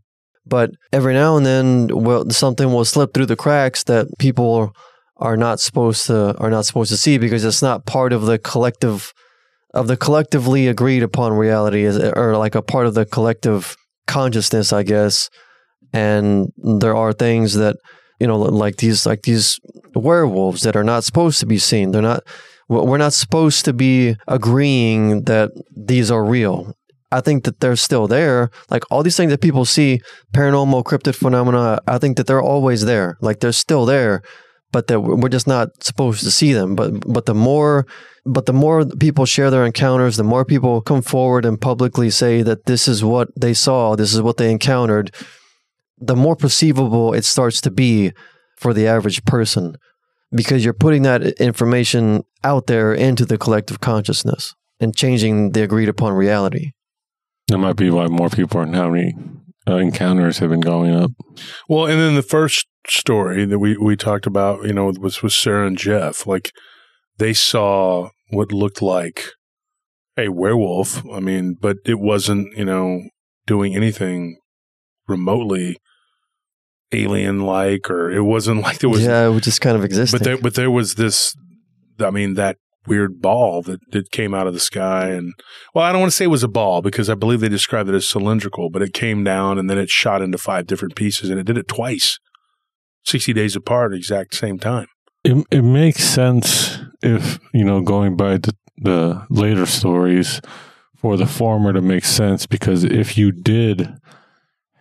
But 0.50 0.72
every 0.92 1.14
now 1.14 1.36
and 1.38 1.46
then, 1.46 1.88
well, 1.90 2.28
something 2.30 2.70
will 2.72 2.84
slip 2.84 3.14
through 3.14 3.26
the 3.26 3.36
cracks 3.36 3.84
that 3.84 4.08
people 4.18 4.74
are 5.16 5.36
not 5.36 5.60
supposed 5.60 6.06
to 6.08 6.36
are 6.38 6.50
not 6.50 6.66
supposed 6.66 6.90
to 6.90 6.96
see 6.96 7.16
because 7.18 7.44
it's 7.44 7.62
not 7.62 7.86
part 7.86 8.12
of 8.12 8.22
the 8.22 8.38
collective 8.38 9.12
of 9.72 9.86
the 9.86 9.96
collectively 9.96 10.66
agreed 10.66 11.02
upon 11.02 11.32
reality, 11.32 11.86
or 11.86 12.36
like 12.36 12.56
a 12.56 12.62
part 12.62 12.86
of 12.86 12.94
the 12.94 13.06
collective 13.06 13.76
consciousness, 14.06 14.72
I 14.72 14.82
guess. 14.82 15.30
And 15.92 16.52
there 16.56 16.96
are 16.96 17.12
things 17.12 17.54
that 17.54 17.76
you 18.20 18.26
know, 18.26 18.38
like 18.38 18.76
these 18.76 19.06
like 19.06 19.22
these 19.22 19.58
werewolves 19.94 20.62
that 20.62 20.76
are 20.76 20.84
not 20.84 21.04
supposed 21.04 21.40
to 21.40 21.46
be 21.46 21.58
seen. 21.58 21.92
They're 21.92 22.02
not 22.02 22.22
we're 22.68 22.98
not 22.98 23.14
supposed 23.14 23.64
to 23.64 23.72
be 23.72 24.16
agreeing 24.28 25.24
that 25.24 25.50
these 25.74 26.10
are 26.10 26.24
real. 26.24 26.74
I 27.12 27.20
think 27.20 27.44
that 27.44 27.60
they're 27.60 27.76
still 27.76 28.06
there. 28.06 28.50
Like 28.70 28.84
all 28.90 29.02
these 29.02 29.16
things 29.16 29.30
that 29.30 29.40
people 29.40 29.64
see, 29.64 30.00
paranormal, 30.32 30.84
cryptid 30.84 31.14
phenomena, 31.14 31.80
I 31.86 31.98
think 31.98 32.16
that 32.16 32.26
they're 32.26 32.42
always 32.42 32.84
there. 32.84 33.16
Like 33.20 33.40
they're 33.40 33.52
still 33.52 33.84
there, 33.84 34.22
but 34.72 34.86
that 34.86 35.00
we're 35.00 35.28
just 35.28 35.48
not 35.48 35.82
supposed 35.82 36.22
to 36.22 36.30
see 36.30 36.52
them. 36.52 36.76
But 36.76 37.00
but 37.06 37.26
the 37.26 37.34
more 37.34 37.86
but 38.24 38.46
the 38.46 38.52
more 38.52 38.84
people 38.84 39.24
share 39.26 39.50
their 39.50 39.64
encounters, 39.64 40.16
the 40.16 40.24
more 40.24 40.44
people 40.44 40.82
come 40.82 41.02
forward 41.02 41.44
and 41.44 41.60
publicly 41.60 42.10
say 42.10 42.42
that 42.42 42.66
this 42.66 42.86
is 42.86 43.02
what 43.02 43.28
they 43.34 43.54
saw, 43.54 43.96
this 43.96 44.14
is 44.14 44.22
what 44.22 44.36
they 44.36 44.50
encountered, 44.50 45.14
the 45.98 46.16
more 46.16 46.36
perceivable 46.36 47.12
it 47.12 47.24
starts 47.24 47.60
to 47.62 47.70
be 47.70 48.12
for 48.56 48.72
the 48.74 48.86
average 48.86 49.24
person 49.24 49.76
because 50.34 50.64
you're 50.64 50.74
putting 50.74 51.02
that 51.02 51.22
information 51.40 52.22
out 52.44 52.66
there 52.66 52.94
into 52.94 53.24
the 53.24 53.38
collective 53.38 53.80
consciousness 53.80 54.54
and 54.78 54.96
changing 54.96 55.52
the 55.52 55.62
agreed 55.62 55.88
upon 55.88 56.12
reality. 56.12 56.72
That 57.50 57.58
might 57.58 57.74
be 57.74 57.90
why 57.90 58.06
more 58.06 58.30
people 58.30 58.60
are 58.60 58.66
having 58.66 59.42
uh, 59.68 59.78
encounters 59.78 60.38
have 60.38 60.50
been 60.50 60.60
going 60.60 60.94
up. 60.94 61.10
Well, 61.68 61.86
and 61.86 62.00
then 62.00 62.14
the 62.14 62.22
first 62.22 62.68
story 62.86 63.44
that 63.44 63.58
we, 63.58 63.76
we 63.76 63.96
talked 63.96 64.24
about, 64.24 64.64
you 64.64 64.72
know, 64.72 64.92
was 65.00 65.20
with 65.20 65.32
Sarah 65.32 65.66
and 65.66 65.76
Jeff. 65.76 66.28
Like 66.28 66.52
they 67.18 67.32
saw 67.32 68.10
what 68.30 68.52
looked 68.52 68.80
like 68.80 69.32
a 70.16 70.28
werewolf. 70.28 71.04
I 71.08 71.18
mean, 71.18 71.56
but 71.60 71.78
it 71.84 71.98
wasn't, 71.98 72.56
you 72.56 72.64
know, 72.64 73.02
doing 73.46 73.74
anything 73.74 74.38
remotely 75.08 75.78
alien 76.92 77.40
like, 77.40 77.90
or 77.90 78.12
it 78.12 78.22
wasn't 78.22 78.60
like 78.62 78.78
there 78.78 78.90
was, 78.90 79.04
yeah, 79.04 79.26
it 79.26 79.30
was 79.30 79.42
just 79.42 79.60
kind 79.60 79.76
of 79.76 79.82
existing. 79.82 80.18
but 80.18 80.24
there, 80.24 80.38
but 80.38 80.54
there 80.54 80.70
was 80.70 80.94
this, 80.94 81.34
I 81.98 82.10
mean, 82.10 82.34
that 82.34 82.58
weird 82.86 83.20
ball 83.20 83.62
that, 83.62 83.80
that 83.92 84.10
came 84.10 84.34
out 84.34 84.46
of 84.46 84.54
the 84.54 84.60
sky. 84.60 85.08
And 85.08 85.34
well, 85.74 85.84
I 85.84 85.92
don't 85.92 86.00
want 86.00 86.12
to 86.12 86.16
say 86.16 86.24
it 86.24 86.28
was 86.28 86.42
a 86.42 86.48
ball 86.48 86.82
because 86.82 87.10
I 87.10 87.14
believe 87.14 87.40
they 87.40 87.48
described 87.48 87.88
it 87.88 87.94
as 87.94 88.08
cylindrical, 88.08 88.70
but 88.70 88.82
it 88.82 88.94
came 88.94 89.24
down 89.24 89.58
and 89.58 89.68
then 89.68 89.78
it 89.78 89.90
shot 89.90 90.22
into 90.22 90.38
five 90.38 90.66
different 90.66 90.96
pieces 90.96 91.30
and 91.30 91.38
it 91.38 91.44
did 91.44 91.58
it 91.58 91.68
twice, 91.68 92.18
60 93.04 93.32
days 93.32 93.56
apart, 93.56 93.94
exact 93.94 94.34
same 94.34 94.58
time. 94.58 94.86
It 95.22 95.46
it 95.50 95.62
makes 95.62 96.02
sense 96.02 96.78
if 97.02 97.38
you 97.52 97.62
know 97.62 97.82
going 97.82 98.16
by 98.16 98.38
the, 98.38 98.54
the 98.78 99.26
later 99.28 99.66
stories 99.66 100.40
for 100.96 101.18
the 101.18 101.26
former 101.26 101.74
to 101.74 101.82
make 101.82 102.06
sense 102.06 102.46
because 102.46 102.84
if 102.84 103.18
you 103.18 103.30
did 103.30 103.94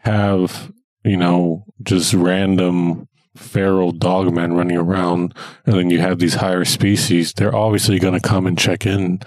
have 0.04 0.72
you 1.04 1.18
know 1.18 1.66
just 1.84 2.14
random 2.14 3.09
feral 3.36 3.92
dog 3.92 4.28
dogmen 4.28 4.56
running 4.58 4.78
around 4.78 5.34
and 5.66 5.76
then 5.76 5.90
you 5.90 6.00
have 6.00 6.20
these 6.20 6.36
higher 6.36 6.66
species 6.66 7.32
they're 7.34 7.56
obviously 7.56 8.00
going 8.00 8.14
to 8.14 8.20
come 8.20 8.46
and 8.48 8.58
check 8.58 8.86
in 8.86 9.20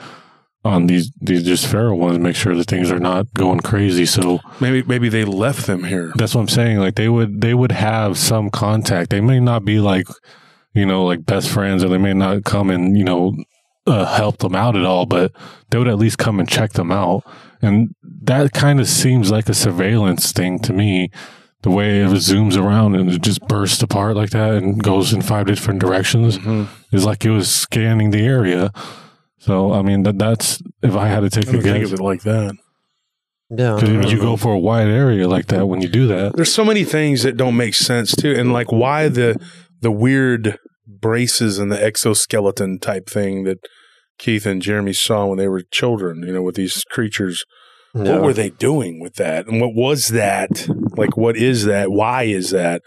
on 0.65 0.87
these 0.87 1.11
these 1.21 1.43
just 1.45 1.67
feral 1.67 1.99
ones 1.99 2.19
make 2.19 2.37
sure 2.37 2.55
that 2.55 2.69
things 2.69 2.91
are 2.91 3.01
not 3.01 3.33
going 3.35 3.61
crazy 3.61 4.05
so 4.07 4.39
Maybe 4.61 4.83
maybe 4.85 5.09
they 5.09 5.25
left 5.25 5.67
them 5.67 5.85
here. 5.85 6.13
that's 6.15 6.35
what 6.35 6.43
I'm 6.43 6.49
saying. 6.49 6.79
Like 6.79 6.95
they 6.95 7.09
would 7.09 7.41
they 7.41 7.53
would 7.53 7.73
have 7.73 8.17
some 8.17 8.49
contact. 8.49 9.11
They 9.11 9.21
may 9.21 9.41
not 9.41 9.65
be 9.65 9.81
like, 9.81 10.07
you 10.73 10.87
know, 10.87 11.05
like 11.05 11.27
best 11.27 11.49
friends, 11.49 11.83
or 11.83 11.89
they 11.89 11.99
may 11.99 12.15
not 12.15 12.45
come 12.45 12.71
and 12.71 12.97
you 12.97 13.03
know 13.03 13.35
uh, 13.89 14.05
help 14.17 14.39
them 14.39 14.55
out 14.55 14.77
at 14.77 14.85
all, 14.85 15.05
but 15.05 15.33
they 15.71 15.79
would 15.79 15.89
at 15.89 15.99
least 15.99 16.19
come 16.19 16.39
and 16.39 16.49
check 16.49 16.75
them 16.75 16.93
out. 16.93 17.25
And 17.61 17.95
that 18.23 18.53
kind 18.53 18.79
of 18.79 18.89
seems 18.89 19.33
like 19.33 19.49
a 19.49 19.55
surveillance 19.55 20.31
thing 20.33 20.61
to 20.61 20.73
me. 20.73 21.11
The 21.63 21.71
way 21.71 22.01
it 22.01 22.09
zooms 22.11 22.57
around 22.61 22.97
and 22.97 23.09
it 23.11 23.23
just 23.23 23.41
bursts 23.49 23.83
apart 23.83 24.17
like 24.17 24.31
that 24.31 24.55
and 24.55 24.83
goes 24.83 25.13
in 25.13 25.23
five 25.23 25.47
different 25.47 25.81
directions 25.81 26.39
Mm-hmm. 26.39 26.97
is 26.97 27.05
like 27.05 27.25
it 27.25 27.31
was 27.31 27.49
scanning 27.53 28.11
the 28.11 28.25
area. 28.27 28.73
So 29.39 29.73
I 29.73 29.83
mean 29.83 30.03
that 30.05 30.19
that's 30.19 30.63
if 30.83 30.95
I 30.97 31.09
had 31.09 31.21
to 31.21 31.31
take 31.31 31.47
I 31.47 31.51
a 31.51 31.53
don't 31.53 31.63
think 31.63 31.79
guess, 31.85 31.93
of 31.93 32.01
it 32.01 32.03
like 32.03 32.23
that. 32.23 32.55
Yeah. 33.51 33.77
because 33.81 34.11
you 34.13 34.19
go 34.19 34.37
for 34.37 34.53
a 34.55 34.59
wide 34.59 34.89
area 34.89 35.29
like 35.29 35.47
that 35.49 35.67
when 35.67 35.83
you 35.83 35.89
do 35.89 36.07
that. 36.09 36.35
There's 36.37 36.53
so 36.53 36.65
many 36.65 36.85
things 36.85 37.23
that 37.23 37.37
don't 37.37 37.57
make 37.57 37.75
sense 37.75 38.15
too, 38.17 38.33
and 38.33 38.53
like 38.53 38.73
why 38.73 39.09
the 39.09 39.37
the 39.83 39.91
weird 39.91 40.59
braces 40.87 41.59
and 41.59 41.71
the 41.71 41.83
exoskeleton 41.83 42.79
type 42.79 43.09
thing 43.09 43.45
that 43.45 43.59
Keith 44.19 44.47
and 44.47 44.63
Jeremy 44.63 44.93
saw 44.95 45.27
when 45.27 45.39
they 45.39 45.49
were 45.49 45.63
children. 45.71 46.23
You 46.27 46.33
know, 46.33 46.43
with 46.43 46.55
these 46.57 46.83
creatures. 46.91 47.45
Yeah. 47.95 48.13
What 48.15 48.23
were 48.23 48.33
they 48.33 48.49
doing 48.49 49.01
with 49.01 49.17
that? 49.17 49.47
And 49.47 49.61
what 49.61 49.75
was 49.75 50.09
that? 50.09 50.67
Like, 50.97 51.17
what 51.17 51.37
is 51.37 51.65
that? 51.65 51.91
Why 51.91 52.25
is 52.25 52.51
that? 52.51 52.83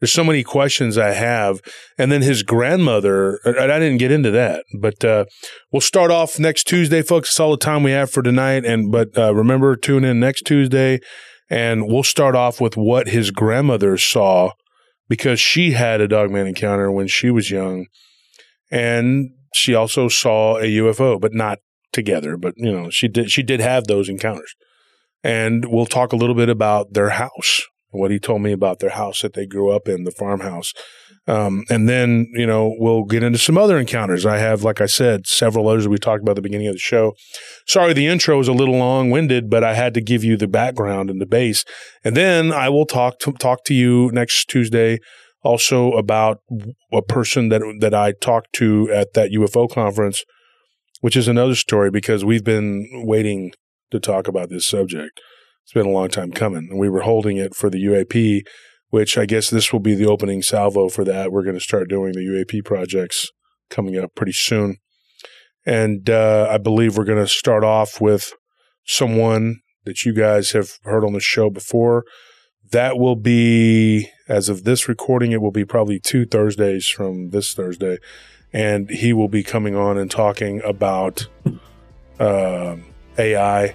There's 0.00 0.12
so 0.12 0.24
many 0.24 0.42
questions 0.42 0.96
I 0.96 1.10
have. 1.10 1.60
And 1.98 2.10
then 2.10 2.22
his 2.22 2.42
grandmother, 2.42 3.38
and 3.44 3.70
I 3.70 3.78
didn't 3.78 3.98
get 3.98 4.10
into 4.10 4.30
that, 4.30 4.64
but 4.80 5.04
uh, 5.04 5.26
we'll 5.70 5.80
start 5.80 6.10
off 6.10 6.38
next 6.38 6.64
Tuesday, 6.64 7.02
folks. 7.02 7.28
It's 7.30 7.40
all 7.40 7.50
the 7.50 7.58
time 7.58 7.82
we 7.82 7.90
have 7.90 8.10
for 8.10 8.22
tonight. 8.22 8.64
And 8.64 8.90
but 8.90 9.16
uh, 9.16 9.34
remember, 9.34 9.76
tune 9.76 10.04
in 10.04 10.18
next 10.18 10.42
Tuesday, 10.42 11.00
and 11.50 11.86
we'll 11.86 12.02
start 12.02 12.34
off 12.34 12.60
with 12.60 12.76
what 12.76 13.08
his 13.08 13.30
grandmother 13.30 13.98
saw 13.98 14.52
because 15.08 15.38
she 15.38 15.72
had 15.72 16.00
a 16.00 16.08
dogman 16.08 16.46
encounter 16.46 16.90
when 16.90 17.08
she 17.08 17.30
was 17.30 17.50
young, 17.50 17.86
and 18.70 19.30
she 19.54 19.74
also 19.74 20.08
saw 20.08 20.56
a 20.56 20.62
UFO, 20.62 21.20
but 21.20 21.34
not 21.34 21.58
together. 21.92 22.38
But 22.38 22.54
you 22.56 22.72
know, 22.72 22.88
she 22.88 23.06
did 23.08 23.30
she 23.30 23.42
did 23.42 23.60
have 23.60 23.84
those 23.84 24.08
encounters, 24.08 24.54
and 25.22 25.66
we'll 25.66 25.86
talk 25.86 26.12
a 26.12 26.16
little 26.16 26.34
bit 26.34 26.48
about 26.48 26.92
their 26.92 27.10
house, 27.10 27.62
what 27.90 28.10
he 28.10 28.18
told 28.18 28.42
me 28.42 28.52
about 28.52 28.78
their 28.78 28.90
house 28.90 29.22
that 29.22 29.34
they 29.34 29.46
grew 29.46 29.70
up 29.70 29.88
in, 29.88 30.04
the 30.04 30.10
farmhouse. 30.10 30.72
Um, 31.26 31.64
and 31.68 31.88
then, 31.88 32.26
you 32.32 32.46
know, 32.46 32.74
we'll 32.78 33.04
get 33.04 33.22
into 33.22 33.38
some 33.38 33.58
other 33.58 33.78
encounters. 33.78 34.24
I 34.24 34.38
have, 34.38 34.64
like 34.64 34.80
I 34.80 34.86
said, 34.86 35.26
several 35.26 35.68
others 35.68 35.86
we 35.86 35.98
talked 35.98 36.22
about 36.22 36.32
at 36.32 36.36
the 36.36 36.42
beginning 36.42 36.68
of 36.68 36.74
the 36.74 36.80
show. 36.80 37.14
Sorry, 37.66 37.92
the 37.92 38.06
intro 38.06 38.38
was 38.38 38.48
a 38.48 38.52
little 38.52 38.76
long 38.76 39.10
winded, 39.10 39.50
but 39.50 39.62
I 39.62 39.74
had 39.74 39.94
to 39.94 40.00
give 40.00 40.24
you 40.24 40.36
the 40.36 40.48
background 40.48 41.10
and 41.10 41.20
the 41.20 41.26
base. 41.26 41.64
And 42.02 42.16
then 42.16 42.52
I 42.52 42.68
will 42.68 42.86
talk 42.86 43.18
to, 43.20 43.32
talk 43.32 43.64
to 43.64 43.74
you 43.74 44.10
next 44.12 44.46
Tuesday 44.48 44.98
also 45.42 45.92
about 45.92 46.40
a 46.92 47.02
person 47.02 47.48
that, 47.48 47.62
that 47.80 47.94
I 47.94 48.12
talked 48.12 48.52
to 48.54 48.90
at 48.92 49.14
that 49.14 49.30
UFO 49.30 49.70
conference, 49.70 50.24
which 51.00 51.16
is 51.16 51.28
another 51.28 51.54
story 51.54 51.90
because 51.90 52.24
we've 52.24 52.44
been 52.44 52.86
waiting 53.06 53.52
to 53.90 54.00
talk 54.00 54.28
about 54.28 54.48
this 54.48 54.66
subject. 54.66 55.20
It's 55.64 55.72
been 55.72 55.86
a 55.86 55.90
long 55.90 56.08
time 56.08 56.32
coming. 56.32 56.68
And 56.70 56.78
we 56.78 56.88
were 56.88 57.02
holding 57.02 57.36
it 57.36 57.54
for 57.54 57.70
the 57.70 57.82
UAP, 57.84 58.42
which 58.88 59.16
I 59.16 59.26
guess 59.26 59.50
this 59.50 59.72
will 59.72 59.80
be 59.80 59.94
the 59.94 60.06
opening 60.06 60.42
salvo 60.42 60.88
for 60.88 61.04
that. 61.04 61.30
We're 61.30 61.44
going 61.44 61.54
to 61.54 61.60
start 61.60 61.88
doing 61.88 62.12
the 62.12 62.20
UAP 62.20 62.64
projects 62.64 63.30
coming 63.68 63.96
up 63.96 64.14
pretty 64.14 64.32
soon. 64.32 64.76
And 65.64 66.08
uh, 66.10 66.48
I 66.50 66.58
believe 66.58 66.96
we're 66.96 67.04
going 67.04 67.24
to 67.24 67.28
start 67.28 67.62
off 67.62 68.00
with 68.00 68.32
someone 68.84 69.60
that 69.84 70.04
you 70.04 70.12
guys 70.12 70.52
have 70.52 70.70
heard 70.82 71.04
on 71.04 71.12
the 71.12 71.20
show 71.20 71.50
before. 71.50 72.04
That 72.72 72.98
will 72.98 73.16
be, 73.16 74.08
as 74.28 74.48
of 74.48 74.64
this 74.64 74.88
recording, 74.88 75.32
it 75.32 75.40
will 75.40 75.50
be 75.50 75.64
probably 75.64 76.00
two 76.00 76.24
Thursdays 76.24 76.88
from 76.88 77.30
this 77.30 77.52
Thursday. 77.54 77.98
And 78.52 78.90
he 78.90 79.12
will 79.12 79.28
be 79.28 79.42
coming 79.42 79.76
on 79.76 79.98
and 79.98 80.10
talking 80.10 80.60
about 80.64 81.28
um 82.18 82.89
AI 83.18 83.74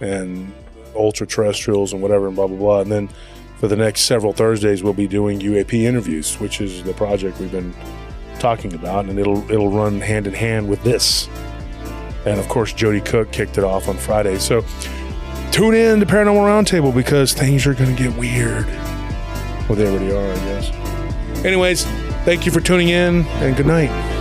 and 0.00 0.52
ultra 0.94 1.26
terrestrials 1.26 1.92
and 1.92 2.02
whatever 2.02 2.26
and 2.26 2.36
blah 2.36 2.46
blah 2.46 2.56
blah. 2.56 2.80
And 2.80 2.90
then 2.90 3.08
for 3.58 3.68
the 3.68 3.76
next 3.76 4.02
several 4.02 4.32
Thursdays, 4.32 4.82
we'll 4.82 4.94
be 4.94 5.06
doing 5.06 5.40
UAP 5.40 5.74
interviews, 5.74 6.34
which 6.40 6.60
is 6.60 6.82
the 6.82 6.94
project 6.94 7.38
we've 7.38 7.52
been 7.52 7.74
talking 8.38 8.74
about, 8.74 9.04
and 9.04 9.18
it'll 9.18 9.48
it'll 9.50 9.70
run 9.70 10.00
hand 10.00 10.26
in 10.26 10.34
hand 10.34 10.68
with 10.68 10.82
this. 10.82 11.28
And 12.26 12.38
of 12.38 12.48
course, 12.48 12.72
Jody 12.72 13.00
Cook 13.00 13.32
kicked 13.32 13.58
it 13.58 13.64
off 13.64 13.88
on 13.88 13.96
Friday. 13.96 14.38
So 14.38 14.64
tune 15.52 15.74
in 15.74 16.00
to 16.00 16.06
Paranormal 16.06 16.64
Roundtable 16.64 16.94
because 16.94 17.32
things 17.32 17.66
are 17.66 17.74
going 17.74 17.94
to 17.94 18.02
get 18.02 18.16
weird. 18.18 18.66
Well, 19.68 19.76
they 19.76 19.86
already 19.86 20.12
are, 20.12 20.32
I 20.32 20.34
guess. 20.36 21.44
Anyways, 21.44 21.84
thank 22.24 22.44
you 22.44 22.52
for 22.52 22.60
tuning 22.60 22.88
in, 22.88 23.24
and 23.26 23.56
good 23.56 23.66
night. 23.66 24.19